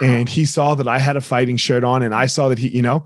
and 0.01 0.29
he 0.29 0.45
saw 0.45 0.75
that 0.75 0.89
I 0.89 0.99
had 0.99 1.17
a 1.17 1.21
fighting 1.21 1.57
shirt 1.57 1.85
on 1.85 2.03
and 2.03 2.15
I 2.15 2.27
saw 2.27 2.49
that 2.49 2.59
he, 2.59 2.69
you 2.69 2.83
know, 2.83 3.05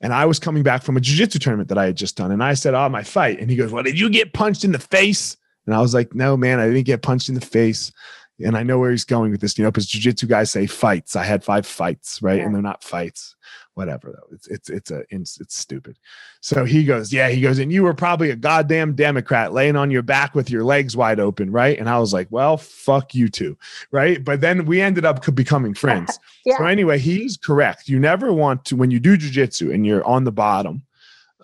and 0.00 0.12
I 0.12 0.24
was 0.26 0.38
coming 0.38 0.62
back 0.62 0.82
from 0.82 0.96
a 0.96 1.00
jiu-jitsu 1.00 1.38
tournament 1.38 1.68
that 1.68 1.78
I 1.78 1.86
had 1.86 1.96
just 1.96 2.16
done 2.16 2.30
and 2.30 2.42
I 2.42 2.54
said, 2.54 2.74
"Oh, 2.74 2.88
my 2.88 3.02
fight." 3.02 3.40
And 3.40 3.50
he 3.50 3.56
goes, 3.56 3.72
"Well, 3.72 3.82
did 3.82 3.98
you 3.98 4.10
get 4.10 4.32
punched 4.32 4.64
in 4.64 4.72
the 4.72 4.78
face?" 4.78 5.36
And 5.66 5.74
I 5.74 5.80
was 5.80 5.94
like, 5.94 6.14
"No, 6.14 6.36
man, 6.36 6.60
I 6.60 6.66
didn't 6.66 6.86
get 6.86 7.02
punched 7.02 7.28
in 7.28 7.34
the 7.34 7.40
face." 7.40 7.92
And 8.40 8.56
I 8.56 8.62
know 8.62 8.78
where 8.78 8.90
he's 8.90 9.04
going 9.04 9.30
with 9.30 9.40
this, 9.40 9.56
you 9.56 9.64
know, 9.64 9.70
because 9.70 9.86
jiu-jitsu 9.86 10.26
guys 10.26 10.50
say 10.50 10.66
fights. 10.66 11.16
I 11.16 11.24
had 11.24 11.42
five 11.42 11.66
fights, 11.66 12.20
right? 12.20 12.38
Yeah. 12.38 12.44
And 12.44 12.54
they're 12.54 12.62
not 12.62 12.84
fights. 12.84 13.35
Whatever 13.76 14.10
though. 14.10 14.34
It's 14.34 14.48
it's 14.48 14.70
it's 14.70 14.90
a 14.90 15.04
it's, 15.10 15.38
it's 15.38 15.56
stupid. 15.56 15.98
So 16.40 16.64
he 16.64 16.82
goes, 16.84 17.12
yeah, 17.12 17.28
he 17.28 17.40
goes, 17.40 17.58
and 17.58 17.70
you 17.70 17.82
were 17.82 17.94
probably 17.94 18.30
a 18.30 18.36
goddamn 18.36 18.94
Democrat 18.94 19.52
laying 19.52 19.76
on 19.76 19.90
your 19.90 20.02
back 20.02 20.34
with 20.34 20.50
your 20.50 20.64
legs 20.64 20.96
wide 20.96 21.20
open, 21.20 21.52
right? 21.52 21.78
And 21.78 21.88
I 21.88 21.98
was 21.98 22.12
like, 22.12 22.26
well, 22.30 22.56
fuck 22.56 23.14
you 23.14 23.28
too, 23.28 23.56
right? 23.90 24.24
But 24.24 24.40
then 24.40 24.64
we 24.64 24.80
ended 24.80 25.04
up 25.04 25.22
becoming 25.34 25.74
friends. 25.84 26.18
yeah. 26.44 26.56
So 26.56 26.64
anyway, 26.64 26.98
he's 26.98 27.36
correct. 27.36 27.88
You 27.88 28.00
never 28.00 28.32
want 28.32 28.64
to 28.66 28.76
when 28.76 28.90
you 28.90 28.98
do 28.98 29.16
jujitsu 29.16 29.72
and 29.72 29.86
you're 29.86 30.04
on 30.04 30.24
the 30.24 30.32
bottom. 30.32 30.82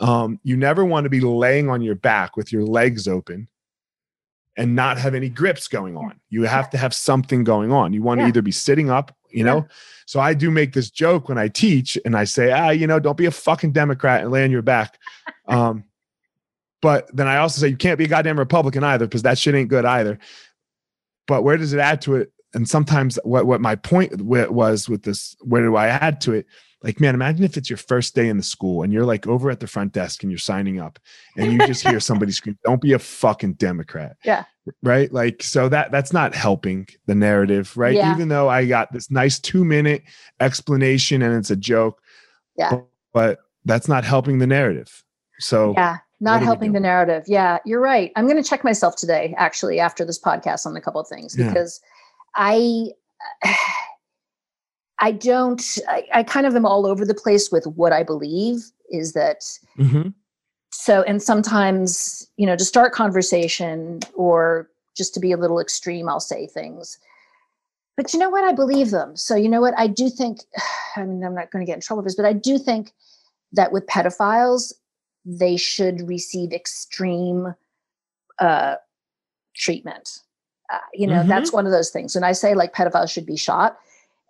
Um, 0.01 0.41
you 0.43 0.57
never 0.57 0.85
want 0.85 1.05
to 1.05 1.11
be 1.11 1.21
laying 1.21 1.69
on 1.69 1.83
your 1.83 1.95
back 1.95 2.37
with 2.37 2.51
your 2.51 2.65
legs 2.65 3.07
open 3.07 3.47
and 4.57 4.75
not 4.75 4.99
have 4.99 5.15
any 5.15 5.29
grips 5.29 5.69
going 5.69 5.97
on. 5.97 6.19
You 6.31 6.45
have 6.45 6.71
to 6.71 6.79
have 6.79 6.95
something 6.95 7.45
going 7.45 7.73
on. 7.73 7.93
You 7.93 8.03
want 8.03 8.21
to 8.21 8.27
either 8.27 8.43
be 8.43 8.53
sitting 8.53 8.91
up, 8.91 9.15
you 9.35 9.45
know. 9.45 9.67
So 10.07 10.21
I 10.21 10.35
do 10.35 10.51
make 10.51 10.73
this 10.73 10.91
joke 10.91 11.29
when 11.29 11.39
I 11.39 11.49
teach 11.49 11.99
and 12.05 12.17
I 12.17 12.25
say, 12.25 12.51
ah, 12.53 12.71
you 12.71 12.87
know, 12.87 12.99
don't 12.99 13.17
be 13.17 13.27
a 13.27 13.31
fucking 13.31 13.73
Democrat 13.73 14.23
and 14.23 14.31
lay 14.31 14.45
on 14.45 14.51
your 14.51 14.63
back. 14.63 14.99
Um, 15.49 15.85
but 16.81 17.15
then 17.15 17.27
I 17.27 17.39
also 17.39 17.61
say 17.61 17.69
you 17.69 17.77
can't 17.77 17.99
be 17.99 18.05
a 18.05 18.09
goddamn 18.09 18.39
Republican 18.39 18.85
either 18.85 19.07
because 19.07 19.23
that 19.23 19.39
shit 19.39 19.57
ain't 19.57 19.69
good 19.69 19.85
either. 19.85 20.21
But 21.27 21.43
where 21.43 21.57
does 21.57 21.73
it 21.73 21.81
add 21.81 22.01
to 22.03 22.15
it? 22.15 22.33
And 22.55 22.67
sometimes 22.67 23.19
what 23.25 23.45
what 23.45 23.61
my 23.61 23.75
point 23.75 24.23
was 24.23 24.89
with 24.89 25.03
this, 25.03 25.37
where 25.41 25.63
do 25.63 25.75
I 25.75 25.89
add 25.89 26.21
to 26.23 26.33
it? 26.33 26.47
like 26.83 27.01
man 27.01 27.15
imagine 27.15 27.45
if 27.45 27.57
it's 27.57 27.71
your 27.71 27.77
first 27.77 28.15
day 28.15 28.29
in 28.29 28.37
the 28.37 28.43
school 28.43 28.83
and 28.83 28.93
you're 28.93 29.05
like 29.05 29.27
over 29.27 29.51
at 29.51 29.61
the 29.61 29.67
front 29.67 29.93
desk 29.93 30.23
and 30.23 30.31
you're 30.31 30.39
signing 30.39 30.81
up 30.81 30.99
and 31.37 31.53
you 31.53 31.59
just 31.67 31.87
hear 31.87 32.01
somebody 32.01 32.33
scream 32.33 32.59
don't 32.65 32.81
be 32.81 32.93
a 32.93 32.99
fucking 32.99 33.55
democrat 33.55 34.17
yeah 34.25 34.45
right? 34.83 35.13
Like 35.13 35.43
so 35.43 35.69
that 35.69 35.91
that's 35.91 36.13
not 36.13 36.35
helping 36.35 36.87
the 37.07 37.15
narrative 37.15 37.77
right? 37.77 37.95
Yeah. 37.95 38.15
even 38.15 38.29
though 38.29 38.49
i 38.49 38.65
got 38.67 38.93
this 38.93 39.11
nice 39.11 39.39
2 39.39 39.65
minute 39.65 40.03
explanation 40.41 41.23
and 41.23 41.35
it's 41.35 41.51
a 41.51 41.57
joke 41.57 42.01
yeah. 42.57 42.81
but 43.13 43.41
that's 43.65 43.89
not 43.89 44.05
helping 44.05 44.39
the 44.39 44.47
narrative. 44.47 45.05
So 45.39 45.75
yeah 45.77 45.99
not 46.21 46.43
helping 46.43 46.73
the 46.73 46.81
narrative. 46.81 47.25
Yeah 47.27 47.59
you're 47.65 47.81
right. 47.81 48.13
I'm 48.17 48.27
going 48.27 48.43
to 48.43 48.49
check 48.49 48.63
myself 48.65 48.97
today 48.97 49.35
actually 49.39 49.81
after 49.81 50.05
this 50.05 50.21
podcast 50.21 50.67
on 50.67 50.77
a 50.77 50.81
couple 50.81 51.01
of 51.01 51.09
things 51.09 51.37
because 51.37 51.81
i 52.35 52.89
I 55.03 55.11
don't, 55.11 55.79
I, 55.89 56.05
I, 56.15 56.23
kind 56.23 56.47
of 56.47 56.55
am 56.55 56.65
all 56.65 56.87
over 56.87 57.05
the 57.05 57.15
place 57.15 57.51
with 57.51 57.67
what 57.67 57.93
I 57.93 58.05
believe 58.05 58.61
is 58.89 59.15
that. 59.15 59.41
Mm-hmm. 59.77 60.11
So, 60.73 61.03
and 61.03 61.23
sometimes, 61.23 62.29
you 62.37 62.47
know, 62.47 62.57
to 62.57 62.65
start 62.65 62.93
conversation 62.93 64.01
or 64.15 64.71
just 64.97 65.15
to 65.15 65.21
be 65.21 65.33
a 65.33 65.37
little 65.37 65.61
extreme, 65.61 66.09
I'll 66.09 66.21
say 66.21 66.47
things. 66.47 66.99
But 67.97 68.13
you 68.13 68.19
know 68.19 68.31
what? 68.31 68.45
I 68.45 68.53
believe 68.53 68.91
them. 68.91 69.17
So, 69.17 69.37
you 69.37 69.49
know 69.49 69.61
what? 69.61 69.75
I 69.77 69.87
do 69.87 70.09
think, 70.09 70.41
I 70.97 71.05
mean, 71.05 71.23
I'm 71.23 71.35
not 71.35 71.51
going 71.51 71.65
to 71.65 71.71
get 71.71 71.77
in 71.77 71.81
trouble 71.81 72.03
for 72.03 72.09
this, 72.09 72.17
but 72.17 72.25
I 72.25 72.33
do 72.33 72.59
think 72.59 72.93
that 73.53 73.71
with 73.71 73.87
pedophiles, 73.87 74.73
they 75.25 75.57
should 75.57 76.09
receive 76.09 76.53
extreme 76.53 77.55
uh, 78.39 78.77
treatment. 79.55 80.21
Uh, 80.73 80.79
you 80.95 81.07
know, 81.07 81.21
mm-hmm. 81.21 81.29
that's 81.29 81.53
one 81.53 81.67
of 81.67 81.73
those 81.73 81.91
things. 81.91 82.15
When 82.15 82.25
I 82.25 82.33
say 82.33 82.55
like 82.55 82.75
pedophiles 82.75 83.11
should 83.11 83.27
be 83.27 83.37
shot, 83.37 83.79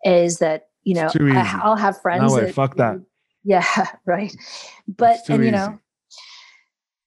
is 0.05 0.39
that 0.39 0.69
you 0.83 0.95
know 0.95 1.09
I, 1.15 1.61
will 1.65 1.77
have 1.77 2.01
friends. 2.01 2.33
No 2.33 2.37
way, 2.37 2.47
that, 2.47 2.55
fuck 2.55 2.77
that. 2.77 3.01
Yeah, 3.45 3.65
right. 4.07 4.35
But 4.89 5.21
and 5.29 5.45
you 5.45 5.53
know, 5.53 5.79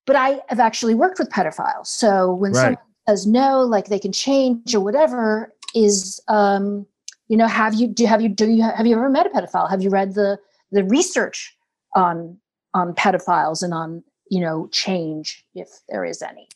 but 0.05 0.15
I 0.15 0.41
have 0.47 0.59
actually 0.59 0.95
worked 0.95 1.19
with 1.19 1.29
pedophiles. 1.29 1.87
So 1.87 2.33
when 2.33 2.51
right. 2.51 2.61
someone 2.61 2.77
says 3.07 3.27
no, 3.27 3.61
like 3.61 3.87
they 3.87 3.99
can 3.99 4.11
change 4.11 4.73
or 4.75 4.79
whatever, 4.79 5.53
is 5.73 6.21
um, 6.27 6.85
you 7.27 7.37
know, 7.37 7.47
have 7.47 7.73
you 7.73 7.87
do 7.87 8.05
have 8.05 8.21
you 8.21 8.29
do 8.29 8.49
you 8.49 8.63
have 8.63 8.85
you 8.85 8.95
ever 8.95 9.09
met 9.09 9.25
a 9.25 9.29
pedophile? 9.29 9.69
Have 9.69 9.81
you 9.81 9.89
read 9.89 10.13
the 10.13 10.39
the 10.71 10.83
research 10.83 11.55
on 11.95 12.37
on 12.73 12.93
pedophiles 12.93 13.63
and 13.63 13.73
on 13.73 14.03
you 14.29 14.39
know 14.39 14.67
change 14.71 15.45
if 15.55 15.69
there 15.89 16.05
is 16.05 16.21
any? 16.21 16.47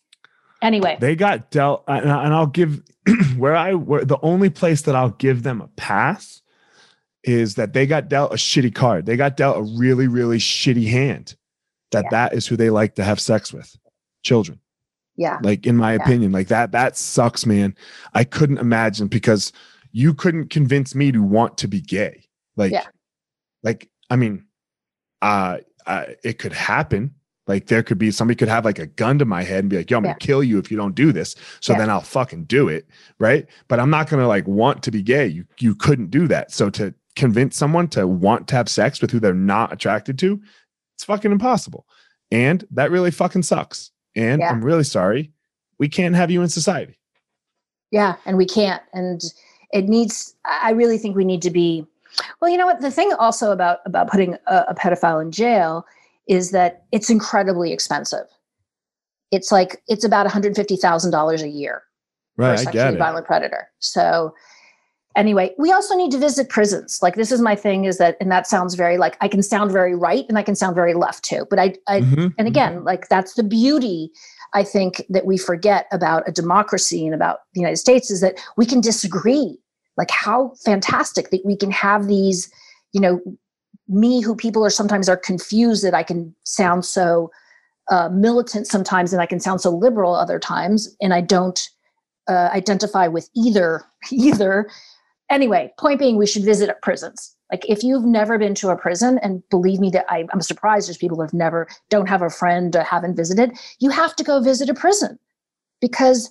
Anyway, 0.61 0.97
they 0.99 1.15
got 1.15 1.51
dealt, 1.51 1.83
and 1.87 2.09
I'll 2.11 2.45
give 2.45 2.83
where 3.37 3.55
I 3.55 3.73
where 3.73 4.05
the 4.05 4.19
only 4.21 4.49
place 4.49 4.83
that 4.83 4.95
I'll 4.95 5.11
give 5.11 5.43
them 5.43 5.61
a 5.61 5.67
pass 5.69 6.41
is 7.23 7.55
that 7.55 7.73
they 7.73 7.85
got 7.85 8.09
dealt 8.09 8.31
a 8.31 8.35
shitty 8.35 8.73
card. 8.75 9.05
They 9.05 9.15
got 9.15 9.37
dealt 9.37 9.57
a 9.57 9.77
really 9.77 10.07
really 10.07 10.37
shitty 10.37 10.87
hand. 10.89 11.35
That 11.91 12.05
yeah. 12.05 12.09
that 12.11 12.33
is 12.33 12.47
who 12.47 12.55
they 12.55 12.69
like 12.69 12.95
to 12.95 13.03
have 13.03 13.19
sex 13.19 13.51
with, 13.51 13.75
children. 14.23 14.59
Yeah. 15.15 15.39
Like 15.41 15.65
in 15.65 15.75
my 15.75 15.93
yeah. 15.93 16.01
opinion, 16.01 16.31
like 16.31 16.47
that 16.47 16.71
that 16.71 16.97
sucks, 16.97 17.45
man. 17.45 17.75
I 18.13 18.23
couldn't 18.23 18.59
imagine 18.59 19.07
because 19.07 19.51
you 19.91 20.13
couldn't 20.13 20.49
convince 20.49 20.95
me 20.95 21.11
to 21.11 21.21
want 21.21 21.57
to 21.59 21.67
be 21.67 21.81
gay. 21.81 22.25
Like, 22.55 22.71
yeah. 22.71 22.85
like 23.63 23.89
I 24.09 24.15
mean, 24.15 24.45
uh, 25.21 25.59
uh, 25.85 26.05
it 26.23 26.39
could 26.39 26.53
happen 26.53 27.15
like 27.49 27.65
there 27.65 27.81
could 27.81 27.97
be 27.97 28.11
somebody 28.11 28.35
could 28.35 28.47
have 28.47 28.63
like 28.63 28.77
a 28.77 28.85
gun 28.85 29.17
to 29.17 29.25
my 29.25 29.41
head 29.41 29.61
and 29.61 29.69
be 29.71 29.77
like, 29.77 29.89
yo, 29.89 29.97
I'm 29.97 30.05
yeah. 30.05 30.11
gonna 30.11 30.19
kill 30.19 30.43
you 30.43 30.59
if 30.59 30.69
you 30.69 30.77
don't 30.77 30.93
do 30.93 31.11
this. 31.11 31.35
So 31.61 31.73
yeah. 31.73 31.79
then 31.79 31.89
I'll 31.89 31.99
fucking 31.99 32.43
do 32.43 32.69
it. 32.69 32.87
Right. 33.17 33.47
But 33.67 33.79
I'm 33.79 33.89
not 33.89 34.07
gonna 34.07 34.27
like 34.27 34.47
want 34.47 34.83
to 34.83 34.91
be 34.91 35.01
gay. 35.01 35.25
You 35.25 35.45
you 35.59 35.73
couldn't 35.73 36.11
do 36.11 36.27
that. 36.27 36.51
So 36.51 36.69
to 36.69 36.93
convince 37.15 37.57
someone 37.57 37.87
to 37.89 38.05
want 38.07 38.47
to 38.49 38.55
have 38.55 38.69
sex 38.69 39.01
with 39.01 39.09
who 39.09 39.19
they're 39.19 39.33
not 39.33 39.73
attracted 39.73 40.19
to, 40.19 40.39
it's 40.99 41.05
fucking 41.05 41.31
impossible. 41.31 41.87
And 42.29 42.65
that 42.71 42.91
really 42.91 43.09
fucking 43.09 43.43
sucks. 43.43 43.91
And 44.17 44.41
yeah. 44.41 44.49
I'm 44.49 44.63
really 44.63 44.83
sorry. 44.83 45.31
We 45.77 45.87
can't 45.87 46.13
have 46.13 46.29
you 46.29 46.41
in 46.41 46.49
society. 46.49 46.99
Yeah, 47.89 48.17
and 48.25 48.35
we 48.35 48.45
can't. 48.45 48.83
And 48.93 49.21
it 49.71 49.87
needs 49.87 50.35
I 50.43 50.71
really 50.71 50.97
think 50.97 51.15
we 51.15 51.23
need 51.23 51.41
to 51.43 51.49
be 51.49 51.87
well, 52.41 52.51
you 52.51 52.57
know 52.57 52.65
what? 52.65 52.81
The 52.81 52.91
thing 52.91 53.13
also 53.13 53.53
about 53.53 53.79
about 53.85 54.09
putting 54.09 54.33
a, 54.47 54.65
a 54.67 54.75
pedophile 54.75 55.21
in 55.21 55.31
jail 55.31 55.85
is 56.27 56.51
that 56.51 56.83
it's 56.91 57.09
incredibly 57.09 57.71
expensive. 57.71 58.25
It's 59.31 59.53
like 59.53 59.81
it's 59.87 60.03
about 60.03 60.27
$150,000 60.27 61.41
a 61.41 61.47
year 61.47 61.83
right, 62.35 62.47
for 62.49 62.53
a 62.55 62.57
sexually 62.57 62.97
violent 62.97 63.25
predator. 63.25 63.69
So 63.79 64.35
anyway, 65.15 65.53
we 65.57 65.71
also 65.71 65.95
need 65.95 66.11
to 66.11 66.17
visit 66.17 66.49
prisons. 66.49 66.99
Like 67.01 67.15
this 67.15 67.31
is 67.31 67.41
my 67.41 67.55
thing 67.55 67.85
is 67.85 67.97
that, 67.97 68.17
and 68.19 68.31
that 68.31 68.47
sounds 68.47 68.75
very 68.75 68.97
like 68.97 69.17
I 69.21 69.27
can 69.27 69.43
sound 69.43 69.71
very 69.71 69.95
right 69.95 70.25
and 70.29 70.37
I 70.37 70.43
can 70.43 70.55
sound 70.55 70.75
very 70.75 70.93
left 70.93 71.23
too. 71.23 71.45
But 71.49 71.59
I, 71.59 71.75
I 71.87 72.01
mm-hmm. 72.01 72.27
and 72.37 72.47
again, 72.47 72.75
mm-hmm. 72.77 72.85
like 72.85 73.09
that's 73.09 73.33
the 73.33 73.43
beauty 73.43 74.11
I 74.53 74.63
think 74.63 75.03
that 75.09 75.25
we 75.25 75.37
forget 75.37 75.87
about 75.91 76.27
a 76.27 76.31
democracy 76.31 77.05
and 77.05 77.13
about 77.13 77.39
the 77.53 77.61
United 77.61 77.77
States 77.77 78.09
is 78.09 78.21
that 78.21 78.39
we 78.57 78.65
can 78.65 78.81
disagree. 78.81 79.57
Like 79.97 80.11
how 80.11 80.53
fantastic 80.63 81.29
that 81.31 81.45
we 81.45 81.57
can 81.57 81.71
have 81.71 82.07
these, 82.07 82.49
you 82.93 83.01
know, 83.01 83.21
me 83.87 84.21
who 84.21 84.35
people 84.35 84.65
are 84.65 84.69
sometimes 84.69 85.09
are 85.09 85.17
confused 85.17 85.83
that 85.83 85.93
I 85.93 86.03
can 86.03 86.33
sound 86.45 86.85
so 86.85 87.31
uh, 87.91 88.09
militant 88.09 88.67
sometimes 88.67 89.13
and 89.13 89.21
I 89.21 89.25
can 89.25 89.39
sound 89.39 89.61
so 89.61 89.71
liberal 89.71 90.15
other 90.15 90.39
times, 90.39 90.95
and 91.01 91.13
I 91.13 91.21
don't 91.21 91.59
uh, 92.27 92.49
identify 92.53 93.07
with 93.07 93.29
either 93.35 93.83
either. 94.11 94.69
Anyway, 95.29 95.71
point 95.77 95.99
being, 95.99 96.17
we 96.17 96.25
should 96.25 96.43
visit 96.43 96.69
prisons. 96.81 97.35
Like 97.51 97.67
if 97.67 97.83
you've 97.83 98.05
never 98.05 98.37
been 98.37 98.55
to 98.55 98.69
a 98.69 98.75
prison, 98.75 99.19
and 99.23 99.43
believe 99.49 99.79
me 99.79 99.89
that 99.91 100.05
I, 100.09 100.25
I'm 100.31 100.41
surprised 100.41 100.87
there's 100.87 100.97
people 100.97 101.17
who 101.17 101.23
have 101.23 101.33
never 101.33 101.67
don't 101.89 102.09
have 102.09 102.21
a 102.21 102.29
friend 102.29 102.75
or 102.75 102.83
haven't 102.83 103.15
visited. 103.15 103.51
You 103.79 103.89
have 103.89 104.15
to 104.17 104.23
go 104.23 104.41
visit 104.41 104.69
a 104.69 104.73
prison 104.73 105.17
because 105.81 106.29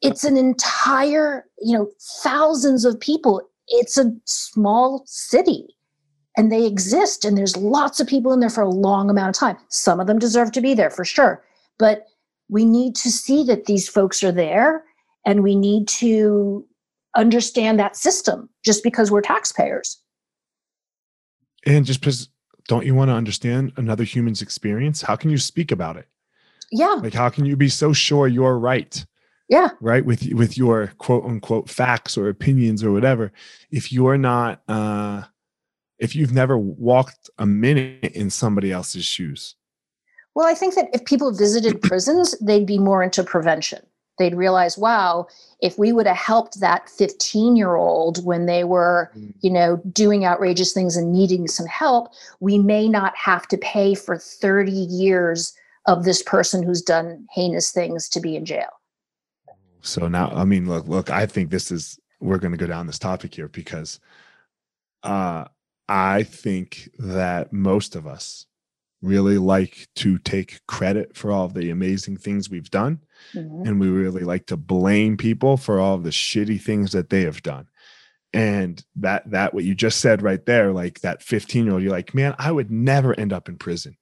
it's 0.00 0.24
an 0.24 0.36
entire 0.36 1.46
you 1.60 1.76
know 1.76 1.90
thousands 2.22 2.84
of 2.84 3.00
people. 3.00 3.42
It's 3.68 3.98
a 3.98 4.12
small 4.24 5.02
city 5.06 5.76
and 6.36 6.50
they 6.50 6.66
exist 6.66 7.24
and 7.24 7.36
there's 7.36 7.56
lots 7.56 8.00
of 8.00 8.06
people 8.06 8.32
in 8.32 8.40
there 8.40 8.50
for 8.50 8.62
a 8.62 8.68
long 8.70 9.10
amount 9.10 9.36
of 9.36 9.38
time 9.38 9.56
some 9.68 10.00
of 10.00 10.06
them 10.06 10.18
deserve 10.18 10.52
to 10.52 10.60
be 10.60 10.74
there 10.74 10.90
for 10.90 11.04
sure 11.04 11.44
but 11.78 12.06
we 12.48 12.64
need 12.64 12.94
to 12.94 13.10
see 13.10 13.44
that 13.44 13.66
these 13.66 13.88
folks 13.88 14.22
are 14.22 14.32
there 14.32 14.84
and 15.26 15.42
we 15.42 15.54
need 15.54 15.86
to 15.88 16.64
understand 17.16 17.78
that 17.78 17.96
system 17.96 18.48
just 18.64 18.82
because 18.82 19.10
we're 19.10 19.20
taxpayers. 19.20 20.00
And 21.66 21.84
just 21.84 22.00
because 22.00 22.28
don't 22.68 22.86
you 22.86 22.94
want 22.94 23.08
to 23.08 23.14
understand 23.14 23.72
another 23.76 24.04
human's 24.04 24.42
experience? 24.42 25.02
How 25.02 25.16
can 25.16 25.30
you 25.30 25.38
speak 25.38 25.72
about 25.72 25.96
it? 25.96 26.06
Yeah. 26.70 26.94
Like 27.02 27.14
how 27.14 27.28
can 27.28 27.44
you 27.44 27.56
be 27.56 27.68
so 27.68 27.92
sure 27.92 28.28
you're 28.28 28.58
right? 28.58 29.04
Yeah. 29.48 29.70
Right? 29.80 30.04
With 30.04 30.32
with 30.32 30.56
your 30.56 30.92
quote 30.98 31.24
unquote 31.24 31.68
facts 31.68 32.16
or 32.16 32.28
opinions 32.28 32.84
or 32.84 32.92
whatever. 32.92 33.32
If 33.70 33.92
you're 33.92 34.18
not 34.18 34.62
uh 34.68 35.24
if 35.98 36.16
you've 36.16 36.32
never 36.32 36.56
walked 36.56 37.28
a 37.38 37.46
minute 37.46 38.12
in 38.14 38.30
somebody 38.30 38.72
else's 38.72 39.04
shoes? 39.04 39.56
Well, 40.34 40.46
I 40.46 40.54
think 40.54 40.74
that 40.76 40.88
if 40.94 41.04
people 41.04 41.32
visited 41.32 41.82
prisons, 41.82 42.38
they'd 42.38 42.66
be 42.66 42.78
more 42.78 43.02
into 43.02 43.22
prevention. 43.22 43.80
They'd 44.20 44.34
realize, 44.34 44.76
wow, 44.76 45.28
if 45.62 45.78
we 45.78 45.92
would 45.92 46.06
have 46.06 46.14
helped 46.14 46.60
that 46.60 46.90
15 46.90 47.56
year 47.56 47.76
old 47.76 48.22
when 48.22 48.44
they 48.44 48.64
were, 48.64 49.10
mm. 49.16 49.32
you 49.40 49.50
know, 49.50 49.80
doing 49.94 50.26
outrageous 50.26 50.74
things 50.74 50.94
and 50.94 51.10
needing 51.10 51.48
some 51.48 51.64
help, 51.64 52.12
we 52.38 52.58
may 52.58 52.86
not 52.86 53.16
have 53.16 53.48
to 53.48 53.56
pay 53.56 53.94
for 53.94 54.18
30 54.18 54.70
years 54.70 55.54
of 55.86 56.04
this 56.04 56.22
person 56.22 56.62
who's 56.62 56.82
done 56.82 57.26
heinous 57.32 57.72
things 57.72 58.10
to 58.10 58.20
be 58.20 58.36
in 58.36 58.44
jail. 58.44 58.68
So 59.80 60.06
now, 60.06 60.28
I 60.34 60.44
mean, 60.44 60.68
look, 60.68 60.86
look, 60.86 61.08
I 61.08 61.24
think 61.24 61.48
this 61.48 61.70
is, 61.70 61.98
we're 62.20 62.36
going 62.36 62.52
to 62.52 62.58
go 62.58 62.66
down 62.66 62.86
this 62.86 62.98
topic 62.98 63.34
here 63.34 63.48
because 63.48 64.00
uh, 65.02 65.46
I 65.88 66.24
think 66.24 66.90
that 66.98 67.54
most 67.54 67.96
of 67.96 68.06
us 68.06 68.44
really 69.00 69.38
like 69.38 69.88
to 69.94 70.18
take 70.18 70.60
credit 70.66 71.16
for 71.16 71.32
all 71.32 71.46
of 71.46 71.54
the 71.54 71.70
amazing 71.70 72.18
things 72.18 72.50
we've 72.50 72.70
done. 72.70 73.00
Mm-hmm. 73.34 73.66
And 73.66 73.80
we 73.80 73.88
really 73.88 74.22
like 74.22 74.46
to 74.46 74.56
blame 74.56 75.16
people 75.16 75.56
for 75.56 75.80
all 75.80 75.98
the 75.98 76.10
shitty 76.10 76.60
things 76.60 76.92
that 76.92 77.10
they 77.10 77.22
have 77.22 77.42
done. 77.42 77.68
And 78.32 78.82
that 78.96 79.28
that 79.30 79.54
what 79.54 79.64
you 79.64 79.74
just 79.74 80.00
said 80.00 80.22
right 80.22 80.44
there, 80.46 80.72
like 80.72 81.00
that 81.00 81.22
15 81.22 81.64
year 81.64 81.74
old, 81.74 81.82
you're 81.82 81.90
like, 81.90 82.14
man, 82.14 82.34
I 82.38 82.52
would 82.52 82.70
never 82.70 83.18
end 83.18 83.32
up 83.32 83.48
in 83.48 83.56
prison. 83.56 83.96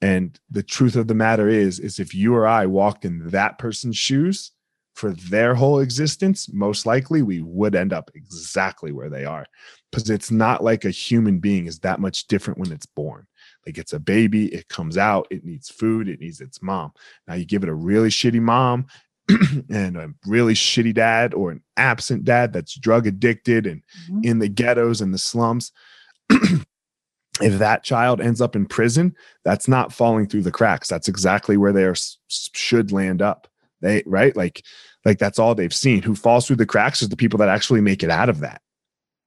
And 0.00 0.38
the 0.50 0.62
truth 0.62 0.96
of 0.96 1.08
the 1.08 1.14
matter 1.14 1.48
is, 1.48 1.80
is 1.80 1.98
if 1.98 2.14
you 2.14 2.34
or 2.34 2.46
I 2.46 2.66
walked 2.66 3.04
in 3.04 3.28
that 3.30 3.58
person's 3.58 3.96
shoes 3.96 4.52
for 4.94 5.12
their 5.12 5.54
whole 5.54 5.78
existence, 5.78 6.52
most 6.52 6.86
likely 6.86 7.22
we 7.22 7.40
would 7.40 7.74
end 7.74 7.92
up 7.92 8.10
exactly 8.14 8.92
where 8.92 9.08
they 9.08 9.24
are. 9.24 9.46
Because 9.90 10.10
it's 10.10 10.30
not 10.30 10.62
like 10.62 10.84
a 10.84 10.90
human 10.90 11.38
being 11.38 11.66
is 11.66 11.80
that 11.80 12.00
much 12.00 12.26
different 12.26 12.58
when 12.58 12.72
it's 12.72 12.86
born. 12.86 13.26
Like 13.66 13.78
it's 13.78 13.92
a 13.92 14.00
baby, 14.00 14.46
it 14.46 14.68
comes 14.68 14.96
out, 14.96 15.26
it 15.30 15.44
needs 15.44 15.68
food, 15.68 16.08
it 16.08 16.20
needs 16.20 16.40
its 16.40 16.62
mom. 16.62 16.92
Now 17.26 17.34
you 17.34 17.44
give 17.44 17.62
it 17.62 17.68
a 17.68 17.74
really 17.74 18.08
shitty 18.08 18.40
mom 18.40 18.86
and 19.70 19.96
a 19.96 20.08
really 20.26 20.54
shitty 20.54 20.94
dad 20.94 21.34
or 21.34 21.50
an 21.50 21.62
absent 21.76 22.24
dad 22.24 22.52
that's 22.52 22.78
drug 22.78 23.06
addicted 23.06 23.66
and 23.66 23.82
mm-hmm. 24.10 24.20
in 24.22 24.38
the 24.38 24.48
ghettos 24.48 25.00
and 25.00 25.12
the 25.12 25.18
slums. 25.18 25.72
if 26.30 27.58
that 27.58 27.84
child 27.84 28.20
ends 28.20 28.40
up 28.40 28.56
in 28.56 28.66
prison, 28.66 29.14
that's 29.44 29.68
not 29.68 29.92
falling 29.92 30.26
through 30.26 30.42
the 30.42 30.50
cracks. 30.50 30.88
That's 30.88 31.08
exactly 31.08 31.56
where 31.56 31.72
they 31.72 31.84
are, 31.84 31.94
should 32.28 32.92
land 32.92 33.22
up. 33.22 33.48
They 33.80 34.02
right 34.06 34.34
like 34.34 34.64
like 35.04 35.18
that's 35.18 35.38
all 35.38 35.54
they've 35.54 35.74
seen. 35.74 36.02
Who 36.02 36.14
falls 36.14 36.46
through 36.46 36.56
the 36.56 36.66
cracks 36.66 37.00
is 37.02 37.10
the 37.10 37.16
people 37.16 37.38
that 37.38 37.48
actually 37.48 37.80
make 37.80 38.02
it 38.02 38.10
out 38.10 38.28
of 38.28 38.40
that. 38.40 38.60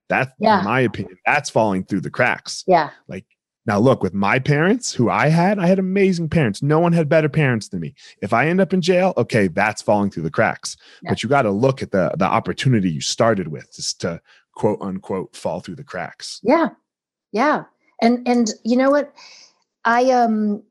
That's 0.10 0.32
yeah. 0.40 0.60
in 0.60 0.66
my 0.66 0.82
opinion. 0.82 1.18
That's 1.26 1.50
falling 1.50 1.86
through 1.86 2.02
the 2.02 2.10
cracks. 2.10 2.64
Yeah. 2.68 2.90
Like 3.08 3.26
now, 3.68 3.78
look, 3.78 4.02
with 4.02 4.14
my 4.14 4.40
parents, 4.40 4.92
who 4.92 5.10
I 5.10 5.28
had, 5.28 5.60
I 5.60 5.68
had 5.68 5.78
amazing 5.78 6.30
parents. 6.30 6.64
No 6.64 6.80
one 6.80 6.94
had 6.94 7.08
better 7.08 7.30
parents 7.30 7.68
than 7.68 7.80
me. 7.80 7.94
If 8.22 8.34
I 8.34 8.48
end 8.48 8.60
up 8.60 8.74
in 8.74 8.82
jail, 8.82 9.14
okay, 9.18 9.48
that's 9.48 9.84
falling 9.84 10.10
through 10.10 10.24
the 10.24 10.32
cracks. 10.32 10.78
Yeah. 11.04 11.12
But 11.12 11.22
you 11.22 11.30
got 11.30 11.44
to 11.44 11.52
look 11.52 11.84
at 11.84 11.92
the 11.92 12.12
the 12.18 12.26
opportunity 12.26 12.90
you 12.90 13.02
started 13.02 13.50
with, 13.50 13.76
just 13.76 14.02
to 14.02 14.20
quote 14.56 14.82
unquote 14.82 15.36
fall 15.36 15.60
through 15.60 15.76
the 15.76 15.84
cracks. 15.84 16.40
Yeah, 16.44 16.70
yeah, 17.32 17.66
and 18.02 18.28
and 18.28 18.50
you 18.64 18.78
know 18.78 18.90
what, 18.90 19.14
I 19.86 20.10
um, 20.10 20.64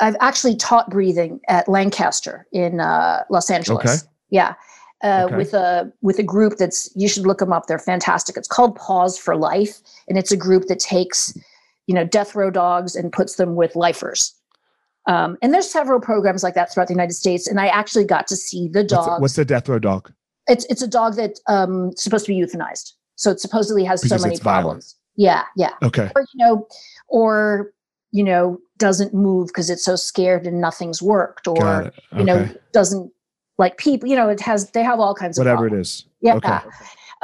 I've 0.00 0.16
actually 0.20 0.56
taught 0.56 0.88
breathing 0.88 1.40
at 1.48 1.68
Lancaster 1.68 2.46
in 2.52 2.80
uh, 2.80 3.24
Los 3.28 3.50
Angeles. 3.50 3.84
Okay. 3.84 3.96
Yeah. 4.30 4.54
Uh, 5.02 5.24
okay. 5.26 5.36
with 5.36 5.52
a 5.52 5.92
with 6.00 6.18
a 6.18 6.22
group 6.22 6.56
that's 6.56 6.90
you 6.94 7.08
should 7.08 7.26
look 7.26 7.38
them 7.38 7.52
up. 7.52 7.66
They're 7.66 7.78
fantastic. 7.78 8.38
It's 8.38 8.48
called 8.48 8.74
Paws 8.76 9.18
for 9.18 9.36
Life, 9.36 9.80
and 10.08 10.16
it's 10.16 10.32
a 10.32 10.36
group 10.36 10.64
that 10.68 10.78
takes 10.78 11.36
you 11.86 11.94
know, 11.94 12.04
death 12.04 12.34
row 12.34 12.50
dogs 12.50 12.94
and 12.96 13.12
puts 13.12 13.36
them 13.36 13.56
with 13.56 13.76
lifers. 13.76 14.34
Um, 15.06 15.36
and 15.42 15.52
there's 15.52 15.70
several 15.70 16.00
programs 16.00 16.42
like 16.42 16.54
that 16.54 16.72
throughout 16.72 16.88
the 16.88 16.94
United 16.94 17.14
States. 17.14 17.46
And 17.46 17.60
I 17.60 17.66
actually 17.66 18.04
got 18.04 18.26
to 18.28 18.36
see 18.36 18.68
the 18.68 18.82
dog. 18.82 19.06
What's, 19.06 19.20
what's, 19.20 19.36
the 19.36 19.44
death 19.44 19.68
row 19.68 19.78
dog? 19.78 20.12
It's 20.46 20.64
it's 20.66 20.82
a 20.82 20.88
dog 20.88 21.16
that 21.16 21.38
um 21.46 21.92
supposed 21.96 22.26
to 22.26 22.32
be 22.32 22.40
euthanized. 22.40 22.92
So 23.16 23.30
it 23.30 23.40
supposedly 23.40 23.84
has 23.84 24.02
because 24.02 24.22
so 24.22 24.26
many 24.28 24.38
problems. 24.38 24.96
Violent. 25.16 25.46
Yeah, 25.56 25.68
yeah. 25.82 25.86
Okay. 25.86 26.10
Or 26.14 26.22
you 26.22 26.44
know, 26.46 26.66
or 27.08 27.72
you 28.12 28.24
know, 28.24 28.58
doesn't 28.78 29.14
move 29.14 29.48
because 29.48 29.70
it's 29.70 29.84
so 29.84 29.96
scared 29.96 30.46
and 30.46 30.60
nothing's 30.60 31.02
worked, 31.02 31.46
or 31.46 31.84
okay. 31.84 31.90
you 32.16 32.24
know, 32.24 32.48
doesn't 32.72 33.12
like 33.58 33.76
people. 33.78 34.08
You 34.08 34.16
know, 34.16 34.28
it 34.28 34.40
has 34.40 34.70
they 34.70 34.82
have 34.82 35.00
all 35.00 35.14
kinds 35.14 35.38
of 35.38 35.44
whatever 35.44 35.66
it 35.66 35.72
is. 35.72 36.06
Yeah. 36.20 36.36
Okay. 36.36 36.58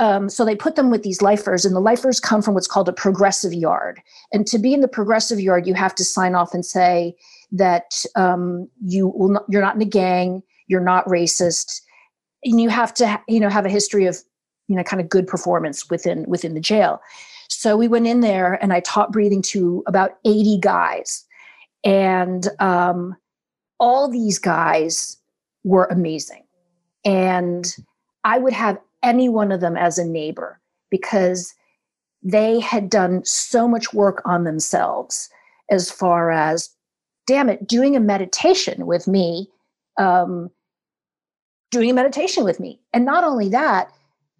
Um, 0.00 0.30
so 0.30 0.46
they 0.46 0.56
put 0.56 0.76
them 0.76 0.90
with 0.90 1.02
these 1.02 1.20
lifers, 1.20 1.66
and 1.66 1.76
the 1.76 1.80
lifers 1.80 2.18
come 2.18 2.40
from 2.40 2.54
what's 2.54 2.66
called 2.66 2.88
a 2.88 2.92
progressive 2.92 3.52
yard. 3.52 4.00
And 4.32 4.46
to 4.46 4.58
be 4.58 4.72
in 4.72 4.80
the 4.80 4.88
progressive 4.88 5.38
yard, 5.38 5.66
you 5.66 5.74
have 5.74 5.94
to 5.96 6.04
sign 6.04 6.34
off 6.34 6.54
and 6.54 6.64
say 6.64 7.14
that 7.52 8.06
um, 8.16 8.66
you 8.82 9.08
will 9.08 9.28
not, 9.28 9.44
you're 9.50 9.60
not 9.60 9.76
in 9.76 9.82
a 9.82 9.86
gang, 9.86 10.42
you're 10.68 10.80
not 10.80 11.04
racist, 11.04 11.82
and 12.44 12.58
you 12.58 12.70
have 12.70 12.94
to 12.94 13.20
you 13.28 13.38
know 13.38 13.50
have 13.50 13.66
a 13.66 13.70
history 13.70 14.06
of 14.06 14.16
you 14.68 14.74
know 14.74 14.82
kind 14.82 15.02
of 15.02 15.10
good 15.10 15.26
performance 15.26 15.90
within 15.90 16.24
within 16.26 16.54
the 16.54 16.60
jail. 16.60 17.02
So 17.48 17.76
we 17.76 17.86
went 17.86 18.06
in 18.06 18.20
there, 18.20 18.54
and 18.62 18.72
I 18.72 18.80
taught 18.80 19.12
breathing 19.12 19.42
to 19.42 19.82
about 19.86 20.12
80 20.24 20.60
guys, 20.60 21.26
and 21.84 22.48
um, 22.58 23.16
all 23.78 24.08
these 24.08 24.38
guys 24.38 25.18
were 25.62 25.88
amazing, 25.90 26.44
and 27.04 27.76
I 28.24 28.38
would 28.38 28.54
have 28.54 28.78
any 29.02 29.28
one 29.28 29.52
of 29.52 29.60
them 29.60 29.76
as 29.76 29.98
a 29.98 30.04
neighbor 30.04 30.60
because 30.90 31.54
they 32.22 32.60
had 32.60 32.90
done 32.90 33.24
so 33.24 33.66
much 33.66 33.94
work 33.94 34.22
on 34.24 34.44
themselves 34.44 35.30
as 35.70 35.90
far 35.90 36.30
as 36.30 36.70
damn 37.26 37.48
it 37.48 37.66
doing 37.66 37.96
a 37.96 38.00
meditation 38.00 38.86
with 38.86 39.06
me 39.06 39.48
um, 39.98 40.50
doing 41.70 41.90
a 41.90 41.94
meditation 41.94 42.44
with 42.44 42.60
me. 42.60 42.80
And 42.92 43.04
not 43.04 43.24
only 43.24 43.48
that 43.50 43.90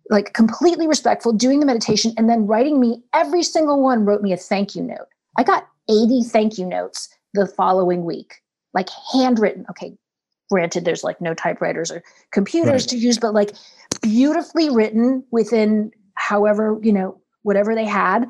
like 0.09 0.33
completely 0.33 0.89
respectful 0.89 1.33
doing 1.33 1.61
the 1.61 1.67
meditation 1.67 2.13
and 2.17 2.29
then 2.29 2.47
writing 2.47 2.81
me 2.81 3.03
every 3.15 3.45
single 3.45 3.81
one 3.81 4.05
wrote 4.05 4.23
me 4.23 4.33
a 4.33 4.37
thank 4.37 4.75
you 4.75 4.83
note. 4.83 5.07
I 5.37 5.45
got 5.45 5.69
80 5.89 6.25
thank 6.25 6.59
you 6.59 6.67
notes 6.67 7.09
the 7.35 7.47
following 7.47 8.05
week 8.05 8.43
like 8.75 8.89
handwritten. 9.13 9.65
Okay 9.71 9.97
granted 10.51 10.85
there's 10.85 11.05
like 11.05 11.21
no 11.21 11.33
typewriters 11.33 11.91
or 11.91 12.03
computers 12.33 12.83
right. 12.83 12.89
to 12.89 12.97
use 12.97 13.19
but 13.19 13.33
like 13.33 13.53
beautifully 14.03 14.69
written 14.69 15.25
within 15.31 15.91
however 16.15 16.79
you 16.83 16.93
know 16.93 17.19
whatever 17.43 17.75
they 17.75 17.85
had 17.85 18.27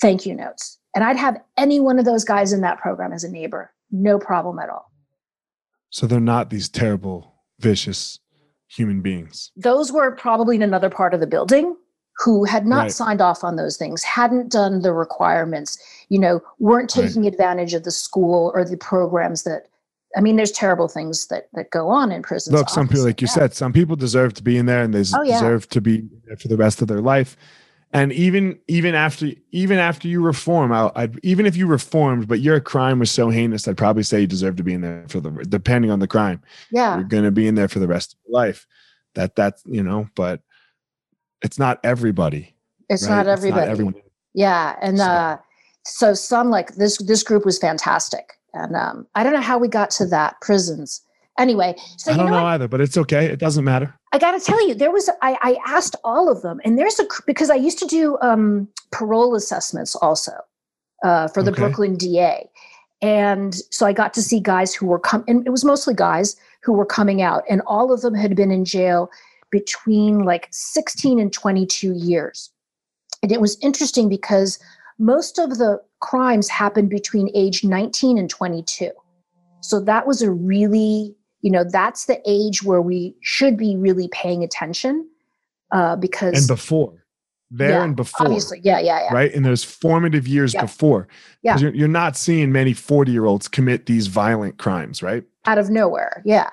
thank 0.00 0.26
you 0.26 0.34
notes 0.34 0.78
and 0.94 1.04
i'd 1.04 1.16
have 1.16 1.38
any 1.56 1.80
one 1.80 1.98
of 1.98 2.04
those 2.04 2.24
guys 2.24 2.52
in 2.52 2.60
that 2.60 2.78
program 2.78 3.12
as 3.12 3.24
a 3.24 3.30
neighbor 3.30 3.72
no 3.90 4.18
problem 4.18 4.58
at 4.58 4.68
all 4.68 4.90
so 5.90 6.06
they're 6.06 6.20
not 6.20 6.50
these 6.50 6.68
terrible 6.68 7.34
vicious 7.60 8.18
human 8.68 9.00
beings 9.00 9.52
those 9.56 9.92
were 9.92 10.10
probably 10.10 10.56
in 10.56 10.62
another 10.62 10.90
part 10.90 11.14
of 11.14 11.20
the 11.20 11.26
building 11.26 11.76
who 12.16 12.44
had 12.44 12.66
not 12.66 12.82
right. 12.82 12.92
signed 12.92 13.20
off 13.20 13.42
on 13.44 13.56
those 13.56 13.76
things 13.76 14.02
hadn't 14.02 14.50
done 14.50 14.82
the 14.82 14.92
requirements 14.92 15.78
you 16.08 16.18
know 16.18 16.40
weren't 16.58 16.90
taking 16.90 17.22
right. 17.22 17.32
advantage 17.32 17.72
of 17.74 17.84
the 17.84 17.90
school 17.90 18.52
or 18.54 18.64
the 18.64 18.76
programs 18.76 19.44
that 19.44 19.66
I 20.16 20.20
mean, 20.20 20.36
there's 20.36 20.50
terrible 20.50 20.88
things 20.88 21.26
that 21.28 21.48
that 21.52 21.70
go 21.70 21.88
on 21.88 22.10
in 22.10 22.22
prisons. 22.22 22.54
Look, 22.54 22.68
some 22.68 22.88
people, 22.88 23.04
like 23.04 23.20
you 23.20 23.28
yeah. 23.28 23.34
said, 23.34 23.54
some 23.54 23.72
people 23.72 23.96
deserve 23.96 24.34
to 24.34 24.42
be 24.42 24.56
in 24.56 24.66
there, 24.66 24.82
and 24.82 24.92
they 24.92 25.04
oh, 25.16 25.22
yeah. 25.22 25.34
deserve 25.34 25.68
to 25.70 25.80
be 25.80 26.08
there 26.26 26.36
for 26.36 26.48
the 26.48 26.56
rest 26.56 26.82
of 26.82 26.88
their 26.88 27.00
life. 27.00 27.36
And 27.92 28.12
even 28.12 28.58
even 28.68 28.94
after 28.94 29.30
even 29.50 29.78
after 29.78 30.08
you 30.08 30.22
reform, 30.22 30.72
I, 30.72 30.90
I 30.96 31.08
even 31.22 31.46
if 31.46 31.56
you 31.56 31.66
reformed, 31.66 32.28
but 32.28 32.40
your 32.40 32.60
crime 32.60 32.98
was 32.98 33.10
so 33.10 33.30
heinous, 33.30 33.66
I'd 33.66 33.76
probably 33.76 34.02
say 34.02 34.20
you 34.20 34.26
deserve 34.26 34.56
to 34.56 34.62
be 34.62 34.74
in 34.74 34.80
there 34.80 35.06
for 35.08 35.20
the 35.20 35.30
depending 35.48 35.90
on 35.90 35.98
the 35.98 36.08
crime. 36.08 36.40
Yeah, 36.70 36.96
you're 36.96 37.08
going 37.08 37.24
to 37.24 37.32
be 37.32 37.46
in 37.46 37.54
there 37.54 37.68
for 37.68 37.78
the 37.78 37.88
rest 37.88 38.12
of 38.14 38.18
your 38.26 38.40
life. 38.40 38.66
That 39.14 39.34
that's 39.34 39.62
you 39.66 39.82
know, 39.82 40.08
but 40.14 40.40
it's 41.42 41.58
not 41.58 41.80
everybody. 41.84 42.54
It's 42.88 43.08
right? 43.08 43.16
not 43.16 43.26
everybody. 43.26 43.62
It's 43.62 43.66
not 43.66 43.72
everyone. 43.72 43.94
Yeah, 44.34 44.76
and 44.80 44.98
so. 44.98 45.04
uh, 45.04 45.36
so 45.84 46.14
some 46.14 46.50
like 46.50 46.74
this 46.74 46.98
this 46.98 47.22
group 47.22 47.44
was 47.44 47.58
fantastic 47.58 48.34
and 48.54 48.76
um, 48.76 49.06
I 49.14 49.22
don't 49.22 49.32
know 49.32 49.40
how 49.40 49.58
we 49.58 49.68
got 49.68 49.90
to 49.92 50.06
that 50.06 50.40
prisons. 50.40 51.02
Anyway, 51.38 51.74
so 51.96 52.12
I 52.12 52.16
don't 52.16 52.26
know, 52.26 52.32
know 52.32 52.46
either, 52.46 52.68
but 52.68 52.80
it's 52.80 52.98
okay. 52.98 53.24
It 53.26 53.38
doesn't 53.38 53.64
matter. 53.64 53.94
I 54.12 54.18
got 54.18 54.32
to 54.32 54.40
tell 54.40 54.66
you, 54.66 54.74
there 54.74 54.90
was 54.90 55.08
I, 55.22 55.38
I, 55.40 55.56
asked 55.66 55.96
all 56.04 56.30
of 56.30 56.42
them, 56.42 56.60
and 56.64 56.76
there's 56.78 56.98
a 56.98 57.06
because 57.26 57.48
I 57.48 57.54
used 57.54 57.78
to 57.78 57.86
do 57.86 58.18
um, 58.20 58.68
parole 58.90 59.34
assessments 59.34 59.94
also 59.96 60.32
uh, 61.02 61.28
for 61.28 61.42
the 61.42 61.50
okay. 61.52 61.60
Brooklyn 61.62 61.96
DA, 61.96 62.50
and 63.00 63.54
so 63.70 63.86
I 63.86 63.92
got 63.92 64.12
to 64.14 64.22
see 64.22 64.40
guys 64.40 64.74
who 64.74 64.86
were 64.86 64.98
come, 64.98 65.24
and 65.28 65.46
it 65.46 65.50
was 65.50 65.64
mostly 65.64 65.94
guys 65.94 66.36
who 66.62 66.72
were 66.72 66.84
coming 66.84 67.22
out, 67.22 67.44
and 67.48 67.62
all 67.66 67.92
of 67.92 68.02
them 68.02 68.14
had 68.14 68.36
been 68.36 68.50
in 68.50 68.64
jail 68.64 69.08
between 69.50 70.24
like 70.24 70.46
16 70.50 71.18
and 71.18 71.32
22 71.32 71.94
years, 71.94 72.50
and 73.22 73.32
it 73.32 73.40
was 73.40 73.56
interesting 73.62 74.10
because 74.10 74.58
most 75.00 75.38
of 75.38 75.56
the 75.58 75.80
crimes 76.00 76.48
happened 76.48 76.90
between 76.90 77.30
age 77.34 77.64
19 77.64 78.18
and 78.18 78.28
22. 78.28 78.90
So 79.62 79.80
that 79.80 80.06
was 80.06 80.22
a 80.22 80.30
really, 80.30 81.16
you 81.40 81.50
know, 81.50 81.64
that's 81.64 82.04
the 82.04 82.20
age 82.26 82.62
where 82.62 82.82
we 82.82 83.16
should 83.22 83.56
be 83.56 83.76
really 83.76 84.08
paying 84.12 84.44
attention 84.44 85.08
uh, 85.72 85.96
because. 85.96 86.38
And 86.38 86.46
before. 86.46 87.04
There 87.50 87.70
yeah, 87.70 87.82
and 87.82 87.96
before. 87.96 88.26
Obviously. 88.26 88.60
Yeah, 88.62 88.78
yeah, 88.78 89.00
yeah. 89.04 89.12
Right. 89.12 89.32
In 89.32 89.42
those 89.42 89.64
formative 89.64 90.28
years 90.28 90.54
yeah. 90.54 90.60
before. 90.60 91.08
Yeah. 91.42 91.58
You're, 91.58 91.74
you're 91.74 91.88
not 91.88 92.16
seeing 92.16 92.52
many 92.52 92.74
40 92.74 93.10
year 93.10 93.24
olds 93.24 93.48
commit 93.48 93.86
these 93.86 94.06
violent 94.06 94.58
crimes, 94.58 95.02
right? 95.02 95.24
Out 95.46 95.58
of 95.58 95.68
nowhere. 95.68 96.22
Yeah. 96.24 96.50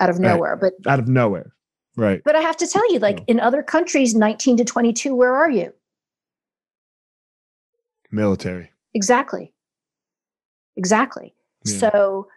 Out 0.00 0.08
of 0.08 0.20
nowhere. 0.20 0.56
Right. 0.56 0.72
But 0.82 0.90
out 0.90 1.00
of 1.00 1.08
nowhere. 1.08 1.52
Right. 1.96 2.22
But 2.24 2.36
I 2.36 2.40
have 2.40 2.56
to 2.58 2.66
tell 2.66 2.90
you, 2.92 3.00
like 3.00 3.24
in 3.26 3.40
other 3.40 3.62
countries, 3.62 4.14
19 4.14 4.58
to 4.58 4.64
22, 4.64 5.14
where 5.14 5.34
are 5.34 5.50
you? 5.50 5.72
Military. 8.10 8.70
Exactly. 8.94 9.52
Exactly. 10.76 11.34
Yeah. 11.64 11.90
So, 11.90 12.28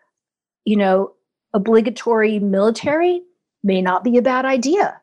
you 0.65 0.75
know, 0.75 1.13
obligatory 1.53 2.39
military 2.39 3.21
may 3.63 3.81
not 3.81 4.03
be 4.03 4.17
a 4.17 4.21
bad 4.21 4.45
idea. 4.45 4.99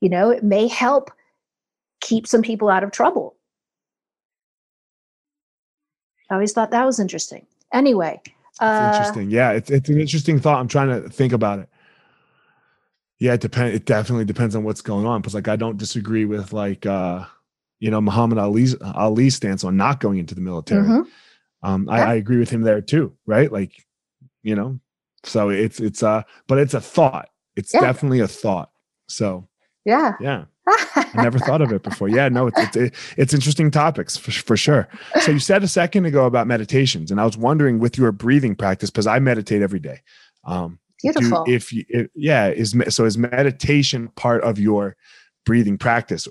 You 0.00 0.08
know, 0.08 0.30
it 0.30 0.44
may 0.44 0.68
help 0.68 1.10
keep 2.00 2.26
some 2.26 2.42
people 2.42 2.68
out 2.68 2.84
of 2.84 2.92
trouble. 2.92 3.36
I 6.30 6.34
always 6.34 6.52
thought 6.52 6.70
that 6.70 6.84
was 6.84 7.00
interesting. 7.00 7.46
Anyway, 7.72 8.20
uh, 8.60 8.90
interesting. 8.92 9.30
Yeah, 9.30 9.52
it's 9.52 9.70
it's 9.70 9.88
an 9.88 10.00
interesting 10.00 10.38
thought. 10.38 10.60
I'm 10.60 10.68
trying 10.68 10.88
to 10.88 11.08
think 11.08 11.32
about 11.32 11.60
it. 11.60 11.68
Yeah, 13.18 13.34
it 13.34 13.40
depends 13.40 13.74
It 13.74 13.84
definitely 13.84 14.24
depends 14.24 14.54
on 14.54 14.62
what's 14.62 14.80
going 14.80 15.06
on. 15.06 15.20
Because 15.20 15.34
like 15.34 15.48
I 15.48 15.56
don't 15.56 15.76
disagree 15.76 16.24
with 16.24 16.52
like 16.52 16.86
uh, 16.86 17.24
you 17.80 17.90
know 17.90 18.00
Muhammad 18.00 18.38
Ali's 18.38 18.74
Ali's 18.80 19.36
stance 19.36 19.64
on 19.64 19.76
not 19.76 20.00
going 20.00 20.18
into 20.18 20.34
the 20.34 20.40
military. 20.40 20.82
Mm-hmm. 20.82 21.68
Um. 21.68 21.88
I, 21.88 22.02
I 22.02 22.14
agree 22.14 22.38
with 22.38 22.50
him 22.50 22.62
there 22.62 22.80
too. 22.80 23.14
Right? 23.26 23.50
Like, 23.50 23.84
you 24.42 24.54
know, 24.54 24.80
so 25.24 25.50
it's 25.50 25.80
it's 25.80 26.02
uh, 26.02 26.22
but 26.46 26.58
it's 26.58 26.74
a 26.74 26.80
thought. 26.80 27.28
It's 27.56 27.74
yeah. 27.74 27.80
definitely 27.80 28.20
a 28.20 28.28
thought. 28.28 28.70
So 29.08 29.48
yeah, 29.84 30.12
yeah. 30.20 30.44
I 30.66 31.22
never 31.22 31.38
thought 31.38 31.62
of 31.62 31.72
it 31.72 31.82
before. 31.82 32.08
Yeah, 32.08 32.28
no, 32.28 32.48
it's 32.48 32.76
it's, 32.76 33.14
it's 33.16 33.34
interesting 33.34 33.70
topics 33.70 34.16
for, 34.16 34.30
for 34.30 34.56
sure. 34.56 34.86
So 35.20 35.30
you 35.32 35.38
said 35.38 35.62
a 35.62 35.68
second 35.68 36.04
ago 36.04 36.26
about 36.26 36.46
meditations, 36.46 37.10
and 37.10 37.20
I 37.20 37.24
was 37.24 37.38
wondering 37.38 37.78
with 37.78 37.96
your 37.96 38.12
breathing 38.12 38.54
practice 38.54 38.90
because 38.90 39.06
I 39.06 39.18
meditate 39.18 39.62
every 39.62 39.80
day. 39.80 40.02
Um, 40.44 40.78
Beautiful. 41.02 41.44
Do, 41.44 41.52
if 41.52 41.72
you, 41.72 41.84
if, 41.88 42.08
yeah, 42.14 42.48
is 42.48 42.76
so 42.88 43.04
is 43.04 43.16
meditation 43.16 44.08
part 44.16 44.42
of 44.42 44.58
your 44.58 44.96
breathing 45.44 45.78
practice 45.78 46.28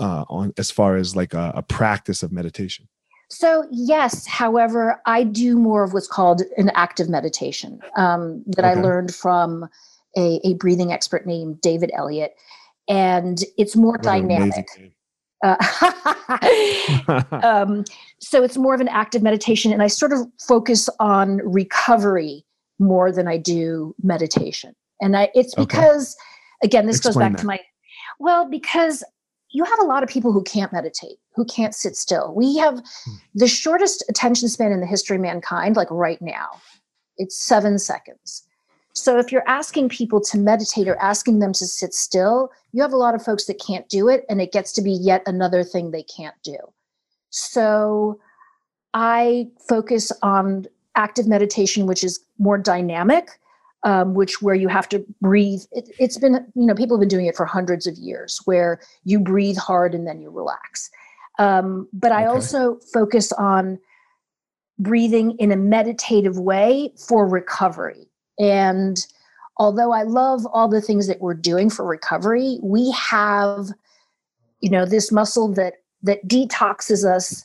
uh, 0.00 0.24
on 0.28 0.52
as 0.58 0.70
far 0.70 0.96
as 0.96 1.14
like 1.14 1.34
a, 1.34 1.52
a 1.54 1.62
practice 1.62 2.22
of 2.22 2.32
meditation? 2.32 2.88
So, 3.30 3.66
yes. 3.70 4.26
However, 4.26 5.02
I 5.06 5.22
do 5.22 5.58
more 5.58 5.84
of 5.84 5.92
what's 5.92 6.08
called 6.08 6.42
an 6.56 6.70
active 6.74 7.08
meditation 7.08 7.80
um, 7.96 8.42
that 8.46 8.64
okay. 8.64 8.78
I 8.78 8.82
learned 8.82 9.14
from 9.14 9.68
a, 10.16 10.40
a, 10.44 10.54
breathing 10.54 10.92
expert 10.92 11.26
named 11.26 11.60
David 11.60 11.90
Elliott. 11.94 12.32
And 12.88 13.44
it's 13.58 13.76
more 13.76 13.92
what 13.92 14.02
dynamic. 14.02 14.66
Uh, 15.44 15.56
um, 17.42 17.84
so, 18.18 18.42
it's 18.42 18.56
more 18.56 18.74
of 18.74 18.80
an 18.80 18.88
active 18.88 19.22
meditation. 19.22 19.72
And 19.74 19.82
I 19.82 19.88
sort 19.88 20.12
of 20.12 20.20
focus 20.40 20.88
on 20.98 21.38
recovery 21.44 22.46
more 22.78 23.12
than 23.12 23.28
I 23.28 23.36
do 23.36 23.94
meditation. 24.02 24.74
And 25.02 25.16
I, 25.16 25.28
it's 25.34 25.52
okay. 25.52 25.66
because, 25.66 26.16
again, 26.62 26.86
this 26.86 26.96
Explain 26.96 27.12
goes 27.12 27.20
back 27.20 27.32
that. 27.32 27.40
to 27.40 27.46
my, 27.46 27.60
well, 28.18 28.48
because 28.48 29.04
you 29.50 29.64
have 29.64 29.78
a 29.80 29.84
lot 29.84 30.02
of 30.02 30.08
people 30.08 30.32
who 30.32 30.42
can't 30.42 30.72
meditate, 30.72 31.18
who 31.34 31.44
can't 31.44 31.74
sit 31.74 31.96
still. 31.96 32.34
We 32.34 32.56
have 32.58 32.78
hmm. 32.78 33.12
the 33.34 33.48
shortest 33.48 34.04
attention 34.08 34.48
span 34.48 34.72
in 34.72 34.80
the 34.80 34.86
history 34.86 35.16
of 35.16 35.22
mankind, 35.22 35.76
like 35.76 35.90
right 35.90 36.20
now. 36.20 36.48
It's 37.16 37.36
seven 37.36 37.78
seconds. 37.78 38.44
So 38.92 39.18
if 39.18 39.30
you're 39.30 39.48
asking 39.48 39.90
people 39.90 40.20
to 40.22 40.38
meditate 40.38 40.88
or 40.88 41.00
asking 41.00 41.38
them 41.38 41.52
to 41.54 41.66
sit 41.66 41.94
still, 41.94 42.50
you 42.72 42.82
have 42.82 42.92
a 42.92 42.96
lot 42.96 43.14
of 43.14 43.24
folks 43.24 43.46
that 43.46 43.60
can't 43.64 43.88
do 43.88 44.08
it, 44.08 44.24
and 44.28 44.40
it 44.40 44.52
gets 44.52 44.72
to 44.74 44.82
be 44.82 44.92
yet 44.92 45.22
another 45.26 45.62
thing 45.62 45.90
they 45.90 46.02
can't 46.02 46.34
do. 46.42 46.56
So 47.30 48.18
I 48.94 49.48
focus 49.68 50.10
on 50.22 50.66
active 50.96 51.26
meditation, 51.26 51.86
which 51.86 52.02
is 52.02 52.20
more 52.38 52.58
dynamic, 52.58 53.30
um, 53.84 54.14
which 54.14 54.42
where 54.42 54.54
you 54.54 54.68
have 54.68 54.88
to 54.90 55.04
breathe. 55.20 55.62
It, 55.72 55.88
has 56.00 56.18
been, 56.18 56.34
you 56.54 56.66
know, 56.66 56.74
people 56.74 56.96
have 56.96 57.00
been 57.00 57.08
doing 57.08 57.26
it 57.26 57.36
for 57.36 57.46
hundreds 57.46 57.86
of 57.86 57.96
years, 57.96 58.40
where 58.44 58.80
you 59.04 59.20
breathe 59.20 59.56
hard 59.56 59.94
and 59.94 60.06
then 60.06 60.20
you 60.20 60.30
relax. 60.30 60.90
Um, 61.38 61.88
but 61.92 62.10
I 62.10 62.26
also 62.26 62.78
focus 62.92 63.30
on 63.32 63.78
breathing 64.78 65.32
in 65.38 65.52
a 65.52 65.56
meditative 65.56 66.38
way 66.38 66.92
for 66.96 67.26
recovery. 67.26 68.08
And 68.38 69.04
although 69.56 69.92
I 69.92 70.02
love 70.02 70.46
all 70.52 70.68
the 70.68 70.80
things 70.80 71.06
that 71.06 71.20
we're 71.20 71.34
doing 71.34 71.70
for 71.70 71.84
recovery, 71.84 72.58
we 72.62 72.90
have, 72.92 73.68
you 74.60 74.70
know, 74.70 74.84
this 74.84 75.12
muscle 75.12 75.52
that 75.54 75.74
that 76.02 76.26
detoxes 76.28 77.04
us 77.04 77.44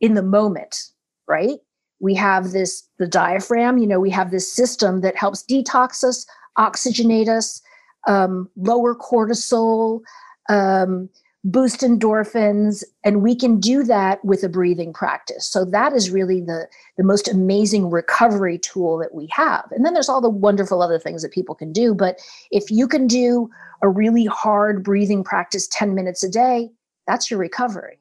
in 0.00 0.14
the 0.14 0.22
moment, 0.22 0.90
right? 1.26 1.58
We 2.00 2.14
have 2.14 2.52
this 2.52 2.86
the 2.98 3.06
diaphragm 3.06 3.78
you 3.78 3.86
know 3.86 4.00
we 4.00 4.10
have 4.10 4.30
this 4.30 4.50
system 4.50 5.00
that 5.00 5.16
helps 5.16 5.44
detox 5.44 6.04
us 6.04 6.26
oxygenate 6.58 7.28
us 7.28 7.62
um, 8.06 8.48
lower 8.56 8.94
cortisol 8.94 10.00
um, 10.48 11.08
boost 11.46 11.80
endorphins 11.80 12.82
and 13.04 13.22
we 13.22 13.34
can 13.34 13.60
do 13.60 13.84
that 13.84 14.22
with 14.24 14.42
a 14.42 14.48
breathing 14.48 14.92
practice. 14.92 15.46
So 15.46 15.64
that 15.66 15.92
is 15.92 16.10
really 16.10 16.40
the 16.40 16.66
the 16.96 17.04
most 17.04 17.28
amazing 17.28 17.88
recovery 17.88 18.58
tool 18.58 18.98
that 18.98 19.14
we 19.14 19.28
have. 19.30 19.64
And 19.70 19.84
then 19.84 19.94
there's 19.94 20.08
all 20.08 20.20
the 20.20 20.28
wonderful 20.28 20.82
other 20.82 20.98
things 20.98 21.22
that 21.22 21.32
people 21.32 21.54
can 21.54 21.72
do 21.72 21.94
but 21.94 22.18
if 22.50 22.70
you 22.70 22.88
can 22.88 23.06
do 23.06 23.48
a 23.82 23.88
really 23.88 24.24
hard 24.24 24.82
breathing 24.82 25.22
practice 25.22 25.68
10 25.68 25.94
minutes 25.94 26.24
a 26.24 26.28
day 26.28 26.70
that's 27.06 27.30
your 27.30 27.38
recovery. 27.38 28.00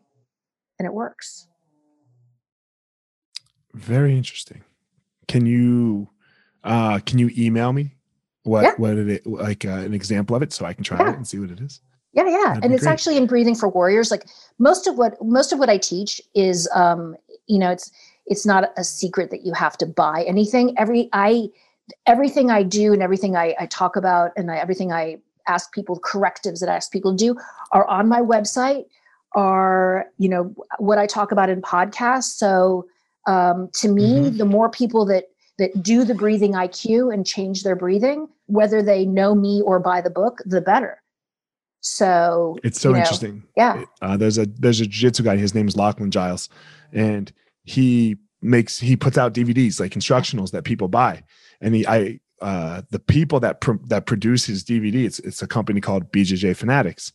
And 0.79 0.87
it 0.87 0.93
works 0.93 1.47
very 3.75 4.15
interesting. 4.15 4.63
Can 5.27 5.45
you 5.45 6.09
uh 6.63 6.99
can 7.05 7.19
you 7.19 7.29
email 7.37 7.73
me 7.73 7.95
what 8.43 8.63
yeah. 8.63 8.73
what 8.77 8.97
it 8.97 9.25
like 9.25 9.65
uh, 9.65 9.69
an 9.69 9.93
example 9.93 10.35
of 10.35 10.41
it 10.41 10.53
so 10.53 10.65
I 10.65 10.73
can 10.73 10.83
try 10.83 10.97
yeah. 10.99 11.11
it 11.11 11.17
and 11.17 11.27
see 11.27 11.39
what 11.39 11.51
it 11.51 11.59
is? 11.59 11.81
Yeah, 12.13 12.23
yeah. 12.27 12.43
That'd 12.47 12.63
and 12.63 12.73
it's 12.73 12.83
great. 12.83 12.93
actually 12.93 13.17
in 13.17 13.27
breathing 13.27 13.55
for 13.55 13.69
warriors. 13.69 14.09
Like 14.09 14.25
most 14.57 14.87
of 14.87 14.97
what 14.97 15.23
most 15.23 15.51
of 15.51 15.59
what 15.59 15.69
I 15.69 15.77
teach 15.77 16.21
is 16.33 16.69
um 16.73 17.15
you 17.47 17.59
know 17.59 17.71
it's 17.71 17.91
it's 18.25 18.45
not 18.45 18.71
a 18.77 18.83
secret 18.83 19.29
that 19.31 19.45
you 19.45 19.53
have 19.53 19.77
to 19.77 19.85
buy 19.85 20.23
anything. 20.27 20.73
Every 20.77 21.09
I 21.13 21.49
everything 22.07 22.49
I 22.49 22.63
do 22.63 22.93
and 22.93 23.03
everything 23.03 23.35
I, 23.35 23.55
I 23.59 23.65
talk 23.67 23.95
about 23.95 24.31
and 24.37 24.49
I, 24.49 24.57
everything 24.57 24.91
I 24.91 25.17
ask 25.47 25.71
people 25.71 25.99
correctives 25.99 26.59
that 26.59 26.69
I 26.69 26.75
ask 26.75 26.91
people 26.91 27.15
to 27.15 27.17
do 27.17 27.39
are 27.71 27.87
on 27.87 28.07
my 28.07 28.21
website 28.21 28.85
are 29.33 30.07
you 30.17 30.29
know 30.29 30.55
what 30.79 30.97
I 30.97 31.05
talk 31.05 31.31
about 31.31 31.49
in 31.49 31.61
podcasts. 31.61 32.37
So 32.37 32.87
um, 33.25 33.69
to 33.75 33.89
me, 33.89 34.19
mm-hmm. 34.19 34.37
the 34.37 34.45
more 34.45 34.69
people 34.69 35.05
that 35.05 35.25
that 35.57 35.81
do 35.81 36.03
the 36.03 36.13
breathing 36.13 36.53
IQ 36.53 37.13
and 37.13 37.25
change 37.25 37.63
their 37.63 37.75
breathing, 37.75 38.27
whether 38.47 38.83
they 38.83 39.05
know 39.05 39.33
me 39.33 39.61
or 39.61 39.79
buy 39.79 40.01
the 40.01 40.09
book, 40.09 40.41
the 40.45 40.61
better. 40.61 41.01
So 41.79 42.57
it's 42.63 42.81
so 42.81 42.95
interesting. 42.95 43.43
Know, 43.55 43.77
yeah. 43.77 43.85
Uh, 44.01 44.17
there's 44.17 44.37
a 44.37 44.47
there's 44.47 44.81
a 44.81 44.87
jiu-jitsu 44.87 45.23
guy. 45.23 45.37
His 45.37 45.53
name 45.53 45.67
is 45.67 45.77
Lachlan 45.77 46.11
Giles, 46.11 46.49
and 46.91 47.31
he 47.63 48.17
makes 48.41 48.79
he 48.79 48.95
puts 48.95 49.17
out 49.17 49.33
DVDs 49.33 49.79
like 49.79 49.93
instructionals 49.93 50.51
that 50.51 50.63
people 50.63 50.87
buy. 50.87 51.23
And 51.61 51.75
he 51.75 51.87
I 51.87 52.19
uh, 52.41 52.81
the 52.89 52.99
people 52.99 53.39
that 53.39 53.61
pr- 53.61 53.73
that 53.85 54.07
produce 54.07 54.45
his 54.45 54.63
DVD, 54.63 55.05
it's 55.05 55.19
it's 55.19 55.41
a 55.41 55.47
company 55.47 55.79
called 55.79 56.11
BJJ 56.11 56.55
Fanatics, 56.57 57.13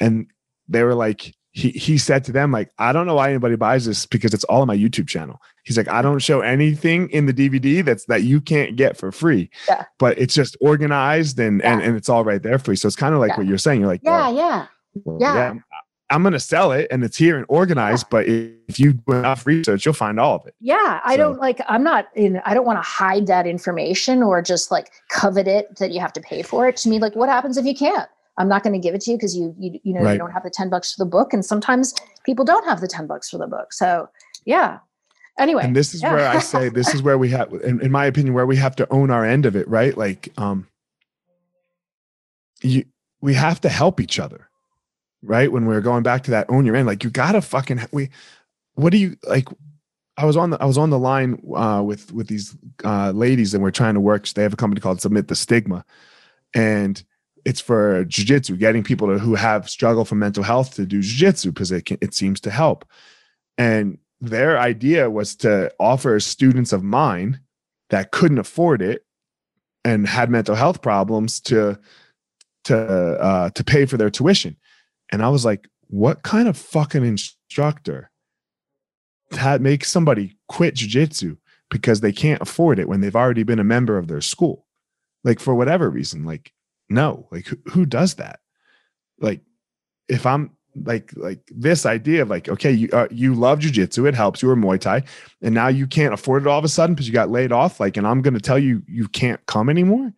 and 0.00 0.26
they 0.68 0.82
were 0.82 0.94
like, 0.94 1.34
he 1.54 1.70
he 1.70 1.96
said 1.96 2.24
to 2.24 2.32
them 2.32 2.50
like 2.50 2.70
i 2.78 2.92
don't 2.92 3.06
know 3.06 3.14
why 3.14 3.30
anybody 3.30 3.56
buys 3.56 3.86
this 3.86 4.06
because 4.06 4.34
it's 4.34 4.44
all 4.44 4.62
on 4.62 4.66
my 4.66 4.76
youtube 4.76 5.08
channel 5.08 5.40
he's 5.62 5.76
like 5.76 5.88
i 5.88 6.02
don't 6.02 6.18
show 6.18 6.40
anything 6.40 7.08
in 7.10 7.26
the 7.26 7.32
dvd 7.32 7.82
that's 7.84 8.04
that 8.06 8.24
you 8.24 8.40
can't 8.40 8.76
get 8.76 8.96
for 8.96 9.10
free 9.12 9.48
yeah. 9.68 9.84
but 9.98 10.18
it's 10.18 10.34
just 10.34 10.56
organized 10.60 11.38
and 11.38 11.60
yeah. 11.60 11.72
and, 11.72 11.82
and 11.82 11.96
it's 11.96 12.08
all 12.08 12.24
right 12.24 12.42
there 12.42 12.58
for 12.58 12.72
you 12.72 12.76
so 12.76 12.86
it's 12.86 12.96
kind 12.96 13.14
of 13.14 13.20
like 13.20 13.30
yeah. 13.30 13.36
what 13.38 13.46
you're 13.46 13.56
saying 13.56 13.80
you're 13.80 13.88
like 13.88 14.00
yeah 14.02 14.28
well, 14.28 14.36
yeah 14.36 14.66
well, 15.04 15.18
yeah, 15.20 15.34
yeah 15.34 15.60
I'm 16.10 16.22
going 16.22 16.34
to 16.34 16.40
sell 16.40 16.70
it 16.70 16.86
and 16.90 17.02
it's 17.02 17.16
here 17.16 17.36
and 17.36 17.46
organized, 17.48 18.08
but 18.10 18.26
if 18.28 18.78
you 18.78 18.92
do 18.92 19.14
enough 19.14 19.46
research, 19.46 19.84
you'll 19.84 19.94
find 19.94 20.20
all 20.20 20.36
of 20.36 20.46
it. 20.46 20.54
Yeah. 20.60 21.00
I 21.02 21.14
so. 21.14 21.16
don't 21.16 21.40
like, 21.40 21.60
I'm 21.66 21.82
not 21.82 22.08
in, 22.14 22.40
I 22.44 22.52
don't 22.52 22.66
want 22.66 22.76
to 22.76 22.88
hide 22.88 23.26
that 23.28 23.46
information 23.46 24.22
or 24.22 24.42
just 24.42 24.70
like 24.70 24.92
covet 25.08 25.48
it 25.48 25.76
that 25.78 25.92
you 25.92 26.00
have 26.00 26.12
to 26.12 26.20
pay 26.20 26.42
for 26.42 26.68
it. 26.68 26.76
To 26.78 26.90
me, 26.90 26.98
like, 26.98 27.16
what 27.16 27.30
happens 27.30 27.56
if 27.56 27.64
you 27.64 27.74
can't? 27.74 28.08
I'm 28.36 28.48
not 28.48 28.62
going 28.62 28.72
to 28.72 28.78
give 28.78 28.94
it 28.94 29.00
to 29.02 29.12
you 29.12 29.16
because 29.16 29.36
you, 29.36 29.54
you, 29.58 29.78
you 29.82 29.94
know, 29.94 30.00
right. 30.00 30.12
you 30.12 30.18
don't 30.18 30.32
have 30.32 30.42
the 30.42 30.50
10 30.50 30.68
bucks 30.68 30.92
for 30.92 31.04
the 31.04 31.08
book. 31.08 31.32
And 31.32 31.44
sometimes 31.44 31.94
people 32.24 32.44
don't 32.44 32.64
have 32.64 32.80
the 32.80 32.88
10 32.88 33.06
bucks 33.06 33.30
for 33.30 33.38
the 33.38 33.46
book. 33.46 33.72
So 33.72 34.08
yeah. 34.44 34.78
Anyway. 35.38 35.64
And 35.64 35.74
this 35.74 35.94
is 35.94 36.02
yeah. 36.02 36.12
where 36.12 36.28
I 36.28 36.38
say, 36.40 36.68
this 36.68 36.94
is 36.94 37.02
where 37.02 37.18
we 37.18 37.30
have, 37.30 37.52
in, 37.52 37.80
in 37.80 37.92
my 37.92 38.06
opinion, 38.06 38.34
where 38.34 38.46
we 38.46 38.56
have 38.56 38.76
to 38.76 38.92
own 38.92 39.10
our 39.10 39.24
end 39.24 39.46
of 39.46 39.56
it, 39.56 39.68
right? 39.68 39.96
Like, 39.96 40.32
um, 40.36 40.66
you, 42.62 42.84
we 43.20 43.34
have 43.34 43.60
to 43.62 43.68
help 43.68 44.00
each 44.00 44.18
other, 44.18 44.48
right? 45.22 45.50
When 45.50 45.66
we're 45.66 45.80
going 45.80 46.02
back 46.02 46.24
to 46.24 46.30
that 46.32 46.50
own 46.50 46.66
your 46.66 46.76
end, 46.76 46.86
like 46.86 47.04
you 47.04 47.10
gotta 47.10 47.40
fucking, 47.40 47.80
we, 47.92 48.10
what 48.74 48.90
do 48.90 48.98
you 48.98 49.16
like? 49.24 49.48
I 50.16 50.26
was 50.26 50.36
on 50.36 50.50
the 50.50 50.58
I 50.60 50.64
was 50.64 50.78
on 50.78 50.90
the 50.90 50.98
line 50.98 51.42
uh, 51.56 51.82
with 51.84 52.12
with 52.12 52.28
these 52.28 52.56
uh, 52.84 53.10
ladies 53.10 53.52
and 53.52 53.62
we're 53.62 53.72
trying 53.72 53.94
to 53.94 54.00
work. 54.00 54.28
They 54.28 54.42
have 54.42 54.52
a 54.52 54.56
company 54.56 54.80
called 54.80 55.00
Submit 55.00 55.26
the 55.26 55.34
Stigma, 55.34 55.84
and 56.54 57.02
it's 57.44 57.60
for 57.60 58.04
jujitsu, 58.06 58.58
getting 58.58 58.82
people 58.82 59.08
to, 59.08 59.18
who 59.18 59.34
have 59.34 59.68
struggle 59.68 60.04
for 60.04 60.14
mental 60.14 60.42
health 60.42 60.74
to 60.74 60.86
do 60.86 61.00
jujitsu 61.00 61.46
because 61.46 61.70
it 61.70 61.84
can, 61.84 61.98
it 62.00 62.14
seems 62.14 62.40
to 62.40 62.50
help. 62.50 62.84
And 63.58 63.98
their 64.20 64.58
idea 64.58 65.10
was 65.10 65.34
to 65.36 65.72
offer 65.78 66.18
students 66.20 66.72
of 66.72 66.82
mine 66.82 67.40
that 67.90 68.10
couldn't 68.10 68.38
afford 68.38 68.80
it 68.80 69.04
and 69.84 70.08
had 70.08 70.30
mental 70.30 70.54
health 70.54 70.80
problems 70.80 71.40
to 71.40 71.78
to 72.64 72.76
uh, 72.76 73.50
to 73.50 73.62
pay 73.62 73.84
for 73.84 73.98
their 73.98 74.10
tuition. 74.10 74.56
And 75.12 75.22
I 75.22 75.28
was 75.28 75.44
like, 75.44 75.68
what 75.88 76.22
kind 76.22 76.48
of 76.48 76.56
fucking 76.56 77.04
instructor 77.04 78.10
that 79.30 79.60
makes 79.60 79.90
somebody 79.90 80.38
quit 80.48 80.74
jujitsu 80.76 81.36
because 81.70 82.00
they 82.00 82.12
can't 82.12 82.40
afford 82.40 82.78
it 82.78 82.88
when 82.88 83.00
they've 83.00 83.14
already 83.14 83.42
been 83.42 83.58
a 83.58 83.64
member 83.64 83.98
of 83.98 84.08
their 84.08 84.22
school? 84.22 84.66
Like 85.22 85.40
for 85.40 85.54
whatever 85.54 85.90
reason, 85.90 86.24
like 86.24 86.52
no 86.88 87.26
like 87.30 87.46
who, 87.46 87.56
who 87.66 87.86
does 87.86 88.14
that? 88.14 88.40
Like 89.18 89.40
if 90.08 90.26
i'm 90.26 90.50
like 90.84 91.12
like 91.16 91.40
this 91.54 91.86
idea 91.86 92.22
of 92.22 92.28
like 92.28 92.48
okay 92.48 92.70
you 92.70 92.88
uh, 92.92 93.06
you 93.10 93.34
love 93.34 93.60
jujitsu 93.60 94.08
it 94.08 94.14
helps 94.14 94.42
you 94.42 94.50
or 94.50 94.56
Muay 94.56 94.80
Thai 94.80 95.02
and 95.40 95.54
now 95.54 95.68
you 95.68 95.86
can't 95.86 96.12
afford 96.12 96.42
it 96.42 96.48
all 96.48 96.58
of 96.58 96.64
a 96.64 96.68
sudden 96.68 96.94
because 96.94 97.06
you 97.06 97.12
got 97.12 97.30
laid 97.30 97.52
off 97.52 97.78
like 97.78 97.96
and 97.96 98.06
I'm 98.06 98.22
gonna 98.22 98.40
tell 98.40 98.58
you 98.58 98.82
you 98.88 99.08
can't 99.08 99.44
come 99.46 99.68
anymore 99.68 100.12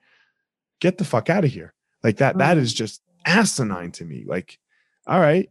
get 0.81 0.99
the 0.99 1.05
fuck 1.05 1.31
out 1.31 1.45
of 1.45 1.51
here. 1.51 1.73
Like 2.03 2.19
that 2.19 2.39
that 2.39 2.59
is 2.59 2.73
just 2.73 3.03
asinine 3.25 3.93
to 3.93 4.05
me. 4.05 4.25
Like 4.27 4.59
all 5.07 5.21
right 5.21 5.51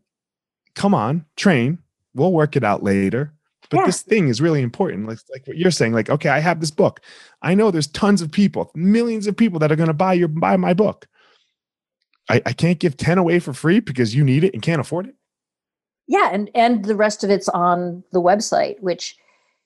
come 0.73 0.93
on 0.93 1.25
train 1.37 1.77
we'll 2.13 2.33
work 2.33 2.55
it 2.55 2.63
out 2.63 2.83
later 2.83 3.33
but 3.69 3.79
Yeah. 3.79 3.85
this 3.85 4.01
thing 4.01 4.27
is 4.27 4.41
really 4.41 4.61
important 4.61 5.07
like, 5.07 5.19
like 5.31 5.45
what 5.47 5.57
you're 5.57 5.71
saying 5.71 5.93
like 5.93 6.09
okay 6.09 6.29
I 6.29 6.39
have 6.39 6.59
this 6.59 6.71
book 6.71 7.01
I 7.41 7.55
know 7.55 7.71
there's 7.71 7.87
tons 7.87 8.21
of 8.21 8.31
people 8.31 8.71
millions 8.75 9.27
of 9.27 9.35
people 9.35 9.59
that 9.59 9.71
are 9.71 9.75
gonna 9.75 9.93
buy 9.93 10.13
your 10.13 10.27
buy 10.27 10.57
my 10.57 10.73
book 10.73 11.07
I, 12.29 12.41
I 12.45 12.53
can't 12.53 12.79
give 12.79 12.97
10 12.97 13.17
away 13.17 13.39
for 13.39 13.53
free 13.53 13.79
because 13.79 14.15
you 14.15 14.23
need 14.23 14.43
it 14.43 14.53
and 14.53 14.61
can't 14.61 14.81
afford 14.81 15.07
it 15.07 15.15
Yeah, 16.07 16.29
and 16.31 16.49
and 16.53 16.85
the 16.85 16.95
rest 16.95 17.23
of 17.23 17.29
it's 17.29 17.49
on 17.49 18.03
the 18.11 18.21
website, 18.21 18.79
which 18.81 19.15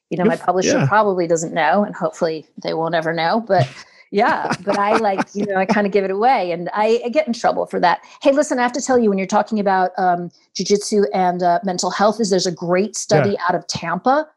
you 0.09 0.17
know 0.17 0.23
my 0.25 0.37
publisher 0.37 0.79
yeah. 0.79 0.87
probably 0.87 1.27
doesn't 1.27 1.53
know, 1.53 1.83
and 1.83 1.93
hopefully 1.93 2.47
they 2.63 2.73
won't 2.73 2.95
ever 2.95 3.13
know. 3.13 3.41
But 3.45 3.67
yeah, 4.11 4.51
but 4.65 4.77
I 4.77 4.97
like 4.97 5.19
you 5.33 5.45
know 5.45 5.55
I 5.55 5.65
kind 5.65 5.85
of 5.85 5.93
give 5.93 6.03
it 6.03 6.11
away, 6.11 6.51
and 6.51 6.69
I, 6.73 7.01
I 7.05 7.09
get 7.09 7.27
in 7.27 7.33
trouble 7.33 7.65
for 7.65 7.79
that. 7.79 8.01
Hey, 8.21 8.31
listen, 8.31 8.59
I 8.59 8.63
have 8.63 8.71
to 8.73 8.81
tell 8.81 8.97
you 8.97 9.09
when 9.09 9.17
you're 9.17 9.27
talking 9.27 9.59
about 9.59 9.91
um, 9.97 10.29
jujitsu 10.55 11.05
and 11.13 11.43
uh, 11.43 11.59
mental 11.63 11.91
health, 11.91 12.19
is 12.19 12.29
there's 12.29 12.47
a 12.47 12.51
great 12.51 12.95
study 12.95 13.37
out 13.47 13.55
of 13.55 13.67
Tampa 13.67 14.27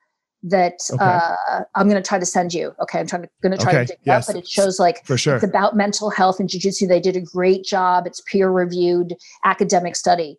that 0.45 0.75
Okay. 0.93 0.99
uh, 1.05 1.61
I'm 1.77 1.89
going 1.89 2.03
to 2.03 2.07
try 2.07 2.19
to 2.19 2.27
send 2.27 2.53
you. 2.53 2.75
Okay, 2.81 2.99
I'm 2.99 3.07
trying 3.07 3.23
to 3.23 3.29
going 3.43 3.57
to 3.57 3.59
try 3.63 3.73
Okay, 3.73 3.81
to 3.85 3.87
dig 3.93 3.99
yes. 4.05 4.29
up, 4.29 4.35
but 4.35 4.41
it 4.43 4.49
shows 4.49 4.79
like 4.81 5.05
for 5.07 5.17
sure 5.17 5.37
it's 5.37 5.45
about 5.45 5.77
mental 5.77 6.11
health 6.11 6.41
and 6.41 6.49
jujitsu. 6.49 6.89
They 6.89 7.01
did 7.01 7.17
a 7.17 7.21
great 7.21 7.65
job. 7.65 8.07
It's 8.07 8.21
peer 8.23 8.51
reviewed 8.51 9.15
academic 9.45 9.97
study. 9.97 10.39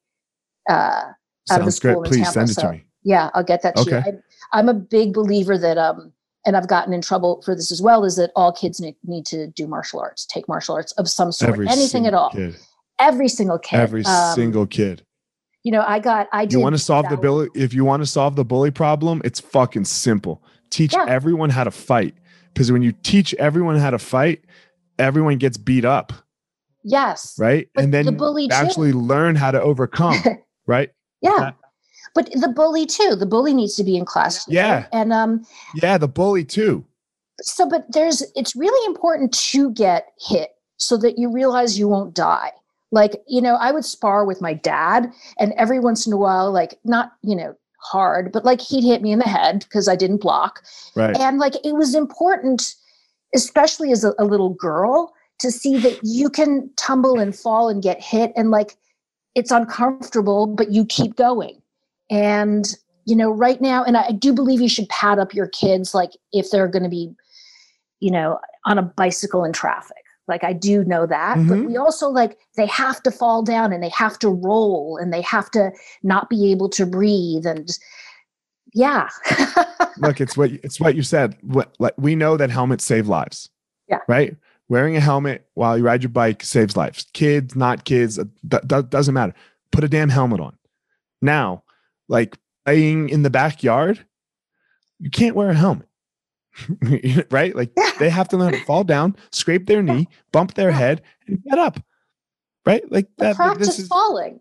Uh, 0.69 1.05
out 1.51 1.59
of 1.59 1.65
the 1.65 1.71
sounds 1.71 1.79
great 1.79 1.91
school 1.93 2.03
in 2.03 2.09
please 2.09 2.17
Tampa, 2.17 2.31
send 2.33 2.49
it 2.49 2.53
so- 2.53 2.61
to 2.63 2.71
me 2.73 2.83
yeah, 3.05 3.29
I'll 3.33 3.43
get 3.43 3.61
that 3.63 3.75
to 3.75 3.83
you. 3.83 3.97
Okay. 3.97 4.11
I, 4.53 4.57
I'm 4.57 4.69
a 4.69 4.73
big 4.73 5.13
believer 5.13 5.57
that, 5.57 5.77
um, 5.77 6.13
and 6.45 6.55
I've 6.57 6.67
gotten 6.67 6.93
in 6.93 7.01
trouble 7.01 7.41
for 7.43 7.55
this 7.55 7.71
as 7.71 7.81
well, 7.81 8.03
is 8.03 8.15
that 8.17 8.31
all 8.35 8.51
kids 8.51 8.79
need, 8.81 8.95
need 9.03 9.25
to 9.27 9.47
do 9.47 9.65
martial 9.67 9.99
arts, 9.99 10.25
take 10.25 10.47
martial 10.47 10.75
arts 10.75 10.91
of 10.93 11.07
some 11.09 11.31
sort, 11.31 11.51
every 11.53 11.67
anything 11.67 12.05
at 12.07 12.13
all. 12.13 12.29
kid 12.31 12.55
Every 12.99 13.27
single 13.27 13.57
kid. 13.59 13.79
every 13.79 14.05
Um, 14.05 14.35
single 14.35 14.65
kid 14.67 15.03
You 15.63 15.71
know, 15.71 15.83
I 15.87 15.99
got, 15.99 16.27
I 16.31 16.43
you 16.49 16.59
want 16.59 16.75
to 16.75 16.79
solve 16.81 17.07
the 17.09 17.17
bully 17.17 17.49
if 17.55 17.73
you 17.73 17.85
want 17.85 18.01
to 18.01 18.05
solve 18.07 18.35
the 18.35 18.45
bully 18.45 18.71
problem 18.71 19.21
it's 19.23 19.39
fucking 19.39 19.85
simple 19.85 20.43
teach 20.69 20.93
Yeah. 20.93 21.05
everyone 21.07 21.49
how 21.49 21.63
to 21.63 21.71
fight 21.71 22.13
because 22.53 22.71
when 22.71 22.81
you 22.83 22.91
teach 23.03 23.33
everyone 23.35 23.77
how 23.77 23.89
to 23.91 23.99
fight 23.99 24.43
everyone 24.99 25.37
gets 25.37 25.57
beat 25.57 25.85
up 25.85 26.13
Yes. 26.83 27.35
right 27.39 27.67
But 27.73 27.83
and 27.85 27.93
then 27.93 28.05
the 28.05 28.11
bully 28.11 28.47
too. 28.47 28.53
actually 28.53 28.91
learn 28.93 29.35
how 29.35 29.51
to 29.51 29.61
overcome 29.61 30.17
right 30.67 30.89
Yeah. 31.21 31.37
that- 31.39 31.55
But 32.15 32.31
the 32.31 32.49
bully 32.49 32.85
too. 32.85 33.15
The 33.15 33.25
bully 33.25 33.53
needs 33.53 33.75
to 33.75 33.83
be 33.83 33.97
in 33.97 34.05
class. 34.05 34.47
Yeah. 34.47 34.85
And 34.91 35.11
um, 35.11 35.45
yeah 35.81 35.97
the 35.97 36.07
bully 36.07 36.45
too 36.45 36.85
so 37.41 37.67
but 37.67 37.85
there's 37.91 38.23
it's 38.35 38.55
really 38.55 38.85
important 38.85 39.33
to 39.33 39.71
get 39.71 40.13
hit 40.19 40.51
so 40.77 40.97
that 40.97 41.17
you 41.17 41.31
realize 41.31 41.77
you 41.77 41.87
won't 41.87 42.13
die 42.13 42.51
like 42.91 43.21
you 43.27 43.41
know 43.41 43.55
i 43.55 43.71
would 43.71 43.85
spar 43.85 44.25
with 44.25 44.41
my 44.41 44.53
dad 44.53 45.11
and 45.39 45.53
every 45.53 45.79
once 45.79 46.05
in 46.05 46.13
a 46.13 46.17
while 46.17 46.51
like 46.51 46.79
not 46.83 47.13
you 47.21 47.35
know 47.35 47.55
hard 47.79 48.31
but 48.31 48.45
like 48.45 48.61
he'd 48.61 48.83
hit 48.83 49.01
me 49.01 49.11
in 49.11 49.19
the 49.19 49.25
head 49.25 49.59
because 49.59 49.87
i 49.87 49.95
didn't 49.95 50.21
block 50.21 50.63
right 50.95 51.17
and 51.17 51.37
like 51.37 51.55
it 51.65 51.73
was 51.73 51.95
important 51.95 52.75
especially 53.35 53.91
as 53.91 54.03
a, 54.03 54.13
a 54.19 54.25
little 54.25 54.51
girl 54.51 55.13
to 55.39 55.51
see 55.51 55.77
that 55.79 55.99
you 56.03 56.29
can 56.29 56.69
tumble 56.77 57.19
and 57.19 57.35
fall 57.35 57.67
and 57.67 57.83
get 57.83 58.01
hit 58.01 58.31
and 58.37 58.51
like 58.51 58.77
it's 59.35 59.51
uncomfortable 59.51 60.47
but 60.47 60.71
you 60.71 60.85
keep 60.85 61.15
going 61.15 61.61
and 62.13 62.75
you 63.05 63.15
know 63.15 63.31
right 63.31 63.59
now 63.61 63.83
and 63.83 63.97
i, 63.97 64.03
I 64.07 64.11
do 64.11 64.31
believe 64.33 64.61
you 64.61 64.69
should 64.69 64.87
pad 64.89 65.19
up 65.19 65.33
your 65.33 65.47
kids 65.47 65.93
like 65.93 66.11
if 66.31 66.49
they're 66.51 66.67
going 66.67 66.83
to 66.83 66.89
be 66.89 67.11
you 67.99 68.11
know 68.11 68.39
on 68.65 68.77
a 68.77 68.83
bicycle 68.83 69.43
in 69.43 69.51
traffic. 69.53 69.97
Like 70.27 70.43
i 70.45 70.53
do 70.53 70.83
know 70.85 71.05
that 71.07 71.35
but 71.49 71.57
Mhm. 71.57 71.67
we 71.67 71.75
also 71.77 72.07
like 72.09 72.37
they 72.55 72.65
have 72.67 73.03
to 73.03 73.11
fall 73.11 73.43
down 73.43 73.73
and 73.73 73.83
they 73.83 73.89
have 73.89 74.17
to 74.19 74.29
roll 74.29 74.97
and 75.01 75.11
they 75.11 75.21
have 75.21 75.51
to 75.51 75.71
not 76.01 76.29
be 76.29 76.49
able 76.51 76.69
to 76.69 76.85
breathe 76.85 77.45
and 77.45 77.67
yeah. 78.75 79.07
Look 79.97 80.19
it's 80.19 80.35
what 80.35 80.49
it's 80.51 80.79
what 80.79 80.95
you 80.95 81.03
said. 81.03 81.37
What 81.41 81.75
like 81.77 81.93
we 81.97 82.15
know 82.15 82.37
that 82.37 82.49
helmets 82.49 82.83
save 82.83 83.07
lives. 83.07 83.49
Yeah. 83.87 83.99
right? 84.07 84.35
Wearing 84.69 84.95
a 84.95 84.99
helmet 84.99 85.45
while 85.53 85.77
you 85.77 85.83
ride 85.83 86.01
your 86.01 86.09
bike 86.09 86.43
saves 86.43 86.75
lives. 86.75 87.05
Kids 87.13 87.55
not 87.55 87.83
kids 87.85 88.17
uh, 88.17 88.23
doesn't 88.89 89.13
matter. 89.13 89.33
Put 89.71 89.83
a 89.83 89.87
damn 89.89 90.09
helmet 90.09 90.39
on. 90.39 90.57
Now 91.21 91.63
like 92.07 92.37
playing 92.65 93.09
in 93.09 93.23
the 93.23 93.29
backyard 93.29 94.05
you 94.99 95.09
can't 95.09 95.35
wear 95.35 95.49
a 95.49 95.53
helmet 95.53 95.87
right? 97.31 97.55
Like 97.55 97.71
Yeah. 97.75 97.91
they 97.99 98.09
have 98.09 98.27
to 98.29 98.37
learn 98.37 98.53
to 98.53 98.63
fall 98.65 98.83
down 98.83 99.15
scrape 99.31 99.65
their 99.65 99.81
knee 99.81 100.07
bump 100.31 100.53
their 100.53 100.69
Yeah. 100.69 100.77
head 100.77 101.01
and 101.27 101.43
get 101.43 101.57
up 101.59 101.79
right? 102.65 102.89
Like 102.91 103.07
But 103.17 103.23
that 103.25 103.35
practice 103.35 103.67
this 103.67 103.79
is 103.79 103.87
falling. 103.87 104.39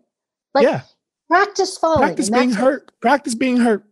Like 0.53 0.63
yeah. 0.65 0.81
practice 1.27 1.77
falling 1.77 1.99
practice 1.99 2.29
being 2.29 2.51
hurt 2.51 2.91
practice 3.01 3.35
being 3.35 3.57
hurt. 3.57 3.83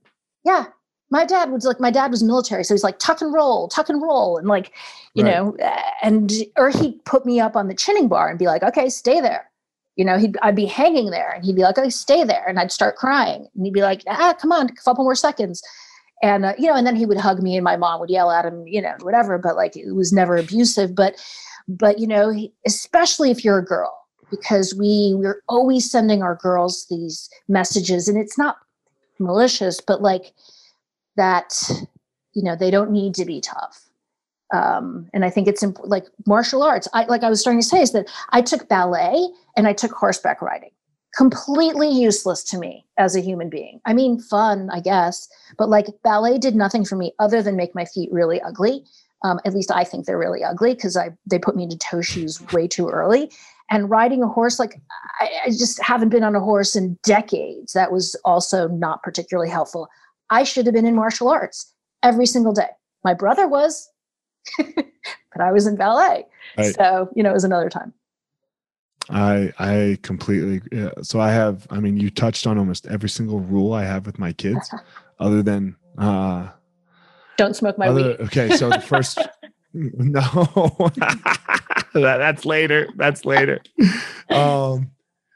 Yeah. 0.45 0.65
My 1.09 1.25
dad 1.25 1.51
was 1.51 1.65
like 1.65 1.79
my 1.81 1.91
dad 1.91 2.09
was 2.11 2.23
military 2.23 2.63
so 2.63 2.73
he's 2.73 2.83
like 2.85 2.99
tuck 2.99 3.21
and 3.21 3.33
roll 3.33 3.67
tuck 3.67 3.89
and 3.89 4.01
roll 4.01 4.37
and 4.37 4.47
like 4.47 4.71
you 5.13 5.23
Right. 5.25 5.33
know 5.35 5.57
and 6.01 6.31
or 6.57 6.69
he'd 6.69 7.03
put 7.03 7.25
me 7.25 7.39
up 7.41 7.55
on 7.57 7.67
the 7.67 7.73
chinning 7.75 8.07
bar 8.07 8.29
and 8.29 8.39
be 8.39 8.45
like 8.45 8.63
okay 8.63 8.87
stay 8.87 9.19
there 9.19 9.49
you 10.01 10.05
know 10.05 10.17
he'd 10.17 10.35
i'd 10.41 10.55
be 10.55 10.65
hanging 10.65 11.11
there 11.11 11.29
and 11.29 11.45
he'd 11.45 11.55
be 11.55 11.61
like 11.61 11.77
okay 11.77 11.91
stay 11.91 12.23
there. 12.23 12.43
And 12.47 12.57
i'd 12.57 12.71
start 12.71 12.95
crying 12.95 13.47
and 13.53 13.65
he'd 13.65 13.73
be 13.73 13.83
like 13.83 14.01
ah 14.07 14.33
come 14.41 14.51
on 14.51 14.65
a 14.67 14.73
couple 14.73 15.03
more 15.03 15.13
seconds. 15.13 15.61
And 16.23 16.43
uh, 16.43 16.53
you 16.57 16.65
know 16.65 16.75
and 16.75 16.87
then 16.87 16.95
he 16.95 17.05
would 17.05 17.19
hug 17.19 17.43
me 17.43 17.55
and 17.55 17.63
my 17.63 17.77
mom 17.77 17.99
would 17.99 18.09
yell 18.09 18.31
at 18.31 18.45
him 18.45 18.65
you 18.65 18.81
know 18.81 18.95
whatever 19.01 19.37
but 19.37 19.55
like 19.55 19.77
it 19.77 19.93
was 19.93 20.11
never 20.11 20.35
abusive. 20.37 20.95
But 20.95 21.23
but 21.67 21.99
you 21.99 22.07
know 22.07 22.33
especially 22.65 23.29
if 23.29 23.45
you're 23.45 23.59
a 23.59 23.65
girl 23.65 23.95
because 24.31 24.73
we 24.73 25.13
we're 25.15 25.43
always 25.47 25.91
sending 25.91 26.23
our 26.23 26.35
girls 26.35 26.87
these 26.89 27.29
messages 27.47 28.07
and 28.07 28.17
it's 28.17 28.39
not 28.39 28.57
malicious 29.19 29.79
but 29.79 30.01
like 30.01 30.33
that 31.15 31.69
you 32.33 32.41
know 32.41 32.55
they 32.55 32.71
don't 32.71 32.91
need 32.91 33.13
to 33.13 33.25
be 33.25 33.39
tough 33.39 33.80
um, 34.51 35.07
and 35.13 35.23
i 35.25 35.29
think 35.29 35.47
it's 35.47 35.63
imp- 35.63 35.79
like 35.83 36.05
martial 36.25 36.63
arts 36.63 36.87
i 36.93 37.05
like 37.05 37.23
i 37.23 37.29
was 37.29 37.39
starting 37.39 37.61
to 37.61 37.67
say 37.67 37.81
is 37.81 37.91
that 37.91 38.07
i 38.29 38.41
took 38.41 38.67
ballet 38.67 39.27
and 39.55 39.67
i 39.67 39.73
took 39.73 39.91
horseback 39.91 40.41
riding. 40.41 40.71
Completely 41.17 41.89
useless 41.89 42.41
to 42.45 42.57
me 42.57 42.85
as 42.97 43.17
a 43.17 43.19
human 43.19 43.49
being. 43.49 43.81
I 43.85 43.93
mean 43.93 44.19
fun 44.19 44.69
i 44.71 44.79
guess 44.79 45.27
but 45.57 45.69
like 45.69 45.87
ballet 46.03 46.37
did 46.37 46.55
nothing 46.55 46.85
for 46.85 46.95
me 46.95 47.13
other 47.19 47.41
than 47.41 47.57
make 47.57 47.75
my 47.75 47.85
feet 47.85 48.09
really 48.11 48.41
ugly. 48.41 48.85
Um, 49.23 49.39
at 49.45 49.53
least 49.53 49.71
i 49.71 49.83
think 49.83 50.05
they're 50.05 50.17
really 50.17 50.43
ugly 50.43 50.73
because 50.73 50.95
i 50.97 51.09
they 51.29 51.37
put 51.37 51.55
me 51.55 51.63
into 51.63 51.77
toe 51.77 52.01
shoes 52.01 52.41
way 52.53 52.67
too 52.67 52.87
early. 52.89 53.31
And 53.69 53.89
riding 53.89 54.21
a 54.23 54.27
horse 54.27 54.59
like 54.59 54.81
I, 55.19 55.29
I 55.45 55.49
just 55.49 55.81
haven't 55.81 56.09
been 56.09 56.23
on 56.23 56.35
a 56.35 56.39
horse 56.41 56.75
in 56.75 56.97
decades 57.03 57.73
that 57.73 57.91
was 57.91 58.15
also 58.25 58.67
not 58.67 59.03
particularly 59.03 59.49
helpful. 59.49 59.89
I 60.29 60.43
should 60.43 60.65
have 60.65 60.73
been 60.73 60.85
in 60.85 60.95
martial 60.95 61.27
arts 61.29 61.73
every 62.03 62.25
single 62.25 62.53
day. 62.53 62.69
My 63.03 63.13
brother 63.13 63.47
was 63.47 63.89
but 64.57 65.41
i 65.41 65.51
was 65.51 65.67
in 65.67 65.75
ballet 65.75 66.25
Right. 66.57 66.75
so 66.75 67.09
you 67.15 67.23
know 67.23 67.29
it 67.29 67.33
was 67.33 67.43
another 67.43 67.69
time 67.69 67.93
I 69.09 69.51
I 69.57 69.97
completely 70.03 70.61
yeah. 70.71 70.91
so 71.01 71.19
I 71.19 71.31
have 71.31 71.67
I 71.69 71.79
mean 71.79 71.97
you 71.97 72.09
touched 72.09 72.45
on 72.47 72.57
almost 72.57 72.85
every 72.87 73.09
single 73.09 73.39
rule 73.39 73.73
I 73.73 73.83
have 73.83 74.05
with 74.05 74.19
my 74.19 74.31
kids 74.31 74.73
other 75.19 75.41
than 75.41 75.75
uh 75.97 76.49
don't 77.37 77.55
smoke 77.55 77.77
my 77.77 77.87
other, 77.87 78.03
weed 78.03 78.21
okay 78.21 78.55
so 78.55 78.69
the 78.69 78.79
first 78.79 79.17
no 79.73 80.21
that, 81.93 82.17
that's 82.17 82.45
later 82.45 82.89
that's 82.95 83.25
later 83.25 83.61
um 84.29 84.91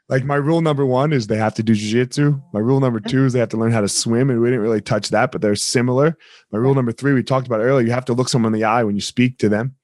like 0.08 0.24
my 0.24 0.36
rule 0.36 0.60
number 0.60 0.86
one 0.86 1.12
is 1.12 1.26
they 1.26 1.36
have 1.36 1.54
to 1.54 1.62
do 1.62 1.74
jiu-jitsu. 1.74 2.40
My 2.52 2.60
rule 2.60 2.78
number 2.80 3.00
two 3.00 3.24
is 3.24 3.32
they 3.32 3.40
have 3.40 3.48
to 3.50 3.56
learn 3.56 3.72
how 3.72 3.80
to 3.80 3.88
swim 3.88 4.30
and 4.30 4.40
we 4.40 4.46
didn't 4.48 4.60
really 4.60 4.80
touch 4.80 5.08
that 5.10 5.32
but 5.32 5.40
they're 5.40 5.56
similar. 5.56 6.16
My 6.52 6.58
rule 6.58 6.74
number 6.74 6.92
three 6.92 7.12
we 7.12 7.22
talked 7.22 7.46
about 7.46 7.60
earlier 7.60 7.84
you 7.86 7.92
have 7.92 8.04
to 8.06 8.12
look 8.12 8.28
someone 8.28 8.54
in 8.54 8.58
the 8.60 8.64
eye 8.64 8.84
when 8.84 8.94
you 8.94 9.00
speak 9.00 9.38
to 9.38 9.48
them. 9.48 9.74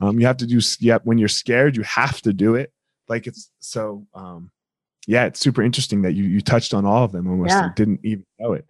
Um 0.00 0.18
you 0.18 0.26
have 0.26 0.38
to 0.38 0.46
do 0.46 0.60
yeah 0.80 0.98
when 1.04 1.18
you're 1.18 1.28
scared 1.28 1.76
you 1.76 1.82
have 1.82 2.22
to 2.22 2.32
do 2.32 2.54
it. 2.54 2.72
Like 3.08 3.26
it's 3.26 3.50
so 3.60 4.06
um 4.14 4.50
yeah 5.06 5.26
it's 5.26 5.40
super 5.40 5.62
interesting 5.62 6.02
that 6.02 6.12
you 6.12 6.24
you 6.24 6.40
touched 6.40 6.72
on 6.72 6.86
all 6.86 7.04
of 7.04 7.12
them 7.12 7.26
almost 7.28 7.50
Yeah. 7.50 7.70
didn't 7.76 8.00
even 8.02 8.24
know 8.38 8.54
it. 8.54 8.66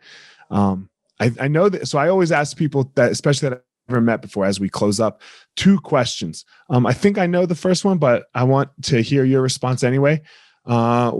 Um 0.50 0.90
I, 1.20 1.32
I 1.40 1.48
know 1.48 1.68
that 1.70 1.88
so 1.88 1.98
i 1.98 2.08
always 2.10 2.30
ask 2.30 2.56
people 2.58 2.92
that 2.94 3.10
especially 3.10 3.48
that 3.48 3.56
i've 3.56 3.62
never 3.88 4.00
met 4.02 4.20
before 4.20 4.44
as 4.44 4.60
we 4.60 4.68
close 4.68 5.00
up 5.00 5.22
two 5.54 5.78
questions. 5.80 6.44
Um 6.68 6.84
i 6.84 6.92
think 6.92 7.16
i 7.16 7.26
know 7.26 7.46
the 7.46 7.54
first 7.54 7.84
one 7.86 7.96
but 7.96 8.26
i 8.34 8.42
want 8.42 8.68
to 8.82 9.00
hear 9.00 9.24
your 9.24 9.40
response 9.40 9.82
anyway 9.84 10.20
uh 10.66 11.12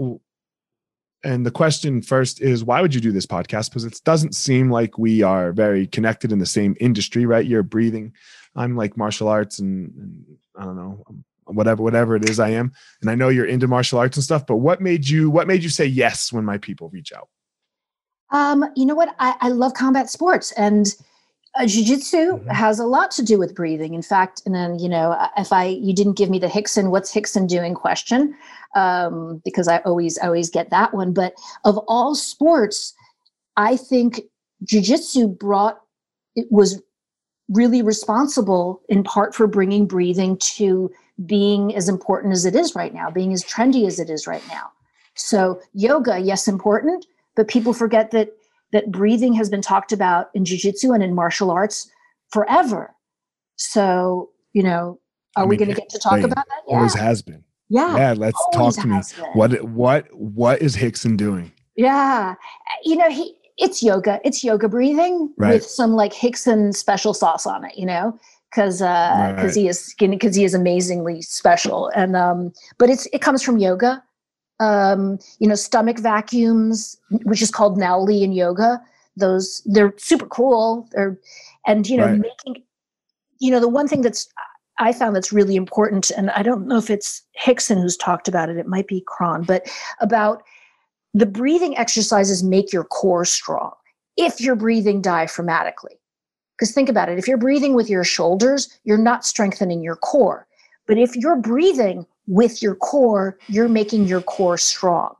and 1.23 1.45
the 1.45 1.51
question 1.51 2.01
first 2.01 2.41
is 2.41 2.63
why 2.63 2.81
would 2.81 2.93
you 2.93 3.01
do 3.01 3.11
this 3.11 3.25
podcast 3.25 3.69
because 3.69 3.85
it 3.85 3.99
doesn't 4.05 4.35
seem 4.35 4.69
like 4.69 4.97
we 4.97 5.23
are 5.23 5.51
very 5.51 5.87
connected 5.87 6.31
in 6.31 6.39
the 6.39 6.45
same 6.45 6.75
industry 6.79 7.25
right 7.25 7.45
you're 7.45 7.63
breathing 7.63 8.13
i'm 8.55 8.75
like 8.75 8.97
martial 8.97 9.27
arts 9.27 9.59
and, 9.59 9.93
and 9.95 10.37
i 10.57 10.63
don't 10.63 10.75
know 10.75 11.03
whatever 11.49 11.81
whatever 11.81 12.15
it 12.15 12.29
is 12.29 12.39
I 12.39 12.49
am. 12.49 12.71
And 13.01 13.09
I 13.09 13.15
know 13.15 13.29
you're 13.29 13.45
into 13.45 13.67
martial 13.67 13.99
arts 13.99 14.17
and 14.17 14.23
stuff, 14.23 14.45
but 14.45 14.57
what 14.57 14.81
made 14.81 15.07
you 15.07 15.29
what 15.29 15.47
made 15.47 15.63
you 15.63 15.69
say 15.69 15.85
yes 15.85 16.31
when 16.31 16.45
my 16.45 16.57
people 16.57 16.89
reach 16.89 17.13
out? 17.13 17.29
Um, 18.31 18.65
you 18.75 18.85
know 18.85 18.95
what? 18.95 19.15
I, 19.19 19.35
I 19.39 19.49
love 19.49 19.73
combat 19.73 20.09
sports 20.09 20.51
and 20.53 20.93
uh, 21.59 21.65
jiu-jitsu 21.65 22.37
Mhm. 22.39 22.47
has 22.51 22.79
a 22.79 22.85
lot 22.85 23.11
to 23.11 23.23
do 23.23 23.37
with 23.37 23.55
breathing. 23.55 23.93
In 23.93 24.01
fact, 24.01 24.41
and 24.45 24.53
then 24.53 24.79
you 24.79 24.89
know, 24.89 25.11
uh, 25.11 25.29
if 25.37 25.51
I 25.51 25.65
you 25.65 25.93
didn't 25.93 26.13
give 26.17 26.29
me 26.29 26.39
the 26.39 26.47
Rickson, 26.47 26.89
what's 26.91 27.13
Rickson 27.13 27.47
doing 27.47 27.73
question, 27.73 28.35
um, 28.75 29.41
because 29.43 29.67
I 29.67 29.79
always 29.79 30.17
always 30.19 30.49
get 30.49 30.69
that 30.69 30.93
one. 30.93 31.13
But 31.13 31.33
of 31.63 31.77
all 31.87 32.15
sports, 32.15 32.93
I 33.55 33.77
think 33.77 34.21
jiu-jitsu 34.63 35.27
brought 35.27 35.79
it 36.35 36.47
was 36.51 36.81
really 37.49 37.81
responsible 37.81 38.81
in 38.89 39.03
part 39.03 39.33
for 39.33 39.47
bringing 39.47 39.87
breathing 39.87 40.37
to 40.37 40.91
being 41.25 41.75
as 41.75 41.89
important 41.89 42.33
as 42.33 42.45
it 42.45 42.55
is 42.55 42.75
right 42.75 42.93
now, 42.93 43.09
being 43.09 43.33
as 43.33 43.43
trendy 43.43 43.87
as 43.87 43.99
it 43.99 44.09
is 44.09 44.27
right 44.27 44.43
now. 44.49 44.69
So 45.15 45.59
yoga, 45.73 46.19
yes, 46.19 46.47
important, 46.47 47.07
but 47.35 47.47
people 47.47 47.73
forget 47.73 48.11
that 48.11 48.36
that 48.73 48.91
breathing 48.91 49.33
has 49.33 49.49
been 49.49 49.61
talked 49.61 49.91
about 49.91 50.29
in 50.33 50.43
jiu-jitsu 50.45 50.91
and 50.93 51.01
in 51.03 51.13
martial 51.15 51.51
arts 51.51 51.89
forever. 52.31 52.93
So, 53.55 54.29
you 54.53 54.63
know, 54.63 54.99
are 55.35 55.43
I 55.43 55.45
we 55.47 55.57
going 55.57 55.69
to 55.69 55.75
get 55.75 55.89
to 55.89 55.99
talk 55.99 56.19
about 56.19 56.35
that? 56.35 56.61
Yeah. 56.67 56.75
Always 56.75 56.93
has 56.93 57.21
been. 57.21 57.43
yeah. 57.69 57.95
Yeah, 57.97 58.13
let's 58.17 58.37
talk 58.53 58.73
to 58.75 58.87
me. 58.87 58.99
been. 59.19 59.25
What 59.33 59.63
what 59.63 60.07
what 60.13 60.61
is 60.61 60.75
Rickson 60.77 61.17
doing? 61.17 61.51
Yeah. 61.75 62.35
You 62.83 62.95
know, 62.97 63.09
he 63.09 63.35
it's 63.57 63.81
yoga. 63.81 64.19
It's 64.23 64.43
yoga 64.43 64.67
breathing 64.69 65.33
Right. 65.37 65.53
with 65.55 65.65
some 65.65 65.93
like 65.93 66.13
Rickson 66.13 66.75
special 66.75 67.13
sauce 67.13 67.45
on 67.47 67.65
it, 67.65 67.77
you 67.77 67.85
know? 67.85 68.17
Cause 68.53 68.81
uh 68.81 69.35
Right. 69.37 69.53
he 69.53 69.67
is 69.67 69.93
because 69.99 70.35
he 70.35 70.43
is 70.43 70.53
amazingly 70.53 71.21
special. 71.21 71.89
And 71.95 72.15
um, 72.15 72.51
but 72.77 72.89
it's 72.89 73.07
it 73.13 73.21
comes 73.21 73.41
from 73.43 73.57
yoga. 73.57 74.03
Um, 74.59 75.19
you 75.39 75.47
know, 75.47 75.55
stomach 75.55 75.99
vacuums, 75.99 76.97
which 77.23 77.41
is 77.41 77.51
called 77.51 77.77
Nauli 77.77 78.23
in 78.23 78.31
yoga. 78.31 78.81
Those 79.15 79.61
they're 79.65 79.93
super 79.97 80.25
cool. 80.25 80.87
They're 80.91 81.19
and 81.67 81.87
you 81.87 81.97
know, 81.97 82.05
Right. 82.05 82.19
making 82.19 82.63
you 83.39 83.51
know, 83.51 83.59
the 83.59 83.67
one 83.67 83.87
thing 83.87 84.01
that's 84.01 84.27
I 84.79 84.93
found 84.93 85.15
that's 85.15 85.33
really 85.33 85.55
important, 85.55 86.11
and 86.11 86.29
I 86.31 86.43
don't 86.43 86.67
know 86.67 86.77
if 86.77 86.89
it's 86.89 87.23
Rickson 87.45 87.81
who's 87.81 87.97
talked 87.97 88.27
about 88.27 88.49
it, 88.49 88.57
it 88.57 88.67
might 88.67 88.87
be 88.87 89.03
Kron, 89.07 89.43
but 89.43 89.67
about 89.99 90.43
the 91.13 91.25
breathing 91.25 91.75
exercises 91.77 92.43
make 92.43 92.71
your 92.71 92.83
core 92.83 93.25
strong 93.25 93.73
if 94.17 94.39
you're 94.39 94.55
breathing 94.55 95.01
diaphragmatically. 95.01 95.97
Because 96.57 96.71
think 96.73 96.89
about 96.89 97.09
it 97.09 97.17
if 97.19 97.27
you're 97.27 97.37
breathing 97.37 97.75
with 97.75 97.89
your 97.89 98.03
shoulders, 98.03 98.69
you're 98.83 98.97
not 98.97 99.25
strengthening 99.25 99.83
your 99.83 99.95
core. 99.95 100.47
But 100.87 100.97
if 100.97 101.15
you're 101.15 101.35
breathing 101.35 102.05
with 102.27 102.61
your 102.61 102.75
core, 102.75 103.37
you're 103.47 103.69
making 103.69 104.05
your 104.05 104.21
core 104.21 104.57
strong. 104.57 105.15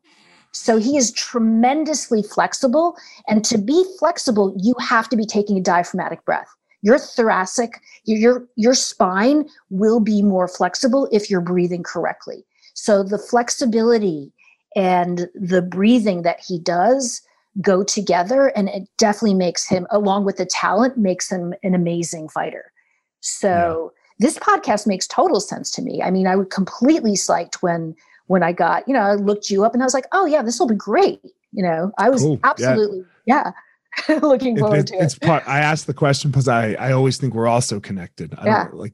So 0.51 0.77
he 0.77 0.97
is 0.97 1.11
tremendously 1.11 2.23
flexible. 2.23 2.97
And 3.27 3.43
to 3.45 3.57
be 3.57 3.85
flexible, 3.99 4.55
you 4.57 4.75
have 4.79 5.07
to 5.09 5.17
be 5.17 5.25
taking 5.25 5.57
a 5.57 5.61
diaphragmatic 5.61 6.25
breath. 6.25 6.47
Your 6.81 6.99
thoracic, 6.99 7.81
your, 8.05 8.47
your, 8.55 8.73
spine 8.73 9.47
will 9.69 9.99
be 9.99 10.21
more 10.21 10.47
flexible 10.47 11.07
if 11.11 11.29
you're 11.29 11.41
breathing 11.41 11.83
correctly. 11.83 12.45
So 12.73 13.03
the 13.03 13.17
flexibility 13.17 14.31
and 14.75 15.27
the 15.33 15.61
breathing 15.61 16.21
that 16.21 16.39
he 16.39 16.59
does 16.59 17.21
go 17.61 17.83
together 17.83 18.47
and 18.55 18.69
it 18.69 18.87
definitely 18.97 19.33
makes 19.33 19.67
him 19.67 19.87
along 19.89 20.25
with 20.25 20.37
the 20.37 20.45
talent 20.45 20.97
makes 20.97 21.31
him 21.31 21.55
an 21.63 21.73
amazing 21.73 22.29
fighter 22.29 22.71
so 23.19 23.91
this 24.19 24.37
podcast 24.39 24.87
makes 24.87 25.05
total 25.07 25.39
sense 25.39 25.69
to 25.71 25.81
me 25.81 26.01
i 26.01 26.09
mean 26.11 26.27
i 26.27 26.35
was 26.35 26.47
completely 26.49 27.11
psyched 27.13 27.55
when 27.61 27.95
when 28.27 28.43
i 28.43 28.51
got 28.51 28.87
you 28.87 28.93
know 28.93 29.01
i 29.01 29.13
looked 29.13 29.49
you 29.49 29.63
up 29.63 29.73
and 29.73 29.81
i 29.83 29.85
was 29.85 29.93
like 29.93 30.05
oh 30.11 30.25
yeah 30.25 30.41
this 30.41 30.59
will 30.59 30.67
be 30.67 30.75
great 30.75 31.21
you 31.51 31.63
know 31.63 31.91
i 31.97 32.09
was 32.09 32.21
Cool. 32.21 32.39
Absolutely 32.43 33.03
yeah, 33.25 33.51
looking 34.21 34.57
forward 34.57 34.79
it- 34.79 34.87
to 34.87 34.95
it 34.95 35.03
it's 35.03 35.17
part. 35.19 35.43
I 35.47 35.59
asked 35.59 35.85
the 35.87 35.93
question 35.93 36.31
because 36.31 36.47
I 36.47 36.73
I 36.73 36.91
always 36.93 37.17
think 37.17 37.33
we're 37.33 37.47
all 37.47 37.61
so 37.61 37.79
connected. 37.79 38.33
I 38.37 38.45
Yeah. 38.45 38.63
don't 38.65 38.75
like. 38.75 38.93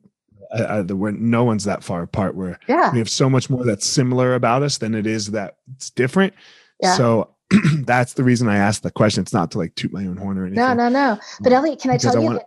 I, 0.55 0.77
I, 0.77 0.81
the, 0.81 0.95
we're, 0.95 1.11
no 1.11 1.43
one's 1.43 1.63
that 1.65 1.83
far 1.83 2.01
apart. 2.03 2.35
Where 2.35 2.59
yeah 2.67 2.91
we 2.91 2.97
have 2.99 3.09
so 3.09 3.29
much 3.29 3.49
more 3.49 3.63
that's 3.63 3.85
similar 3.85 4.33
about 4.35 4.63
us 4.63 4.77
than 4.79 4.95
it 4.95 5.05
is 5.05 5.31
that 5.31 5.57
it's 5.75 5.89
different. 5.91 6.33
Yeah. 6.81 6.95
So 6.95 7.29
that's 7.85 8.13
the 8.13 8.23
reason 8.23 8.47
I 8.49 8.57
asked 8.57 8.81
the 8.83 8.91
question. 8.91 9.21
It's 9.21 9.33
not 9.33 9.51
to 9.51 9.57
like 9.59 9.75
toot 9.75 9.91
my 9.93 10.05
own 10.07 10.17
horn 10.17 10.37
or 10.37 10.45
anything. 10.45 10.63
no 10.65 10.73
no 10.73 10.89
no 10.89 11.19
but 11.41 11.51
um, 11.51 11.57
elliot 11.57 11.79
can 11.79 11.91
i 11.91 11.95
Because 11.95 12.13
tell 12.13 12.17
I 12.17 12.23
you 12.23 12.27
wanna- 12.29 12.45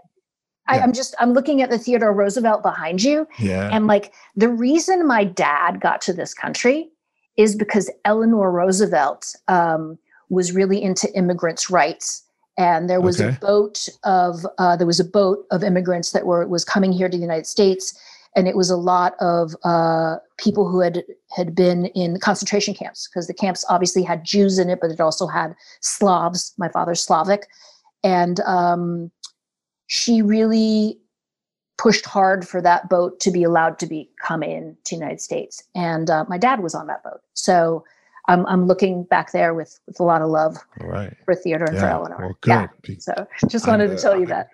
I, 0.69 0.77
yeah. 0.77 0.83
i'm 0.85 0.93
just 0.93 1.15
i'm 1.21 1.33
looking 1.33 1.63
at 1.63 1.71
the 1.71 1.79
theodore 1.79 2.13
roosevelt 2.13 2.63
behind 2.63 3.03
you 3.03 3.27
Yeah. 3.39 3.69
And 3.73 3.87
like 3.87 4.13
the 4.35 4.49
reason 4.49 5.07
my 5.07 5.25
dad 5.25 5.81
got 5.81 6.01
to 6.03 6.13
this 6.13 6.35
country 6.35 6.91
is 7.37 7.55
because 7.55 7.91
Eleanor 8.07 8.51
Roosevelt 8.51 9.35
um, 9.49 9.99
was 10.31 10.53
really 10.53 10.83
into 10.83 11.13
immigrants' 11.15 11.69
rights. 11.69 12.23
And 12.57 12.89
there 12.89 13.03
was 13.03 13.21
Okay. 13.21 13.37
a 13.37 13.39
boat 13.39 13.89
of 14.05 14.47
uh, 14.57 14.75
there 14.77 14.87
was 14.87 14.99
a 15.01 15.05
boat 15.05 15.45
of 15.51 15.63
immigrants 15.63 16.13
that 16.13 16.25
were 16.25 16.47
was 16.49 16.65
coming 16.65 16.93
here 16.93 17.09
to 17.11 17.17
the 17.17 17.21
United 17.23 17.47
States, 17.47 17.93
and 18.35 18.49
it 18.49 18.57
was 18.57 18.71
a 18.71 18.77
lot 18.79 19.15
of 19.21 19.55
uh, 19.65 20.17
people 20.39 20.67
who 20.67 20.81
had 20.81 21.05
had 21.37 21.55
been 21.55 21.87
in 21.95 22.19
concentration 22.19 22.73
camps 22.73 23.07
because 23.07 23.27
the 23.27 23.35
camps 23.35 23.63
obviously 23.69 24.03
had 24.03 24.25
Jews 24.25 24.59
in 24.59 24.71
it, 24.71 24.79
but 24.81 24.91
it 24.91 25.01
also 25.01 25.27
had 25.27 25.55
Slavs. 25.83 26.55
My 26.57 26.71
father's 26.71 27.03
Slavic, 27.03 27.47
and 28.03 28.41
um, 28.41 29.11
she 29.87 30.23
really 30.23 30.99
pushed 31.79 32.07
hard 32.07 32.47
for 32.49 32.61
that 32.63 32.89
boat 32.89 33.21
to 33.21 33.31
be 33.31 33.43
allowed 33.43 33.79
to 33.79 33.87
be 33.87 34.11
come 34.23 34.43
in 34.43 34.77
to 34.85 34.95
the 34.95 34.99
United 35.01 35.21
States. 35.21 35.63
And 35.75 36.09
uh, 36.09 36.25
my 36.29 36.39
dad 36.39 36.61
was 36.61 36.75
on 36.75 36.87
that 36.87 37.03
boat, 37.05 37.21
so 37.35 37.85
I'm 38.29 38.47
I'm 38.47 38.67
looking 38.67 39.05
back 39.05 39.33
there 39.33 39.55
with 39.55 39.79
with 39.87 40.01
a 40.01 40.03
lot 40.05 40.23
of 40.23 40.31
love 40.31 40.57
All 40.81 40.89
right. 40.89 41.13
for 41.25 41.35
theater 41.35 41.65
and 41.65 41.77
for 41.79 41.85
Yeah. 41.85 41.93
Eleanor. 41.95 42.17
Well. 42.21 42.37
Yeah. 42.47 42.97
So 42.99 43.27
just 43.49 43.67
wanted 43.69 43.91
the- 43.91 43.97
to 43.97 44.03
tell 44.03 44.15
you 44.15 44.21
I'm- 44.27 44.29
that. 44.29 44.49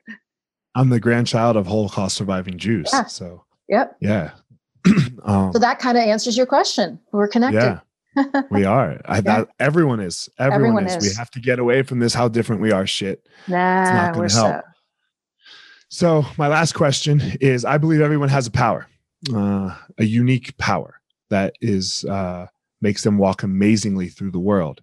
I'm 0.74 0.88
the 0.88 1.00
grandchild 1.00 1.56
of 1.56 1.66
Holocaust 1.66 2.16
surviving 2.16 2.56
Jews. 2.58 2.88
Yeah. 2.92 3.04
So 3.04 3.44
Yep. 3.68 3.96
yeah. 4.00 4.30
um, 5.24 5.52
So 5.52 5.58
that 5.58 5.78
kind 5.78 5.96
of 5.98 6.02
answers 6.04 6.34
your 6.36 6.46
question. 6.46 6.98
We're 7.12 7.28
connected. 7.28 7.78
yeah. 8.16 8.42
we 8.50 8.64
are. 8.76 8.98
I, 9.04 9.20
that, 9.20 9.48
everyone 9.60 10.00
is. 10.00 10.28
Everyone, 10.38 10.54
Everyone 10.80 10.86
is. 10.86 10.96
is. 11.04 11.12
We 11.12 11.16
have 11.18 11.30
to 11.32 11.40
get 11.40 11.58
away 11.58 11.82
from 11.82 11.98
this 11.98 12.14
how 12.14 12.26
different 12.28 12.62
we 12.62 12.72
are 12.72 12.86
shit. 12.86 13.26
Nah, 13.48 13.84
not 13.84 14.16
we're 14.16 14.28
gonna 14.28 14.32
help. 14.50 14.64
so. 14.64 14.71
So 15.92 16.24
my 16.38 16.48
last 16.48 16.72
question 16.72 17.20
is: 17.42 17.66
I 17.66 17.76
believe 17.76 18.00
everyone 18.00 18.30
has 18.30 18.46
a 18.46 18.50
power, 18.50 18.86
uh, 19.30 19.76
a 19.98 20.04
unique 20.04 20.56
power 20.56 21.02
that 21.28 21.54
is 21.60 22.06
uh, 22.06 22.46
makes 22.80 23.04
them 23.04 23.18
walk 23.18 23.42
amazingly 23.42 24.08
through 24.08 24.30
the 24.30 24.38
world. 24.38 24.80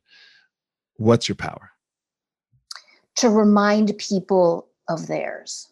What's 0.97 1.27
your 1.27 1.35
power? 1.35 1.71
To 3.15 3.29
remind 3.29 3.97
people 3.97 4.67
of 4.87 5.07
theirs. 5.07 5.71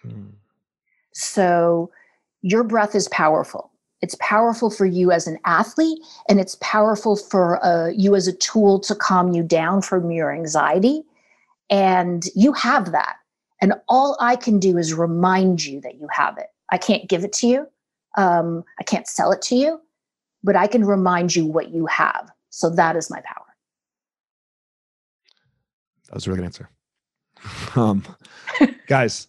Hmm. 0.00 0.30
So 1.12 1.90
your 2.40 2.64
breath 2.64 2.94
is 2.94 3.06
powerful. 3.08 3.70
It's 4.00 4.16
powerful 4.18 4.70
for 4.70 4.86
you 4.86 5.12
as 5.12 5.26
an 5.26 5.38
athlete, 5.44 5.98
and 6.26 6.40
it's 6.40 6.56
powerful 6.62 7.16
for 7.16 7.62
uh, 7.62 7.88
you 7.88 8.16
as 8.16 8.26
a 8.26 8.32
tool 8.32 8.80
to 8.80 8.94
calm 8.94 9.34
you 9.34 9.42
down 9.42 9.82
from 9.82 10.10
your 10.10 10.32
anxiety. 10.32 11.02
And 11.68 12.24
you 12.34 12.54
have 12.54 12.92
that. 12.92 13.19
And 13.60 13.74
all 13.88 14.16
I 14.20 14.36
can 14.36 14.58
do 14.58 14.78
is 14.78 14.94
remind 14.94 15.64
you 15.64 15.80
that 15.82 15.96
you 15.96 16.08
have 16.10 16.38
it. 16.38 16.46
I 16.70 16.78
can't 16.78 17.08
give 17.08 17.24
it 17.24 17.32
to 17.34 17.46
you, 17.46 17.66
um, 18.16 18.64
I 18.78 18.84
can't 18.84 19.06
sell 19.06 19.32
it 19.32 19.42
to 19.42 19.56
you, 19.56 19.80
but 20.42 20.56
I 20.56 20.66
can 20.66 20.84
remind 20.84 21.34
you 21.34 21.46
what 21.46 21.70
you 21.70 21.86
have. 21.86 22.30
So 22.50 22.70
that 22.70 22.96
is 22.96 23.10
my 23.10 23.20
power. 23.24 23.44
That 26.08 26.14
was 26.14 26.26
a 26.26 26.30
really 26.30 26.38
good 26.38 26.46
answer. 26.46 26.68
Um, 27.76 28.04
guys, 28.86 29.28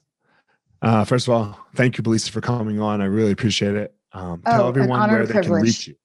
uh, 0.81 1.05
first 1.05 1.27
of 1.27 1.33
all, 1.33 1.59
thank 1.75 1.97
you, 1.97 2.03
Belisa, 2.03 2.29
for 2.29 2.41
coming 2.41 2.81
on. 2.81 3.01
I 3.01 3.05
really 3.05 3.31
appreciate 3.31 3.75
it. 3.75 3.95
Um, 4.13 4.41
tell 4.41 4.63
Oh, 4.63 4.63
an 4.63 4.69
everyone 4.69 5.11
where 5.11 5.25
they 5.25 5.41
can 5.41 5.51
reach 5.51 5.87
you. 5.87 5.95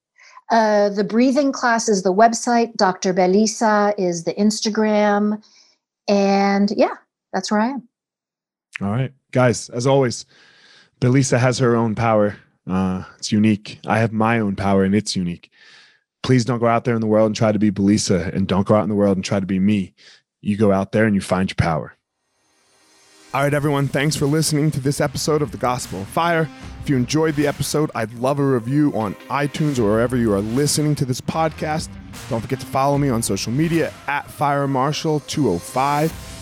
Uh, 0.51 0.91
the 0.91 1.03
breathing 1.03 1.51
class 1.51 1.89
is 1.89 2.03
the 2.03 2.13
website. 2.13 2.75
Dr. 2.77 3.13
Belisa 3.13 3.95
is 3.99 4.25
the 4.25 4.35
Instagram. 4.35 5.43
And 6.09 6.73
yeah, 6.77 6.95
that's 7.33 7.51
where 7.51 7.61
I 7.61 7.69
am. 7.71 7.89
All 8.81 8.91
right, 8.91 9.13
guys. 9.31 9.69
As 9.71 9.87
always, 9.87 10.27
Belisa 11.01 11.39
has 11.39 11.59
her 11.59 11.77
own 11.77 11.95
power. 11.95 12.37
Uh, 12.67 13.05
it's 13.17 13.33
unique. 13.33 13.79
I 13.87 13.99
have 13.99 14.13
my 14.13 14.39
own 14.39 14.57
power, 14.57 14.85
and 14.85 14.95
it's 14.95 15.17
unique. 15.17 15.51
Please 16.23 16.45
don't 16.45 16.59
go 16.59 16.67
out 16.67 16.85
there 16.85 16.95
in 16.95 17.01
the 17.01 17.07
world 17.07 17.27
and 17.27 17.37
try 17.37 17.53
to 17.53 17.59
be 17.59 17.71
Belisa, 17.71 18.33
and 18.35 18.47
don't 18.47 18.67
go 18.67 18.75
out 18.75 18.83
in 18.83 18.89
the 18.89 18.95
world 18.95 19.17
and 19.17 19.25
try 19.25 19.41
to 19.41 19.47
be 19.47 19.59
me. 19.59 19.95
You 20.43 20.57
go 20.57 20.73
out 20.73 20.93
there 20.93 21.07
and 21.07 21.15
you 21.15 21.21
find 21.21 21.49
your 21.49 21.57
power. 21.57 21.95
All 23.33 23.43
right, 23.43 23.55
everyone. 23.55 23.89
Thanks 23.89 24.17
for 24.17 24.27
listening 24.27 24.71
to 24.73 24.81
this 24.81 25.01
episode 25.01 25.43
of 25.43 25.53
The 25.53 25.59
Gospel 25.59 26.01
of 26.01 26.09
Fire. 26.09 26.49
If 26.83 26.89
you 26.91 26.97
enjoyed 26.97 27.35
the 27.35 27.47
episode, 27.47 27.91
I'd 27.95 28.13
love 28.15 28.39
a 28.39 28.45
review 28.45 28.93
on 28.95 29.15
iTunes 29.29 29.79
or 29.79 29.85
wherever 29.85 30.17
you 30.17 30.33
are 30.33 30.41
listening 30.41 30.95
to 30.97 31.05
this 31.05 31.21
podcast. 31.21 31.89
Don't 32.31 32.41
forget 32.41 32.61
to 32.61 32.67
follow 32.67 32.97
me 32.99 33.09
on 33.09 33.23
social 33.23 33.53
media 33.53 33.93
at 34.07 34.31
Fire 34.31 34.67
Marshal 34.67 35.21
205 35.21 36.36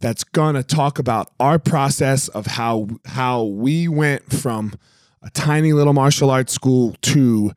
that's 0.00 0.24
gonna 0.24 0.62
talk 0.62 0.98
about 0.98 1.30
our 1.40 1.58
process 1.58 2.28
of 2.28 2.46
how 2.46 2.88
how 3.06 3.44
we 3.44 3.88
went 3.88 4.32
from 4.32 4.74
a 5.22 5.30
tiny 5.30 5.72
little 5.72 5.92
martial 5.92 6.30
arts 6.30 6.52
school 6.52 6.94
to 7.02 7.52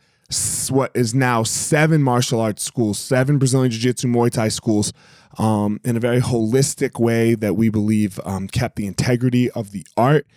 what 0.69 0.91
is 0.93 1.15
now 1.15 1.43
seven 1.43 2.03
martial 2.03 2.39
arts 2.39 2.63
schools, 2.63 2.99
seven 2.99 3.39
Brazilian 3.39 3.71
Jiu 3.71 3.79
Jitsu 3.79 4.07
Muay 4.07 4.31
Thai 4.31 4.49
schools, 4.49 4.93
um, 5.37 5.79
in 5.83 5.95
a 5.95 5.99
very 5.99 6.19
holistic 6.19 6.99
way 6.99 7.33
that 7.35 7.55
we 7.55 7.69
believe 7.69 8.19
um, 8.25 8.47
kept 8.47 8.75
the 8.75 8.85
integrity 8.85 9.49
of 9.51 9.71
the 9.71 9.85
art 9.97 10.27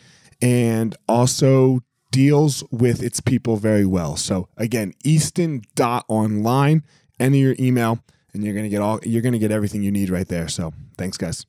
and 0.41 0.97
also 1.09 1.81
deals 2.11 2.65
with 2.71 3.03
its 3.03 3.21
people 3.21 3.57
very 3.57 3.87
well. 3.87 4.17
So 4.17 4.49
again, 4.57 4.95
Easton.online, 5.05 6.83
enter 7.21 7.37
your 7.37 7.57
email, 7.59 7.99
and 8.33 8.45
you're 8.45 8.55
gonna 8.55 8.69
get 8.69 8.81
all 8.81 9.01
you're 9.03 9.23
gonna 9.23 9.39
get 9.39 9.51
everything 9.51 9.83
you 9.83 9.93
need 9.93 10.11
right 10.11 10.29
there. 10.29 10.49
So 10.49 10.73
thanks, 10.97 11.17
guys. 11.17 11.47